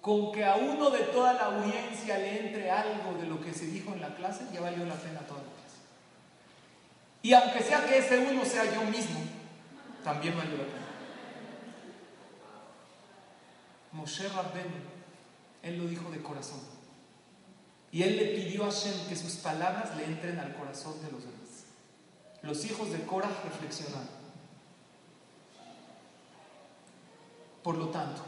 Con 0.00 0.32
que 0.32 0.44
a 0.44 0.56
uno 0.56 0.90
de 0.90 1.00
toda 1.04 1.32
la 1.34 1.46
audiencia 1.46 2.18
le 2.18 2.46
entre 2.46 2.70
algo 2.70 3.14
de 3.18 3.26
lo 3.26 3.40
que 3.40 3.52
se 3.52 3.66
dijo 3.66 3.92
en 3.92 4.00
la 4.00 4.14
clase, 4.14 4.46
ya 4.52 4.60
valió 4.60 4.84
la 4.84 4.94
pena 4.94 5.20
toda 5.20 5.40
la 5.40 5.48
clase. 5.48 5.78
Y 7.22 7.32
aunque 7.34 7.62
sea 7.62 7.86
que 7.86 7.98
ese 7.98 8.18
uno 8.18 8.44
sea 8.44 8.64
yo 8.64 8.82
mismo, 8.90 9.20
también 10.02 10.36
valió 10.36 10.56
la 10.56 10.64
pena. 10.64 10.82
Moshe 13.92 14.28
Rabben, 14.28 14.72
él 15.62 15.78
lo 15.78 15.86
dijo 15.86 16.10
de 16.10 16.22
corazón. 16.22 16.60
Y 17.90 18.02
él 18.02 18.16
le 18.16 18.24
pidió 18.26 18.64
a 18.64 18.70
Hashem 18.70 19.06
que 19.08 19.16
sus 19.16 19.34
palabras 19.36 19.96
le 19.96 20.04
entren 20.04 20.38
al 20.38 20.54
corazón 20.56 20.94
de 21.02 21.12
los 21.12 21.22
demás. 21.22 21.42
Los 22.42 22.64
hijos 22.64 22.90
de 22.90 23.02
Korah 23.02 23.30
reflexionaron. 23.44 24.22
Por 27.62 27.76
lo 27.76 27.88
tanto, 27.90 28.22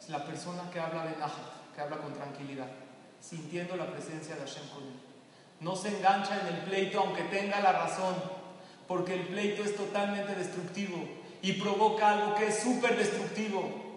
es 0.00 0.08
la 0.08 0.24
persona 0.24 0.68
que 0.72 0.80
habla 0.80 1.04
de 1.04 1.16
Nahat, 1.16 1.74
que 1.74 1.80
habla 1.80 1.98
con 1.98 2.12
tranquilidad, 2.14 2.68
sintiendo 3.20 3.76
la 3.76 3.92
presencia 3.92 4.34
de 4.34 4.40
Hashem 4.40 4.68
con 4.70 4.82
él. 4.82 5.00
No 5.60 5.76
se 5.76 5.96
engancha 5.96 6.40
en 6.40 6.54
el 6.54 6.64
pleito 6.64 7.00
aunque 7.00 7.22
tenga 7.24 7.60
la 7.60 7.72
razón, 7.72 8.16
porque 8.88 9.14
el 9.14 9.28
pleito 9.28 9.62
es 9.62 9.76
totalmente 9.76 10.34
destructivo 10.34 10.96
y 11.42 11.52
provoca 11.52 12.10
algo 12.10 12.34
que 12.34 12.48
es 12.48 12.58
súper 12.58 12.96
destructivo. 12.96 13.89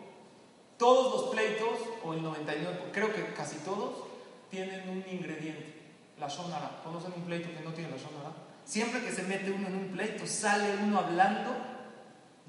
Todos 0.78 1.14
los 1.14 1.32
pleitos, 1.32 1.80
o 2.04 2.14
el 2.14 2.24
99, 2.24 2.90
creo 2.92 3.14
que 3.14 3.34
casi 3.34 3.58
todos, 3.58 4.14
tienen 4.50 4.88
un 4.90 5.04
ingrediente, 5.10 5.82
la 6.20 6.28
shonara. 6.28 6.82
¿Conocen 6.84 7.14
un 7.16 7.24
pleito 7.24 7.50
que 7.50 7.64
no 7.64 7.74
tiene 7.74 7.92
la 7.92 7.98
shonara? 7.98 8.32
Siempre 8.66 9.02
que 9.02 9.12
se 9.12 9.24
mete 9.24 9.52
uno 9.52 9.68
en 9.68 9.76
un 9.76 9.88
pleito, 9.90 10.26
sale 10.28 10.78
uno 10.84 11.00
hablando 11.00 11.52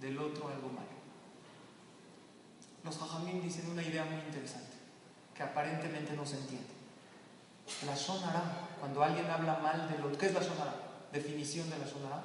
del 0.00 0.18
otro 0.18 0.48
algo 0.48 0.68
malo. 0.68 0.94
Los 2.84 2.98
jajamín 2.98 3.40
dicen 3.40 3.70
una 3.70 3.82
idea 3.82 4.04
muy 4.04 4.16
interesante, 4.16 4.76
que 5.34 5.42
aparentemente 5.42 6.12
no 6.12 6.26
se 6.26 6.36
entiende. 6.36 6.68
La 7.86 7.94
shonara, 7.94 8.42
cuando 8.78 9.02
alguien 9.02 9.30
habla 9.30 9.58
mal 9.58 9.88
de 9.88 9.98
lo 9.98 10.16
¿qué 10.18 10.26
es 10.26 10.34
la 10.34 10.40
shonara? 10.40 10.74
Definición 11.10 11.70
de 11.70 11.78
la 11.78 11.86
shonara. 11.86 12.22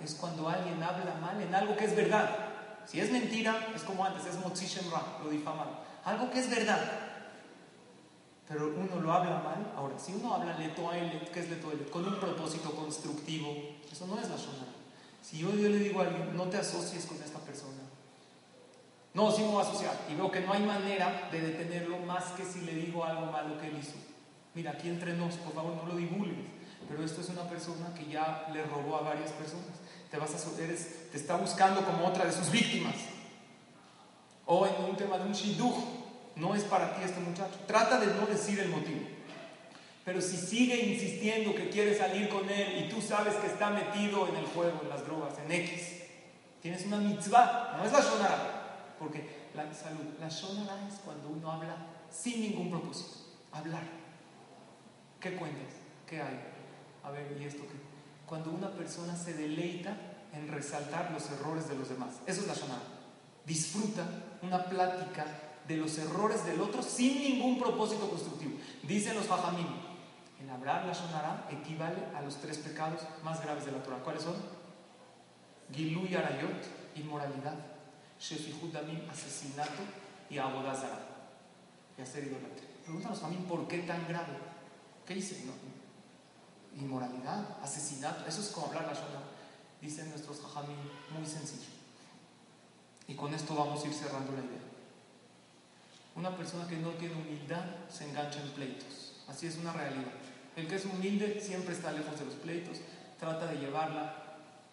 Es 0.00 0.14
cuando 0.14 0.48
alguien 0.48 0.82
habla 0.82 1.14
mal 1.20 1.40
en 1.40 1.54
algo 1.54 1.76
que 1.76 1.84
es 1.84 1.94
verdad. 1.94 2.28
Si 2.90 2.98
es 2.98 3.12
mentira, 3.12 3.68
es 3.74 3.82
como 3.82 4.04
antes, 4.04 4.24
es 4.24 4.40
motzishem 4.40 4.90
ra, 4.90 5.18
lo 5.22 5.28
difamado. 5.28 5.72
Algo 6.04 6.30
que 6.30 6.40
es 6.40 6.48
verdad. 6.48 6.80
Pero 8.48 8.72
uno 8.74 9.00
lo 9.02 9.12
habla 9.12 9.40
mal. 9.40 9.72
Ahora, 9.76 9.98
si 9.98 10.14
uno 10.14 10.34
habla 10.34 10.56
letoelet, 10.56 11.30
¿qué 11.30 11.40
es 11.40 11.50
letoelet? 11.50 11.90
Con 11.90 12.06
un 12.06 12.18
propósito 12.18 12.70
constructivo, 12.70 13.54
eso 13.92 14.06
no 14.06 14.18
es 14.18 14.30
la 14.30 14.36
shonara. 14.36 14.72
Si 15.20 15.38
yo, 15.38 15.50
yo 15.50 15.68
le 15.68 15.78
digo 15.78 16.00
a 16.00 16.04
alguien, 16.04 16.34
no 16.34 16.44
te 16.44 16.56
asocies 16.56 17.04
con 17.04 17.22
esta 17.22 17.38
persona, 17.40 17.82
no, 19.14 19.32
sí 19.32 19.42
me 19.42 19.48
voy 19.48 19.64
a 19.64 19.66
asociar. 19.68 19.96
Y 20.08 20.14
veo 20.14 20.30
que 20.30 20.40
no 20.40 20.52
hay 20.52 20.62
manera 20.62 21.28
de 21.32 21.40
detenerlo 21.40 21.98
más 21.98 22.24
que 22.32 22.44
si 22.44 22.60
le 22.60 22.74
digo 22.74 23.04
algo 23.04 23.26
malo 23.26 23.58
que 23.58 23.66
él 23.66 23.78
hizo. 23.78 23.96
Mira, 24.54 24.72
aquí 24.72 24.88
entre 24.88 25.14
nos, 25.14 25.34
por 25.34 25.54
favor, 25.54 25.74
no 25.74 25.86
lo 25.86 25.96
divulgues. 25.96 26.46
Pero 26.88 27.04
esto 27.04 27.20
es 27.20 27.28
una 27.28 27.42
persona 27.48 27.92
que 27.94 28.06
ya 28.06 28.48
le 28.52 28.62
robó 28.64 28.96
a 28.96 29.02
varias 29.02 29.32
personas. 29.32 29.74
Te 30.10 30.16
vas 30.16 30.30
a 30.30 30.62
eres, 30.62 31.10
te 31.10 31.18
está 31.18 31.36
buscando 31.36 31.84
como 31.84 32.06
otra 32.06 32.24
de 32.24 32.32
sus 32.32 32.50
víctimas. 32.50 32.94
O 34.46 34.66
en 34.66 34.84
un 34.84 34.96
tema 34.96 35.18
de 35.18 35.24
un 35.24 35.32
shidduch, 35.32 35.76
no 36.36 36.54
es 36.54 36.64
para 36.64 36.94
ti 36.94 37.02
este 37.04 37.20
muchacho. 37.20 37.58
Trata 37.66 38.00
de 38.00 38.06
no 38.06 38.26
decir 38.26 38.58
el 38.60 38.70
motivo. 38.70 39.00
Pero 40.04 40.22
si 40.22 40.38
sigue 40.38 40.76
insistiendo 40.76 41.54
que 41.54 41.68
quiere 41.68 41.96
salir 41.96 42.30
con 42.30 42.48
él 42.48 42.84
y 42.84 42.88
tú 42.88 43.02
sabes 43.02 43.34
que 43.34 43.46
está 43.46 43.68
metido 43.68 44.26
en 44.28 44.36
el 44.36 44.46
juego, 44.46 44.80
en 44.82 44.88
las 44.88 45.04
drogas, 45.04 45.34
en 45.44 45.52
X, 45.52 46.02
tienes 46.62 46.86
una 46.86 46.96
mitzvah, 46.96 47.74
no 47.76 47.84
es 47.84 47.92
la 47.92 48.00
shonara. 48.00 48.94
Porque 48.98 49.50
la 49.54 49.72
salud, 49.74 50.06
la 50.18 50.28
shonara 50.28 50.88
es 50.88 50.94
cuando 51.04 51.28
uno 51.28 51.52
habla 51.52 51.76
sin 52.10 52.40
ningún 52.40 52.70
propósito. 52.70 53.18
Hablar. 53.52 53.82
¿Qué 55.20 55.34
cuentas? 55.34 55.74
¿Qué 56.06 56.22
hay? 56.22 56.40
A 57.04 57.10
ver, 57.10 57.36
¿y 57.38 57.44
esto 57.44 57.64
qué? 57.64 57.87
Cuando 58.28 58.50
una 58.50 58.70
persona 58.70 59.16
se 59.16 59.34
deleita 59.34 59.96
en 60.32 60.48
resaltar 60.48 61.10
los 61.10 61.30
errores 61.30 61.68
de 61.68 61.76
los 61.76 61.88
demás. 61.88 62.16
Eso 62.26 62.42
es 62.42 62.46
la 62.46 62.54
shonara. 62.54 62.82
Disfruta 63.46 64.06
una 64.42 64.64
plática 64.64 65.24
de 65.66 65.76
los 65.76 65.96
errores 65.98 66.44
del 66.44 66.60
otro 66.60 66.82
sin 66.82 67.18
ningún 67.22 67.58
propósito 67.58 68.08
constructivo. 68.08 68.58
Dicen 68.82 69.14
los 69.14 69.26
fajamim, 69.26 69.66
el 70.42 70.50
hablar 70.50 70.84
la 70.86 70.92
shonara 70.92 71.48
equivale 71.50 72.04
a 72.14 72.22
los 72.22 72.36
tres 72.36 72.58
pecados 72.58 73.00
más 73.22 73.42
graves 73.42 73.64
de 73.64 73.72
la 73.72 73.82
Torah. 73.82 73.98
¿Cuáles 73.98 74.22
son? 74.22 74.36
Gilu 75.72 76.06
y 76.06 76.14
arayot, 76.14 76.64
inmoralidad. 76.96 77.56
Shefihud 78.20 78.74
asesinato 79.10 79.82
y 80.28 80.38
abodazara. 80.38 80.98
Y 81.96 82.02
hacer 82.02 82.24
idolatría. 82.24 82.68
Pregúntanos 82.84 83.22
a 83.22 83.28
mí 83.28 83.44
por 83.48 83.66
qué 83.68 83.78
tan 83.80 84.06
grave. 84.08 84.32
¿Qué 85.06 85.14
dice? 85.14 85.44
No. 85.44 85.67
Inmoralidad, 86.78 87.58
asesinato. 87.62 88.26
Eso 88.26 88.40
es 88.40 88.48
como 88.48 88.68
hablar 88.68 88.86
la 88.86 88.94
Shona. 88.94 89.22
Dicen 89.80 90.10
nuestros 90.10 90.40
jajamim, 90.40 90.76
muy 91.16 91.26
sencillo. 91.26 91.70
Y 93.06 93.14
con 93.14 93.32
esto 93.34 93.54
vamos 93.54 93.82
a 93.82 93.86
ir 93.86 93.94
cerrando 93.94 94.32
la 94.32 94.40
idea. 94.40 94.68
Una 96.14 96.36
persona 96.36 96.66
que 96.66 96.76
no 96.76 96.90
tiene 96.90 97.14
humildad 97.14 97.64
se 97.88 98.08
engancha 98.08 98.40
en 98.40 98.50
pleitos. 98.50 99.14
Así 99.28 99.46
es 99.46 99.56
una 99.56 99.72
realidad. 99.72 100.12
El 100.56 100.66
que 100.66 100.76
es 100.76 100.84
humilde 100.84 101.40
siempre 101.40 101.74
está 101.74 101.92
lejos 101.92 102.18
de 102.18 102.24
los 102.24 102.34
pleitos, 102.34 102.78
trata 103.18 103.46
de 103.46 103.58
llevarla. 103.58 104.24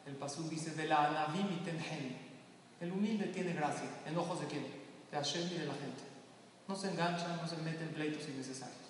El 0.06 0.16
pasú 0.16 0.49
dice, 0.49 0.72
de 0.72 0.88
la 0.88 1.08
anavim 1.08 1.47
y. 1.51 2.84
El 2.84 2.91
humilde 2.91 3.28
tiene 3.28 3.53
gracia. 3.53 3.89
¿En 4.06 4.18
ojos 4.18 4.41
de 4.41 4.47
quién? 4.47 4.66
De 5.12 5.18
Hashem 5.18 5.47
y 5.47 5.60
de 5.60 5.66
la 5.66 5.74
gente. 5.74 6.03
No 6.68 6.76
se 6.76 6.89
engancha, 6.89 7.39
no 7.41 7.47
se 7.47 7.58
mete 7.58 7.84
en 7.84 7.93
pleitos 7.93 8.28
innecesarios. 8.28 8.84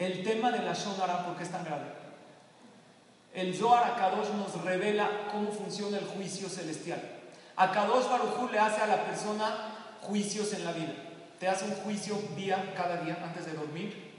El 0.00 0.22
tema 0.22 0.50
de 0.50 0.62
la 0.62 0.72
Shonara, 0.72 1.26
¿por 1.26 1.36
qué 1.36 1.42
es 1.42 1.50
tan 1.50 1.62
grave? 1.62 1.84
El 3.34 3.54
Zohar 3.54 3.84
Akadosh 3.84 4.30
nos 4.30 4.64
revela 4.64 5.28
cómo 5.30 5.52
funciona 5.52 5.98
el 5.98 6.06
juicio 6.06 6.48
celestial. 6.48 7.02
Akadosh 7.54 8.08
Baruj 8.08 8.50
le 8.50 8.58
hace 8.58 8.80
a 8.80 8.86
la 8.86 9.04
persona 9.04 9.98
juicios 10.00 10.54
en 10.54 10.64
la 10.64 10.72
vida. 10.72 10.94
Te 11.38 11.48
hace 11.48 11.66
un 11.66 11.74
juicio 11.74 12.16
día, 12.34 12.72
cada 12.74 13.02
día, 13.02 13.18
antes 13.22 13.44
de 13.44 13.52
dormir. 13.52 14.10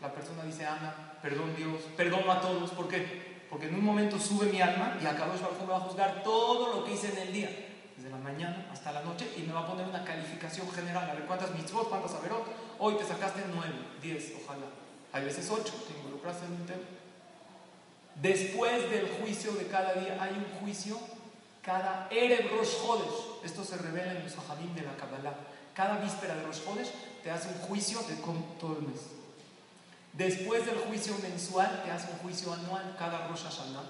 La 0.00 0.10
persona 0.10 0.42
dice, 0.44 0.64
Ana, 0.64 1.18
perdón 1.20 1.54
Dios, 1.54 1.82
perdón 1.94 2.30
a 2.30 2.40
todos. 2.40 2.70
¿Por 2.70 2.88
qué? 2.88 3.44
Porque 3.50 3.66
en 3.66 3.74
un 3.74 3.84
momento 3.84 4.18
sube 4.18 4.46
mi 4.46 4.62
alma 4.62 4.96
y 5.02 5.04
Akadosh 5.04 5.42
Baruj 5.42 5.60
me 5.60 5.66
va 5.66 5.76
a 5.76 5.80
juzgar 5.80 6.22
todo 6.22 6.74
lo 6.74 6.84
que 6.86 6.94
hice 6.94 7.12
en 7.12 7.18
el 7.18 7.32
día, 7.34 7.50
desde 7.94 8.08
la 8.08 8.16
mañana 8.16 8.70
hasta 8.72 8.90
la 8.90 9.02
noche, 9.02 9.30
y 9.36 9.42
me 9.42 9.52
va 9.52 9.60
a 9.60 9.66
poner 9.66 9.86
una 9.86 10.02
calificación 10.02 10.66
general. 10.70 11.10
A 11.10 11.12
ver 11.12 11.24
cuántas 11.24 11.50
mitzvot, 11.50 11.90
cuántas 11.90 12.14
averot. 12.14 12.61
Hoy 12.78 12.94
te 12.94 13.04
sacaste 13.04 13.42
9, 13.52 13.72
10, 14.02 14.32
ojalá. 14.44 14.66
Hay 15.12 15.24
veces 15.24 15.48
8, 15.50 15.72
te 15.86 15.98
involucraste 15.98 16.46
en 16.46 16.52
un 16.52 16.66
tema. 16.66 16.82
Después 18.16 18.90
del 18.90 19.08
juicio 19.20 19.52
de 19.52 19.66
cada 19.66 19.94
día, 19.94 20.18
hay 20.20 20.32
un 20.32 20.60
juicio 20.60 20.98
cada 21.62 22.08
Erev 22.10 22.50
Rosh 22.50 22.74
Hodesh. 22.84 23.44
Esto 23.44 23.64
se 23.64 23.76
revela 23.76 24.12
en 24.12 24.24
los 24.24 24.32
Sahadim 24.32 24.74
de 24.74 24.82
la 24.82 24.96
Kabbalah. 24.96 25.34
Cada 25.74 25.98
víspera 25.98 26.34
de 26.34 26.42
Rosh 26.42 26.60
Hodesh 26.66 26.90
te 27.22 27.30
hace 27.30 27.48
un 27.48 27.58
juicio 27.60 28.00
de 28.02 28.14
todo 28.58 28.78
el 28.78 28.88
mes. 28.88 29.00
Después 30.12 30.66
del 30.66 30.76
juicio 30.78 31.16
mensual, 31.22 31.82
te 31.84 31.90
hace 31.90 32.10
un 32.12 32.18
juicio 32.18 32.52
anual. 32.52 32.96
Cada 32.98 33.28
Rosh 33.28 33.44
Hashanah 33.44 33.84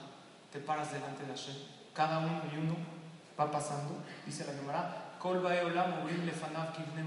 te 0.53 0.61
paras 0.61 0.93
delante 0.93 1.25
de 1.25 1.33
Hashem. 1.33 1.57
Cada 1.95 2.19
uno 2.19 2.43
y 2.53 2.59
uno 2.59 2.77
va 3.39 3.51
pasando. 3.51 3.97
Dice 4.27 4.45
la 4.45 4.53
Gemara: 4.53 5.17
Kol 5.19 5.45
Olam 5.45 6.07
Lefanav 6.25 6.73
Kivne 6.75 7.03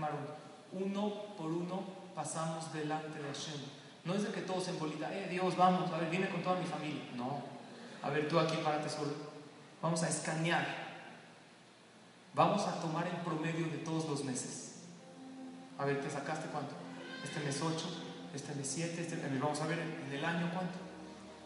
Uno 0.76 1.36
por 1.38 1.52
uno 1.52 1.84
pasamos 2.14 2.72
delante 2.74 3.20
de 3.20 3.26
Hashem. 3.26 3.60
No 4.04 4.14
es 4.14 4.24
de 4.24 4.32
que 4.32 4.42
todos 4.42 4.68
en 4.68 4.78
bolita, 4.78 5.12
eh, 5.12 5.28
Dios, 5.30 5.58
vamos, 5.58 5.92
a 5.92 5.98
ver, 5.98 6.10
viene 6.10 6.30
con 6.30 6.44
toda 6.44 6.60
mi 6.60 6.66
familia. 6.66 7.02
No. 7.16 7.42
A 8.04 8.10
ver, 8.10 8.28
tú 8.28 8.38
aquí 8.38 8.58
párate 8.64 8.90
solo. 8.90 9.14
Vamos 9.82 10.04
a 10.04 10.10
escanear. 10.10 10.86
Vamos 12.34 12.64
a 12.68 12.80
tomar 12.82 13.08
el 13.08 13.16
promedio 13.18 13.68
de 13.68 13.78
todos 13.78 14.08
los 14.10 14.24
meses. 14.24 14.84
A 15.78 15.86
ver, 15.86 16.02
¿te 16.02 16.10
sacaste 16.10 16.48
cuánto? 16.50 16.76
Este 17.24 17.40
mes 17.40 17.62
8, 17.62 17.86
este 18.36 18.54
mes 18.56 18.68
7, 18.68 19.02
este 19.02 19.16
mes, 19.16 19.42
vamos 19.42 19.60
a 19.62 19.68
ver 19.68 19.80
en 19.80 20.12
el 20.12 20.24
año 20.24 20.52
cuánto. 20.54 20.78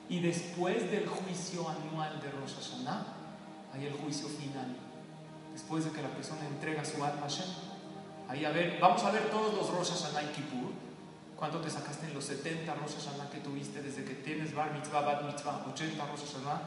Y 0.09 0.19
después 0.19 0.89
del 0.89 1.07
juicio 1.07 1.69
anual 1.69 2.19
de 2.19 2.31
Rosh 2.31 2.55
Hashanah, 2.55 3.05
hay 3.73 3.85
el 3.85 3.93
juicio 3.93 4.27
final. 4.27 4.75
Después 5.53 5.85
de 5.85 5.91
que 5.91 6.01
la 6.01 6.09
persona 6.09 6.45
entrega 6.47 6.83
su 6.83 7.03
alma 7.03 7.19
a 7.19 7.29
Hashem. 7.29 7.47
Ahí 8.29 8.45
a 8.45 8.51
ver, 8.51 8.77
vamos 8.79 9.03
a 9.03 9.11
ver 9.11 9.23
todos 9.31 9.55
los 9.55 9.69
Rosh 9.69 9.89
Hashanah 9.89 10.21
y 10.21 10.33
Kippur 10.33 10.71
¿Cuánto 11.35 11.59
te 11.59 11.69
sacaste 11.69 12.05
en 12.05 12.13
los 12.13 12.25
70 12.25 12.73
Rosh 12.75 12.95
Hashanah 12.99 13.29
que 13.31 13.39
tuviste 13.39 13.81
desde 13.81 14.03
que 14.03 14.13
tienes 14.13 14.53
Bar 14.53 14.71
Mitzvah, 14.73 15.01
Bar 15.01 15.23
Mitzvah, 15.23 15.65
80 15.71 16.05
Rosh 16.05 16.25
Hashanah? 16.25 16.61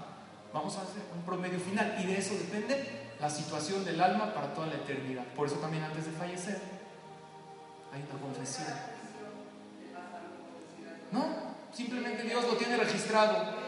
Vamos 0.52 0.76
a 0.76 0.82
hacer 0.82 1.02
un 1.14 1.22
promedio 1.22 1.60
final 1.60 1.94
y 2.02 2.06
de 2.06 2.18
eso 2.18 2.34
depende 2.34 3.14
la 3.20 3.28
situación 3.28 3.84
del 3.84 4.00
alma 4.00 4.32
para 4.32 4.54
toda 4.54 4.68
la 4.68 4.74
eternidad. 4.74 5.24
Por 5.36 5.46
eso 5.46 5.56
también 5.56 5.84
antes 5.84 6.06
de 6.06 6.12
fallecer 6.12 6.58
hay 7.92 8.02
una 8.10 8.20
confesión. 8.20 8.66
No, 11.10 11.26
simplemente 11.72 12.22
Dios 12.22 12.44
lo 12.44 12.56
tiene 12.56 12.78
registrado. 12.78 13.62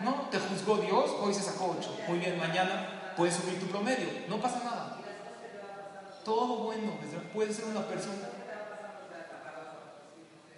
No, 0.00 0.28
te 0.30 0.38
juzgó 0.38 0.76
Dios, 0.76 1.10
hoy 1.20 1.32
se 1.32 1.42
sacó 1.42 1.74
8. 1.78 1.96
Muy 2.08 2.18
bien, 2.18 2.38
mañana 2.38 3.14
puedes 3.16 3.34
subir 3.34 3.58
tu 3.58 3.66
promedio, 3.66 4.08
no 4.28 4.38
pasa 4.38 4.62
nada. 4.62 4.81
Todo 6.24 6.64
bueno, 6.64 6.92
puede 7.32 7.52
ser 7.52 7.64
una 7.66 7.86
persona. 7.86 8.28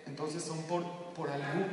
Entonces 0.06 0.42
son 0.44 0.62
por, 0.64 0.84
por 1.14 1.30
algún, 1.30 1.66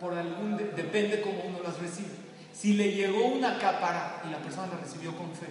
por 0.00 0.14
algún, 0.14 0.56
depende 0.56 1.20
cómo 1.20 1.42
uno 1.44 1.60
las 1.62 1.78
recibe. 1.78 2.10
Si 2.52 2.74
le 2.74 2.92
llegó 2.92 3.26
una 3.26 3.58
cápara 3.58 4.22
y 4.26 4.30
la 4.30 4.38
persona 4.38 4.68
la 4.68 4.78
recibió 4.78 5.16
con 5.16 5.32
fe 5.34 5.48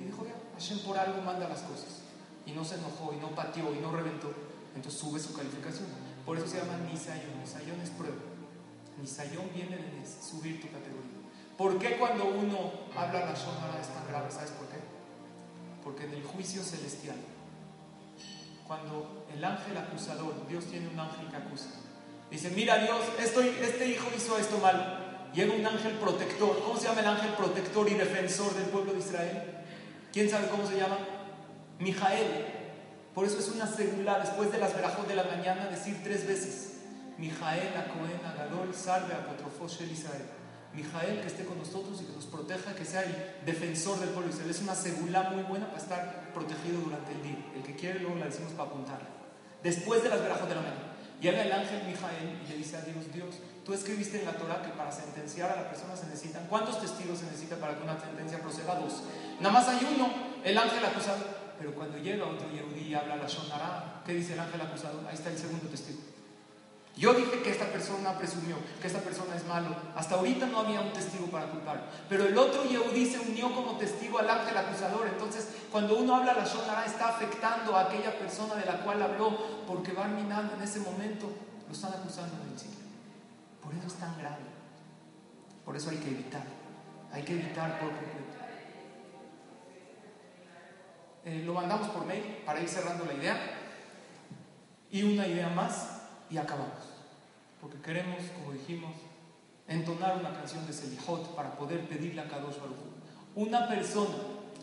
y 0.00 0.04
dijo, 0.04 0.24
ya, 0.24 0.34
Hashem 0.54 0.78
por 0.80 0.96
algo 0.98 1.20
manda 1.22 1.48
las 1.48 1.62
cosas, 1.62 2.02
y 2.44 2.52
no 2.52 2.64
se 2.64 2.76
enojó, 2.76 3.12
y 3.12 3.16
no 3.16 3.34
pateó, 3.34 3.74
y 3.74 3.78
no 3.78 3.90
reventó, 3.90 4.32
entonces 4.74 5.00
sube 5.00 5.18
su 5.18 5.34
calificación. 5.34 5.88
Por 6.24 6.36
eso 6.36 6.46
se 6.46 6.58
llama 6.58 6.76
Nisayón. 6.90 7.40
Nisayón 7.40 7.80
es 7.80 7.90
prueba. 7.90 8.16
Nisayón 9.00 9.50
viene 9.54 9.76
de 9.76 10.06
subir 10.06 10.60
tu 10.60 10.66
categoría. 10.68 11.16
¿Por 11.56 11.78
qué 11.78 11.96
cuando 11.96 12.26
uno 12.26 12.72
habla 12.94 13.20
la 13.20 13.34
Shonara 13.34 13.80
es 13.80 13.88
tan 13.88 14.06
grave? 14.08 14.30
¿Sabes 14.30 14.50
por? 14.50 14.65
Porque 15.86 16.02
en 16.02 16.14
el 16.14 16.24
juicio 16.24 16.64
celestial, 16.64 17.14
cuando 18.66 19.24
el 19.32 19.44
ángel 19.44 19.76
acusador, 19.76 20.34
Dios 20.48 20.64
tiene 20.64 20.88
un 20.88 20.98
ángel 20.98 21.28
que 21.30 21.36
acusa, 21.36 21.68
dice, 22.28 22.50
mira 22.50 22.78
Dios, 22.78 23.02
estoy, 23.20 23.56
este 23.62 23.86
hijo 23.86 24.08
hizo 24.16 24.36
esto 24.36 24.58
mal, 24.58 25.30
llega 25.32 25.54
un 25.54 25.64
ángel 25.64 25.92
protector. 25.92 26.60
¿Cómo 26.64 26.76
se 26.76 26.88
llama 26.88 27.02
el 27.02 27.06
ángel 27.06 27.30
protector 27.34 27.88
y 27.88 27.94
defensor 27.94 28.52
del 28.54 28.64
pueblo 28.64 28.94
de 28.94 28.98
Israel? 28.98 29.64
¿Quién 30.12 30.28
sabe 30.28 30.48
cómo 30.48 30.66
se 30.66 30.76
llama? 30.76 30.98
Mijael. 31.78 32.46
Por 33.14 33.24
eso 33.24 33.38
es 33.38 33.48
una 33.50 33.68
segula 33.68 34.18
después 34.18 34.50
de 34.50 34.58
las 34.58 34.74
verajos 34.74 35.06
de 35.06 35.14
la 35.14 35.22
mañana 35.22 35.66
decir 35.66 36.00
tres 36.02 36.26
veces. 36.26 36.78
Mijael, 37.16 37.76
Acohen, 37.76 38.26
Agadol, 38.26 38.74
Salve, 38.74 39.14
Apotrofos, 39.14 39.80
El 39.82 39.92
Israel. 39.92 40.26
Mijael 40.76 41.20
que 41.20 41.26
esté 41.26 41.44
con 41.44 41.58
nosotros 41.58 42.00
y 42.02 42.04
que 42.04 42.12
nos 42.12 42.26
proteja, 42.26 42.74
que 42.74 42.84
sea 42.84 43.02
el 43.02 43.44
defensor 43.44 43.98
del 43.98 44.10
pueblo 44.10 44.30
Israel. 44.30 44.50
Es 44.50 44.60
una 44.60 44.74
segula 44.74 45.30
muy 45.30 45.42
buena 45.42 45.66
para 45.66 45.82
estar 45.82 46.32
protegido 46.32 46.80
durante 46.84 47.12
el 47.12 47.22
día. 47.22 47.38
El 47.56 47.62
que 47.62 47.74
quiere 47.74 48.00
luego 48.00 48.16
la 48.16 48.26
decimos 48.26 48.52
para 48.52 48.68
apuntarla. 48.68 49.08
Después 49.62 50.02
de 50.02 50.10
las 50.10 50.20
verajos 50.20 50.48
de 50.48 50.54
la 50.54 50.60
mañana. 50.60 50.92
Llega 51.20 51.42
el 51.42 51.50
ángel 51.50 51.82
Mijael 51.86 52.38
y 52.44 52.48
le 52.48 52.56
dice 52.58 52.76
a 52.76 52.82
Dios, 52.82 53.10
Dios, 53.12 53.36
Tú 53.66 53.74
escribiste 53.74 54.20
en 54.20 54.26
la 54.26 54.32
Torah 54.32 54.62
que 54.62 54.68
para 54.68 54.92
sentenciar 54.92 55.50
a 55.50 55.56
la 55.56 55.68
persona 55.68 55.96
se 55.96 56.06
necesitan. 56.06 56.46
¿Cuántos 56.46 56.80
testigos 56.80 57.18
se 57.18 57.24
necesita 57.24 57.56
para 57.56 57.76
que 57.76 57.82
una 57.82 57.98
sentencia 57.98 58.38
proceda? 58.38 58.76
Dos. 58.76 59.02
Nada 59.40 59.52
más 59.52 59.66
hay 59.66 59.80
uno, 59.92 60.08
el 60.44 60.56
ángel 60.56 60.84
acusado. 60.84 61.18
Pero 61.58 61.74
cuando 61.74 61.98
llega 61.98 62.24
otro 62.24 62.48
Yehudi 62.48 62.90
y 62.90 62.94
habla 62.94 63.16
la 63.16 63.26
Shonara, 63.26 64.02
¿qué 64.06 64.14
dice 64.14 64.34
el 64.34 64.38
ángel 64.38 64.60
acusado? 64.60 65.02
Ahí 65.08 65.14
está 65.14 65.30
el 65.30 65.38
segundo 65.38 65.66
testigo. 65.68 65.98
Yo 66.96 67.12
dije 67.12 67.42
que 67.42 67.50
esta 67.50 67.66
persona 67.66 68.16
presumió, 68.16 68.56
que 68.80 68.86
esta 68.86 69.00
persona 69.00 69.36
es 69.36 69.44
malo. 69.46 69.68
Hasta 69.94 70.14
ahorita 70.14 70.46
no 70.46 70.60
había 70.60 70.80
un 70.80 70.94
testigo 70.94 71.26
para 71.26 71.46
culpar. 71.50 71.90
Pero 72.08 72.24
el 72.24 72.38
otro 72.38 72.64
Yehudi 72.64 73.04
se 73.04 73.20
unió 73.20 73.54
como 73.54 73.76
testigo 73.76 74.18
al 74.18 74.30
ángel 74.30 74.56
acusador. 74.56 75.06
Entonces, 75.06 75.46
cuando 75.70 75.98
uno 75.98 76.16
habla 76.16 76.32
la 76.32 76.46
Shonara, 76.46 76.86
está 76.86 77.10
afectando 77.10 77.76
a 77.76 77.82
aquella 77.82 78.18
persona 78.18 78.54
de 78.54 78.64
la 78.64 78.80
cual 78.80 79.02
habló, 79.02 79.64
porque 79.66 79.92
Barminan 79.92 80.52
en 80.56 80.62
ese 80.62 80.80
momento 80.80 81.30
lo 81.66 81.74
están 81.74 81.92
acusando 81.92 82.42
del 82.48 82.58
sitio. 82.58 82.80
Por 83.62 83.74
eso 83.74 83.88
es 83.88 83.94
tan 83.94 84.16
grave. 84.16 84.44
Por 85.66 85.76
eso 85.76 85.90
hay 85.90 85.98
que 85.98 86.08
evitar. 86.08 86.44
Hay 87.12 87.22
que 87.24 87.34
evitar 87.34 87.78
por 87.78 87.90
completo. 87.90 88.36
Eh, 91.26 91.42
lo 91.44 91.52
mandamos 91.52 91.88
por 91.88 92.06
mail 92.06 92.38
para 92.46 92.60
ir 92.60 92.68
cerrando 92.70 93.04
la 93.04 93.12
idea. 93.12 93.36
Y 94.90 95.02
una 95.02 95.26
idea 95.26 95.50
más 95.50 95.96
y 96.30 96.38
acabamos. 96.38 96.85
Porque 97.66 97.82
queremos, 97.82 98.18
como 98.38 98.52
dijimos, 98.52 98.92
entonar 99.66 100.16
una 100.18 100.32
canción 100.32 100.64
de 100.68 100.72
Selijot 100.72 101.34
para 101.34 101.50
poder 101.56 101.88
pedirle 101.88 102.20
a 102.20 102.28
Kadosh 102.28 102.60
Baruch 102.60 102.78
Una 103.34 103.66
persona 103.66 104.14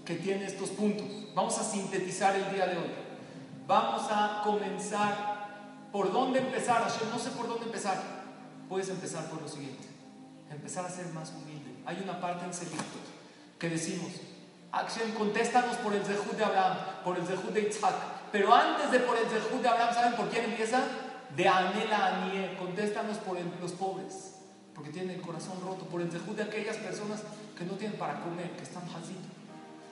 que 0.05 0.15
tiene 0.15 0.45
estos 0.45 0.69
puntos, 0.69 1.05
vamos 1.35 1.59
a 1.59 1.65
sintetizar 1.65 2.33
el 2.33 2.49
día 2.53 2.65
de 2.65 2.77
hoy. 2.77 2.91
Vamos 3.67 4.03
a 4.09 4.41
comenzar. 4.41 5.33
¿Por 5.91 6.13
dónde 6.13 6.39
empezar? 6.39 6.81
no 7.11 7.19
sé 7.19 7.31
por 7.31 7.49
dónde 7.49 7.65
empezar 7.65 8.01
puedes 8.69 8.87
empezar 8.87 9.29
por 9.29 9.41
lo 9.41 9.49
siguiente, 9.49 9.85
empezar 10.49 10.85
a 10.85 10.89
ser 10.89 11.07
más 11.07 11.31
humilde. 11.31 11.75
Hay 11.85 11.99
una 12.01 12.21
parte 12.21 12.45
en 12.45 12.53
Selichot 12.53 12.85
que 13.59 13.69
decimos, 13.69 14.13
acción, 14.71 15.11
contéstanos 15.11 15.75
por 15.77 15.93
el 15.93 16.05
Zehut 16.05 16.37
de 16.37 16.45
Abraham, 16.45 16.77
por 17.03 17.17
el 17.17 17.27
Zehut 17.27 17.51
de 17.51 17.67
Isaac, 17.67 17.95
pero 18.31 18.55
antes 18.55 18.91
de 18.91 18.99
por 19.01 19.17
el 19.17 19.25
Zehut 19.25 19.61
de 19.61 19.67
Abraham, 19.67 19.93
¿saben 19.93 20.13
por 20.13 20.29
quién 20.29 20.45
empieza? 20.45 20.81
De 21.35 21.47
Anela 21.47 22.23
Anie, 22.23 22.55
contéstanos 22.57 23.17
por 23.17 23.37
los 23.39 23.71
pobres, 23.71 24.35
porque 24.75 24.91
tienen 24.91 25.15
el 25.15 25.21
corazón 25.21 25.59
roto, 25.61 25.85
por 25.85 26.01
el 26.01 26.09
de 26.09 26.43
aquellas 26.43 26.77
personas 26.77 27.23
que 27.57 27.65
no 27.65 27.73
tienen 27.73 27.97
para 27.97 28.21
comer, 28.21 28.51
que 28.51 28.63
están 28.63 28.87
jazitos. 28.87 29.31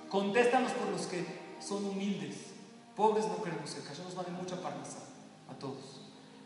Contéstanos 0.09 0.71
por 0.73 0.89
los 0.89 1.07
que 1.07 1.25
son 1.59 1.85
humildes. 1.85 2.51
Pobres 2.95 3.25
no 3.27 3.41
queremos 3.41 3.69
ser, 3.69 3.83
que 3.83 4.03
nos 4.03 4.15
vale 4.15 4.29
mucha 4.31 4.61
parnasa 4.61 4.99
a 5.49 5.53
todos 5.53 6.01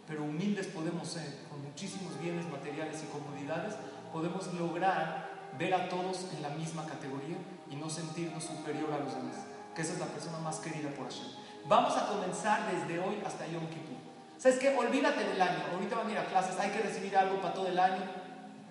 pero 0.07 0.23
humildes 0.23 0.67
podemos 0.67 1.07
ser, 1.07 1.39
con 1.49 1.63
muchísimos 1.63 2.19
bienes 2.19 2.45
materiales 2.49 3.03
y 3.03 3.07
comodidades, 3.07 3.75
podemos 4.13 4.53
lograr 4.53 5.29
ver 5.57 5.73
a 5.73 5.89
todos 5.89 6.27
en 6.35 6.41
la 6.41 6.49
misma 6.49 6.85
categoría 6.85 7.37
y 7.71 7.75
no 7.75 7.89
sentirnos 7.89 8.43
superior 8.43 8.91
a 8.93 8.99
los 8.99 9.15
demás, 9.15 9.37
que 9.73 9.81
esa 9.81 9.93
es 9.93 9.99
la 9.99 10.05
persona 10.05 10.37
más 10.39 10.57
querida 10.57 10.89
por 10.91 11.05
Hashem. 11.05 11.27
Vamos 11.67 11.97
a 11.97 12.07
comenzar 12.07 12.71
desde 12.71 12.99
hoy 12.99 13.17
hasta 13.25 13.47
Yom 13.47 13.65
Kippur. 13.67 14.04
¿Sabes 14.37 14.59
qué? 14.59 14.75
Olvídate 14.75 15.23
del 15.23 15.41
año. 15.41 15.63
Ahorita 15.73 15.95
van 15.95 16.07
a 16.07 16.11
ir 16.11 16.17
a 16.17 16.25
clases, 16.25 16.59
hay 16.59 16.71
que 16.71 16.79
recibir 16.79 17.15
algo 17.17 17.41
para 17.41 17.53
todo 17.53 17.67
el 17.67 17.79
año. 17.79 18.03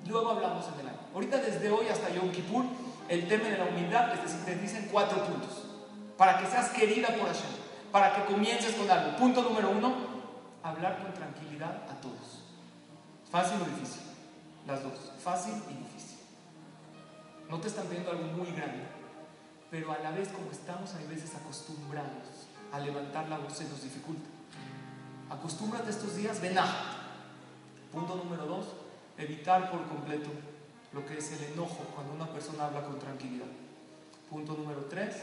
Luego 0.06 0.30
hablamos 0.30 0.66
en 0.68 0.80
el 0.80 0.88
año. 0.88 0.98
Ahorita 1.14 1.38
desde 1.38 1.70
hoy 1.70 1.88
hasta 1.88 2.10
Yom 2.10 2.30
Kippur, 2.30 2.64
el 3.08 3.26
tema 3.28 3.44
de 3.44 3.58
la 3.58 3.64
humildad 3.64 4.12
te 4.12 4.28
sintetiza 4.28 4.78
en 4.78 4.86
cuatro 4.86 5.24
puntos. 5.24 5.64
Para 6.16 6.38
que 6.38 6.46
seas 6.46 6.70
querida 6.70 7.08
por 7.08 7.26
Hashem. 7.26 7.50
Para 7.90 8.14
que 8.14 8.32
comiences 8.32 8.74
con 8.74 8.90
algo. 8.90 9.16
Punto 9.16 9.42
número 9.42 9.70
uno, 9.70 9.94
hablar 10.62 10.98
con 11.02 11.12
tranquilidad 11.14 11.82
a 11.90 12.00
todos. 12.00 12.44
¿Fácil 13.30 13.62
o 13.62 13.64
difícil? 13.64 14.02
Las 14.66 14.82
dos, 14.82 15.12
fácil 15.22 15.54
y 15.70 15.74
difícil. 15.74 16.18
No 17.48 17.60
te 17.60 17.68
están 17.68 17.88
viendo 17.90 18.10
algo 18.10 18.24
muy 18.24 18.50
grande, 18.52 18.84
pero 19.70 19.92
a 19.92 19.98
la 19.98 20.10
vez 20.10 20.28
como 20.28 20.50
estamos 20.50 20.94
a 20.94 20.98
veces 21.08 21.34
acostumbrados 21.34 22.48
a 22.72 22.80
levantar 22.80 23.28
la 23.28 23.38
voz 23.38 23.52
se 23.52 23.64
nos 23.64 23.82
dificulta. 23.82 24.33
Acostúmbrate 25.30 25.90
estos 25.90 26.16
días, 26.16 26.40
vená. 26.40 26.66
Punto 27.92 28.16
número 28.16 28.44
dos, 28.46 28.66
evitar 29.16 29.70
por 29.70 29.86
completo 29.86 30.30
lo 30.92 31.04
que 31.06 31.18
es 31.18 31.32
el 31.32 31.52
enojo 31.52 31.84
cuando 31.94 32.12
una 32.12 32.26
persona 32.26 32.66
habla 32.66 32.82
con 32.82 32.98
tranquilidad. 32.98 33.46
Punto 34.30 34.54
número 34.54 34.86
tres, 34.90 35.22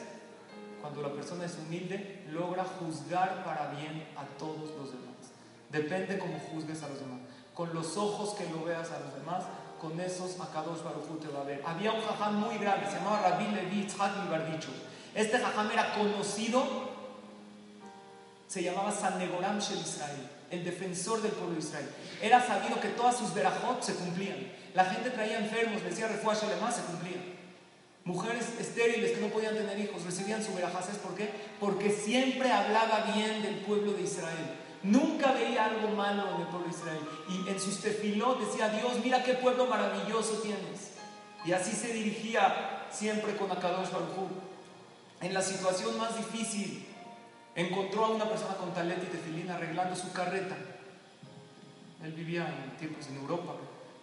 cuando 0.82 1.02
la 1.02 1.12
persona 1.14 1.45
es 1.45 1.58
humilde, 1.58 2.26
logra 2.32 2.64
juzgar 2.64 3.43
para 3.43 3.72
bien 3.72 4.08
a 4.18 4.26
todos 4.38 4.72
los 4.78 4.91
demás. 4.91 5.32
Depende 5.70 6.18
cómo 6.18 6.39
juzgues 6.39 6.82
a 6.84 6.89
los 6.89 6.99
demás. 6.99 7.20
Con 7.54 7.74
los 7.74 7.97
ojos 7.97 8.34
que 8.36 8.49
lo 8.49 8.64
veas 8.64 8.91
a 8.91 8.99
los 8.99 9.14
demás, 9.16 9.43
con 9.80 9.99
esos 9.99 10.39
Akadosh 10.39 10.84
Baruj 10.84 11.20
te 11.20 11.28
va 11.28 11.41
a 11.41 11.43
ver. 11.43 11.62
Había 11.66 11.91
un 11.91 12.02
jajam 12.02 12.36
muy 12.36 12.58
grande, 12.58 12.88
se 12.88 12.97
llamaba 12.97 13.30
Rabbi 13.30 13.47
Levi 13.47 13.88
Tzchak 13.88 14.30
Bardicho. 14.30 14.70
Este 15.14 15.39
jajam 15.39 15.70
era 15.72 15.93
conocido, 15.93 16.91
se 18.52 18.62
llamaba 18.62 18.91
San 18.91 19.18
Negoram 19.18 19.60
Shel 19.60 19.80
Israel, 19.80 20.28
el 20.49 20.66
defensor 20.66 21.22
del 21.22 21.32
pueblo 21.32 21.54
de 21.54 21.62
Israel. 21.62 21.89
Era 22.22 22.45
sabido 22.45 22.82
que 22.82 22.89
todas 22.89 23.18
sus 23.18 23.34
verajot 23.34 23.82
se 23.82 23.95
cumplían. 23.95 24.52
La 24.74 24.84
gente 24.84 25.10
traía 25.10 25.39
enfermos, 25.39 25.82
decía 25.82 26.10
refuerzo 26.10 26.47
alemán, 26.47 26.74
se 26.74 26.82
cumplían. 26.82 27.24
Mujeres 28.04 28.49
estériles 28.60 29.12
que 29.12 29.22
no 29.22 29.28
podían 29.28 29.56
tener 29.56 29.80
hijos 29.80 30.04
recibían 30.04 30.43
su 30.43 30.54
verajá. 30.54 30.82
¿Sabes 30.82 30.97
por 30.97 31.16
qué? 31.16 31.30
Porque 31.62 31.91
siempre 31.91 32.52
hablaba 32.52 33.14
bien 33.16 33.41
del 33.41 33.56
pueblo 33.60 33.93
de 33.93 34.02
Israel. 34.02 34.58
Nunca 34.84 35.32
veía 35.32 35.68
algo 35.68 35.88
malo 35.95 36.36
en 36.36 36.41
el 36.41 36.47
pueblo 36.47 36.68
de 36.68 36.76
Israel. 36.76 36.99
Y 37.30 37.49
en 37.49 37.58
sus 37.58 37.80
tefilot 37.80 38.38
decía, 38.38 38.68
Dios, 38.68 38.99
mira 39.02 39.24
qué 39.24 39.36
pueblo 39.36 39.68
maravilloso 39.68 40.41
tienes. 40.41 40.91
Y 41.45 41.54
así 41.54 41.72
se 41.72 41.93
dirigía 41.93 42.86
siempre 42.91 43.38
con 43.38 43.49
Akadosh 43.49 43.91
Baruj 43.91 44.30
En 45.22 45.34
la 45.34 45.41
situación 45.41 45.97
más 45.97 46.18
difícil, 46.18 46.91
encontró 47.56 48.06
a 48.06 48.10
una 48.10 48.30
persona 48.30 48.56
con 48.56 48.74
talet 48.74 49.04
y 49.04 49.08
tefilín 49.08 49.49
arreglando 49.49 49.95
su 49.95 50.12
carreta. 50.12 50.56
Él 52.04 52.14
vivía 52.14 52.47
en 52.47 52.78
tiempos 52.78 53.08
en 53.08 53.18
Europa. 53.18 53.56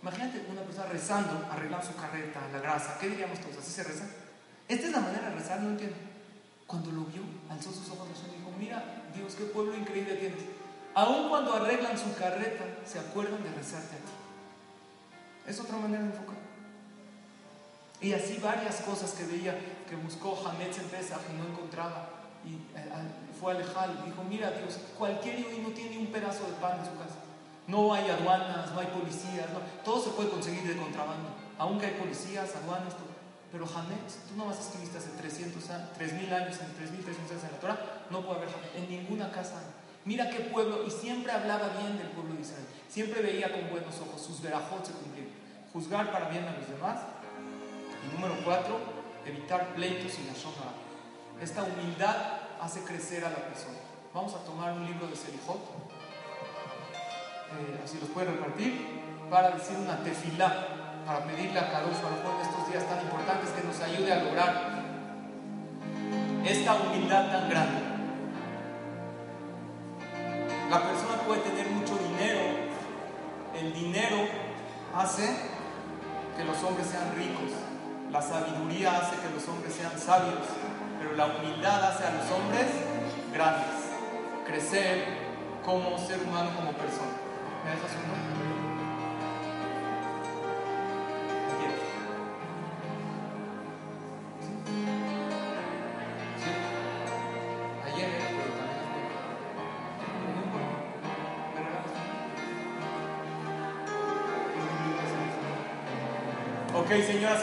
Imagínate 0.02 0.46
una 0.50 0.62
persona 0.62 0.86
rezando, 0.86 1.46
arreglando 1.50 1.86
su 1.86 1.96
carreta, 1.96 2.40
la 2.52 2.60
grasa. 2.60 2.98
¿Qué 3.00 3.08
diríamos 3.08 3.40
todos? 3.40 3.58
¿Así 3.58 3.72
se 3.72 3.84
reza? 3.84 4.08
Esta 4.68 4.86
es 4.86 4.92
la 4.92 5.00
manera 5.00 5.30
de 5.30 5.36
rezar, 5.36 5.60
no 5.60 5.70
entiendo. 5.70 5.96
Cuando 6.66 6.92
lo 6.92 7.04
vio, 7.04 7.22
alzó 7.48 7.72
sus 7.72 7.88
ojos 7.90 8.08
y 8.26 8.36
dijo, 8.36 8.52
mira, 8.58 9.04
Dios, 9.14 9.34
qué 9.34 9.44
pueblo 9.44 9.74
increíble 9.74 10.14
tienes 10.14 10.40
Aun 10.94 11.28
cuando 11.28 11.54
arreglan 11.54 11.96
su 11.96 12.14
carreta, 12.14 12.64
se 12.84 12.98
acuerdan 12.98 13.42
de 13.42 13.50
rezarte 13.52 13.96
a 13.96 13.98
ti. 13.98 14.12
Es 15.46 15.60
otra 15.60 15.76
manera 15.76 16.02
de 16.02 16.10
enfocar. 16.10 16.36
Y 18.00 18.12
así 18.12 18.38
varias 18.42 18.76
cosas 18.82 19.12
que 19.12 19.24
veía, 19.24 19.58
que 19.88 19.96
buscó 19.96 20.36
Hametz 20.46 20.78
en 20.78 20.88
Pesach 20.88 21.20
y 21.32 21.36
no 21.36 21.46
encontraba. 21.48 22.17
Y 22.44 22.54
eh, 22.54 22.88
fue 23.38 23.52
a 23.52 23.56
Alejal 23.56 23.98
y 24.02 24.10
dijo, 24.10 24.24
mira 24.28 24.50
Dios, 24.52 24.78
cualquier 24.96 25.40
no 25.62 25.70
tiene 25.70 25.98
un 25.98 26.06
pedazo 26.06 26.46
de 26.46 26.52
pan 26.54 26.78
en 26.78 26.86
su 26.86 26.96
casa. 26.98 27.18
No 27.66 27.92
hay 27.92 28.08
aduanas, 28.08 28.72
no 28.72 28.80
hay 28.80 28.86
policías, 28.86 29.46
todo 29.84 30.02
se 30.02 30.10
puede 30.10 30.30
conseguir 30.30 30.62
de 30.62 30.76
contrabando. 30.76 31.28
Aunque 31.58 31.86
hay 31.86 31.92
policías, 31.92 32.56
aduanas, 32.56 32.94
todo. 32.94 33.08
Pero 33.52 33.64
Hametz, 33.64 34.24
tú 34.28 34.36
no 34.36 34.46
más 34.46 34.58
escribiste 34.58 34.98
hace 34.98 35.10
300 35.10 35.70
años, 35.70 35.92
3000 35.94 36.32
años, 36.32 36.60
en 36.60 36.72
3300 36.74 37.30
años 37.32 37.44
en 37.44 37.52
la 37.52 37.60
Torah, 37.60 37.78
no 38.10 38.22
puede 38.22 38.38
haber 38.40 38.48
Hametz. 38.48 38.74
En 38.76 38.88
ninguna 38.88 39.30
casa. 39.30 39.60
Mira 40.04 40.30
qué 40.30 40.40
pueblo, 40.40 40.86
y 40.86 40.90
siempre 40.90 41.32
hablaba 41.32 41.68
bien 41.80 41.98
del 41.98 42.08
pueblo 42.08 42.34
de 42.34 42.40
Israel. 42.40 42.64
Siempre 42.88 43.20
veía 43.20 43.52
con 43.52 43.68
buenos 43.68 44.00
ojos, 44.00 44.20
sus 44.20 44.40
verajot 44.40 44.86
se 44.86 44.92
cumplían. 44.92 45.28
Juzgar 45.72 46.10
para 46.10 46.30
bien 46.30 46.44
a 46.44 46.56
los 46.56 46.68
demás. 46.68 47.00
Y 48.04 48.14
número 48.14 48.34
cuatro, 48.44 48.78
evitar 49.26 49.74
pleitos 49.74 50.18
y 50.18 50.24
la 50.24 50.32
shonra. 50.32 50.72
Esta 51.40 51.62
humildad 51.62 52.16
hace 52.60 52.82
crecer 52.82 53.24
a 53.24 53.30
la 53.30 53.36
persona. 53.36 53.78
Vamos 54.12 54.34
a 54.34 54.38
tomar 54.38 54.72
un 54.72 54.84
libro 54.84 55.06
de 55.06 55.14
Selijot, 55.14 55.60
eh, 57.56 57.80
así 57.84 57.98
los 58.00 58.10
puede 58.10 58.32
repartir, 58.32 59.00
para 59.30 59.50
decir 59.50 59.76
una 59.76 60.02
tefilá, 60.02 61.04
para 61.06 61.24
pedirle 61.24 61.58
a 61.58 61.70
Kadosh 61.70 62.02
Baruj 62.02 62.34
en 62.34 62.46
estos 62.48 62.70
días 62.70 62.84
tan 62.88 63.00
importantes 63.02 63.50
que 63.50 63.62
nos 63.62 63.80
ayude 63.80 64.12
a 64.12 64.24
lograr 64.24 64.82
esta 66.44 66.74
humildad 66.74 67.30
tan 67.30 67.48
grande. 67.48 67.82
La 70.70 70.82
persona 70.82 71.22
puede 71.24 71.40
tener 71.42 71.70
mucho 71.70 71.96
dinero, 71.98 72.40
el 73.54 73.72
dinero 73.72 74.16
hace 74.94 75.36
que 76.36 76.44
los 76.44 76.62
hombres 76.64 76.88
sean 76.88 77.14
ricos, 77.14 77.52
la 78.10 78.22
sabiduría 78.22 78.98
hace 78.98 79.16
que 79.16 79.30
los 79.34 79.46
hombres 79.48 79.72
sean 79.72 79.98
sabios, 79.98 80.46
la 81.18 81.26
humildad 81.26 81.82
hace 81.82 82.04
a 82.04 82.12
los 82.12 82.30
hombres 82.30 82.66
grandes, 83.34 83.90
crecer 84.46 85.04
como 85.64 85.98
ser 85.98 86.22
humano, 86.22 86.50
como 86.54 86.70
persona. 86.74 87.10
¿Me 87.64 87.72
dejas 87.72 87.90
un 87.98 88.27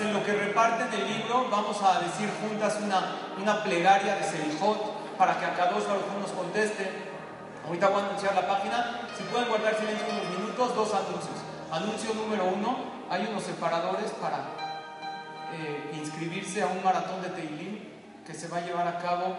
en 0.01 0.13
lo 0.13 0.23
que 0.23 0.33
reparten 0.33 0.87
el 0.93 1.07
libro, 1.07 1.47
vamos 1.49 1.81
a 1.81 1.99
decir 1.99 2.29
juntas 2.41 2.77
una, 2.81 3.15
una 3.41 3.63
plegaria 3.63 4.15
de 4.15 4.23
Selijot 4.23 5.17
para 5.17 5.39
que 5.39 5.45
a 5.45 5.55
cada 5.55 5.71
uno 5.71 6.19
nos 6.19 6.31
conteste. 6.31 6.89
Ahorita 7.65 7.89
voy 7.89 8.01
a 8.01 8.05
anunciar 8.05 8.35
la 8.35 8.47
página. 8.47 9.01
Si 9.17 9.23
pueden 9.23 9.47
guardar 9.49 9.75
silencio 9.75 10.05
unos 10.11 10.37
minutos, 10.37 10.75
dos 10.75 10.93
anuncios. 10.93 11.37
Anuncio 11.71 12.13
número 12.13 12.45
uno: 12.45 12.77
hay 13.09 13.27
unos 13.29 13.43
separadores 13.43 14.11
para 14.21 14.37
eh, 15.53 15.91
inscribirse 15.93 16.61
a 16.61 16.67
un 16.67 16.83
maratón 16.83 17.21
de 17.21 17.29
Teilim 17.29 17.79
que 18.25 18.33
se 18.33 18.47
va 18.47 18.57
a 18.57 18.61
llevar 18.61 18.87
a 18.87 18.97
cabo, 18.99 19.35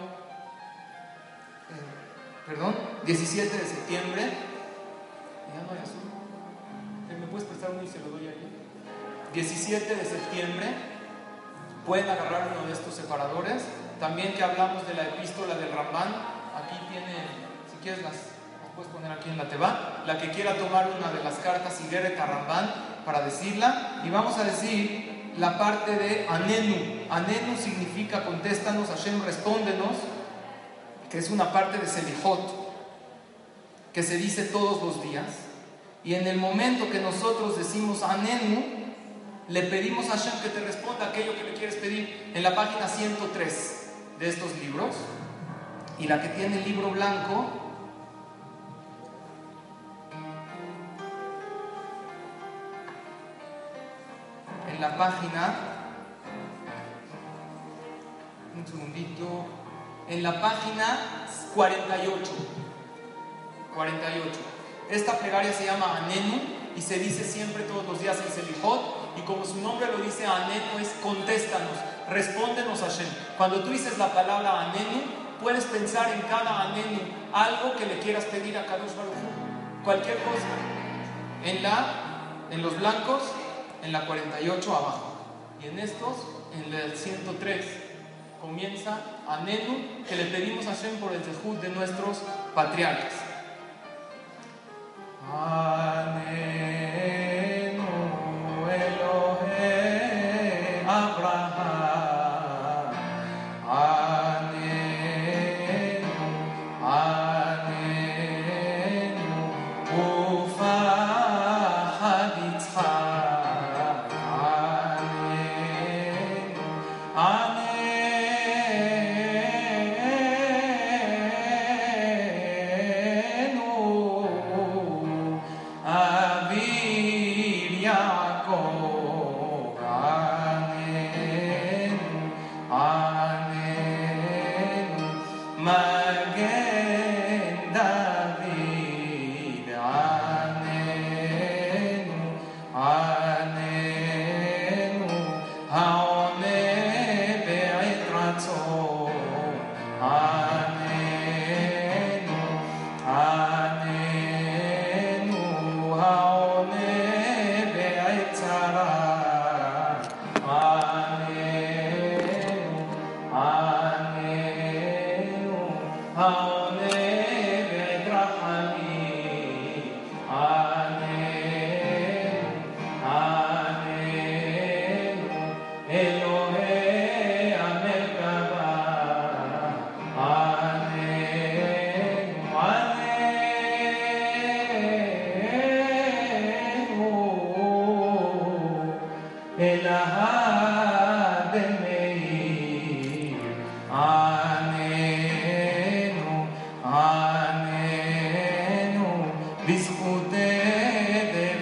eh, 1.69 2.45
perdón, 2.45 2.75
17 3.05 3.57
de 3.57 3.65
septiembre. 3.65 4.21
Ya 5.53 5.61
no 5.63 5.71
hay 5.71 5.79
azul. 5.79 6.03
Eh, 7.09 7.17
¿Me 7.19 7.27
puedes 7.27 7.47
prestar 7.47 7.71
uno 7.71 7.83
y 7.83 7.87
se 7.87 7.99
lo 7.99 8.09
doy 8.09 8.27
ahí? 8.27 8.36
17 9.33 9.95
de 9.95 10.05
septiembre 10.05 10.67
pueden 11.85 12.09
agarrar 12.09 12.49
uno 12.53 12.67
de 12.67 12.73
estos 12.73 12.95
separadores. 12.95 13.63
También 13.99 14.33
que 14.33 14.43
hablamos 14.43 14.87
de 14.87 14.93
la 14.93 15.03
epístola 15.03 15.55
del 15.55 15.71
Ramán, 15.71 16.07
aquí 16.55 16.77
tiene, 16.91 17.13
si 17.71 17.77
quieres 17.81 18.03
las, 18.03 18.13
puedes 18.75 18.91
poner 18.91 19.11
aquí 19.11 19.29
en 19.29 19.37
la 19.37 19.49
teba, 19.49 20.03
la 20.05 20.17
que 20.17 20.29
quiera 20.29 20.55
tomar 20.55 20.91
una 20.97 21.11
de 21.11 21.23
las 21.23 21.35
cartas 21.35 21.81
Igeret 21.81 22.19
a 22.19 22.25
Ramban 22.25 22.73
para 23.05 23.21
decirla. 23.21 24.01
Y 24.05 24.09
vamos 24.09 24.37
a 24.37 24.43
decir 24.43 25.33
la 25.37 25.57
parte 25.57 25.95
de 25.95 26.27
Anenu. 26.27 27.07
Anenu 27.09 27.57
significa 27.57 28.25
contéstanos, 28.25 28.89
Hashem 28.89 29.23
respóndenos, 29.23 29.95
que 31.09 31.17
es 31.17 31.29
una 31.29 31.51
parte 31.51 31.77
de 31.79 31.87
Selijot, 31.87 32.67
que 33.93 34.03
se 34.03 34.17
dice 34.17 34.43
todos 34.43 34.83
los 34.83 35.01
días. 35.01 35.25
Y 36.03 36.15
en 36.15 36.27
el 36.27 36.37
momento 36.37 36.89
que 36.89 36.99
nosotros 36.99 37.57
decimos 37.57 38.03
Anenu, 38.03 38.86
le 39.49 39.63
pedimos 39.63 40.09
a 40.09 40.17
Hashem 40.17 40.41
que 40.41 40.49
te 40.49 40.59
responda 40.59 41.07
aquello 41.07 41.35
que 41.35 41.43
le 41.43 41.53
quieres 41.53 41.75
pedir 41.75 42.31
en 42.33 42.43
la 42.43 42.53
página 42.53 42.87
103 42.87 43.91
de 44.19 44.29
estos 44.29 44.55
libros. 44.57 44.95
Y 45.99 46.07
la 46.07 46.21
que 46.21 46.27
tiene 46.29 46.59
el 46.59 46.65
libro 46.65 46.91
blanco, 46.91 47.45
en 54.69 54.81
la 54.81 54.97
página, 54.97 55.55
un 58.55 58.67
segundito, 58.67 59.45
en 60.09 60.23
la 60.23 60.41
página 60.41 60.99
48. 61.55 62.31
48. 63.73 64.29
Esta 64.89 65.17
plegaria 65.17 65.53
se 65.53 65.65
llama 65.65 65.97
Anenu 65.97 66.39
y 66.75 66.81
se 66.81 66.99
dice 66.99 67.23
siempre 67.23 67.63
todos 67.63 67.85
los 67.85 67.99
días 67.99 68.17
en 68.25 68.31
Selijot 68.31 68.96
y 69.17 69.21
como 69.21 69.43
su 69.45 69.61
nombre 69.61 69.87
lo 69.87 70.03
dice, 70.03 70.25
Anenu 70.25 70.77
es 70.79 70.89
contéstanos, 71.01 71.77
respóndenos 72.09 72.81
Hashem. 72.81 73.07
Cuando 73.37 73.61
tú 73.63 73.69
dices 73.69 73.97
la 73.97 74.13
palabra 74.13 74.69
Anenu, 74.69 75.01
puedes 75.41 75.65
pensar 75.65 76.11
en 76.11 76.21
cada 76.21 76.63
Anenu 76.63 76.99
algo 77.33 77.75
que 77.75 77.85
le 77.85 77.99
quieras 77.99 78.25
pedir 78.25 78.57
a 78.57 78.65
Kadosh 78.65 78.95
Baruch 78.95 79.15
cualquier 79.83 80.17
cosa. 80.17 80.47
En, 81.43 81.63
la, 81.63 82.47
en 82.51 82.61
los 82.61 82.77
blancos, 82.77 83.23
en 83.83 83.91
la 83.91 84.05
48 84.05 84.75
abajo. 84.75 85.13
Y 85.61 85.67
en 85.67 85.79
estos, 85.79 86.17
en 86.53 86.73
el 86.73 86.95
103, 86.95 87.65
comienza 88.41 88.99
Anenu, 89.27 90.03
que 90.07 90.15
le 90.15 90.25
pedimos 90.25 90.67
a 90.67 90.75
Hashem 90.75 90.97
por 90.97 91.13
el 91.13 91.21
Zehut 91.23 91.59
de 91.61 91.69
nuestros 91.69 92.19
patriarcas. 92.53 93.13
Anenu. 95.33 96.86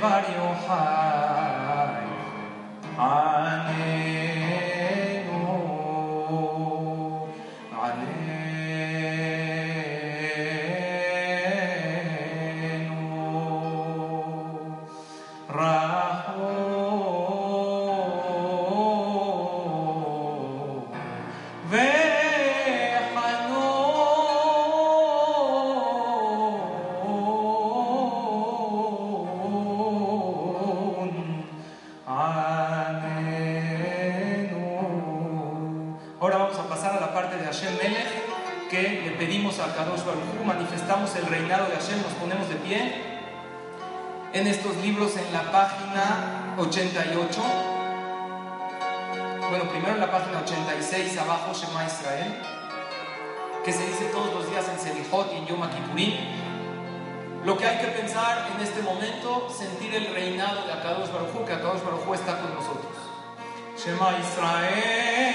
everybody, 0.05 0.37
oh. 0.37 1.14
En 49.93 49.99
la 49.99 50.11
página 50.11 50.39
86 50.39 51.17
abajo, 51.17 51.53
Shema 51.53 51.85
Israel, 51.85 52.41
que 53.63 53.71
se 53.71 53.85
dice 53.85 54.05
todos 54.05 54.33
los 54.33 54.49
días 54.49 54.67
en 54.69 54.79
Selihot 54.79 55.31
y 55.33 55.37
en 55.37 55.45
Yom 55.45 55.61
Kippurim. 55.69 56.13
Lo 57.45 57.57
que 57.57 57.67
hay 57.67 57.77
que 57.77 57.87
pensar 57.87 58.47
en 58.55 58.61
este 58.63 58.81
momento, 58.81 59.47
sentir 59.49 59.93
el 59.93 60.13
reinado 60.13 60.65
de 60.65 60.73
Akadosh 60.73 61.11
Baruj 61.11 61.35
Hu, 61.35 61.45
que 61.45 61.53
Akadosh 61.53 61.83
Baruj 61.83 62.07
Hu 62.07 62.13
está 62.13 62.39
con 62.39 62.55
nosotros. 62.55 62.93
Shema 63.77 64.17
Israel. 64.19 65.25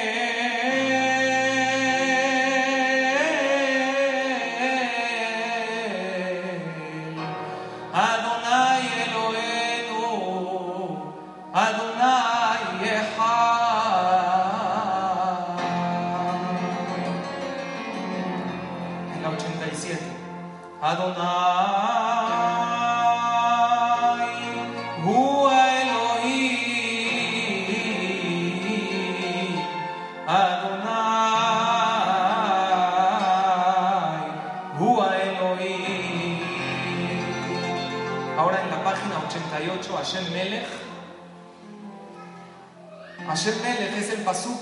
Hashem 43.31 43.63
Melech 43.63 43.97
es 43.97 44.11
el 44.11 44.23
pasuk 44.23 44.59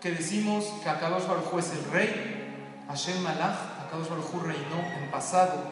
que 0.00 0.10
decimos 0.10 0.64
que 0.82 0.90
Akadosh 0.90 1.28
Baruj 1.28 1.60
es 1.60 1.70
el 1.70 1.92
rey. 1.92 2.82
Hashem 2.88 3.22
Malach, 3.22 3.86
Akadosh 3.86 4.08
Baruj 4.08 4.42
reinó 4.42 4.82
en 4.98 5.12
pasado. 5.12 5.62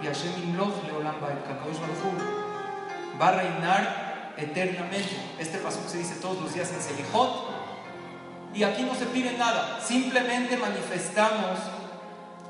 Y 0.00 0.06
Hashem 0.06 0.40
Imloch 0.44 0.84
Leolam 0.84 1.16
que 1.18 1.52
Akadosh 1.52 1.80
Baruj 1.80 3.20
va 3.20 3.28
a 3.28 3.32
reinar 3.32 4.34
eternamente. 4.36 5.16
Este 5.40 5.58
pasuk 5.58 5.88
se 5.88 5.98
dice 5.98 6.14
todos 6.22 6.40
los 6.40 6.54
días 6.54 6.70
en 6.70 6.80
Selihot. 6.80 7.50
Y 8.54 8.62
aquí 8.62 8.84
no 8.84 8.94
se 8.94 9.06
pide 9.06 9.36
nada, 9.36 9.80
simplemente 9.84 10.56
manifestamos 10.56 11.58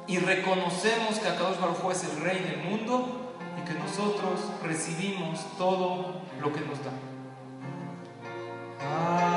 y 0.06 0.18
reconocemos 0.18 1.18
que 1.18 1.28
Akadosh 1.28 1.58
Baruj 1.60 1.92
es 1.92 2.04
el 2.04 2.20
rey 2.20 2.40
del 2.40 2.58
mundo 2.58 3.32
y 3.58 3.66
que 3.66 3.72
nosotros 3.72 4.40
recibimos 4.62 5.40
todo 5.56 6.20
lo 6.42 6.52
que 6.52 6.60
nos 6.60 6.84
da. 6.84 7.13
Adonai 8.84 9.33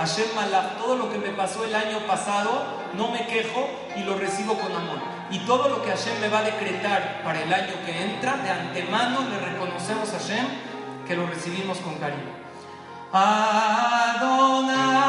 Hashem 0.00 0.34
Malach, 0.34 0.78
todo 0.78 0.96
lo 0.96 1.12
que 1.12 1.18
me 1.18 1.28
pasó 1.28 1.62
el 1.62 1.74
año 1.74 1.98
pasado, 2.06 2.50
no 2.94 3.10
me 3.10 3.26
quejo 3.26 3.68
y 3.94 4.02
lo 4.02 4.16
recibo 4.16 4.54
con 4.54 4.74
amor. 4.74 4.98
Y 5.30 5.40
todo 5.40 5.68
lo 5.68 5.82
que 5.82 5.90
Hashem 5.90 6.18
me 6.22 6.30
va 6.30 6.38
a 6.38 6.42
decretar 6.42 7.20
para 7.22 7.42
el 7.42 7.52
año 7.52 7.74
que 7.84 8.02
entra, 8.02 8.38
de 8.38 8.48
antemano 8.48 9.28
le 9.28 9.38
reconocemos 9.38 10.08
a 10.08 10.18
Hashem 10.18 10.46
que 11.06 11.16
lo 11.16 11.26
recibimos 11.26 11.76
con 11.80 11.96
cariño. 11.96 12.32
Adonai 13.12 14.99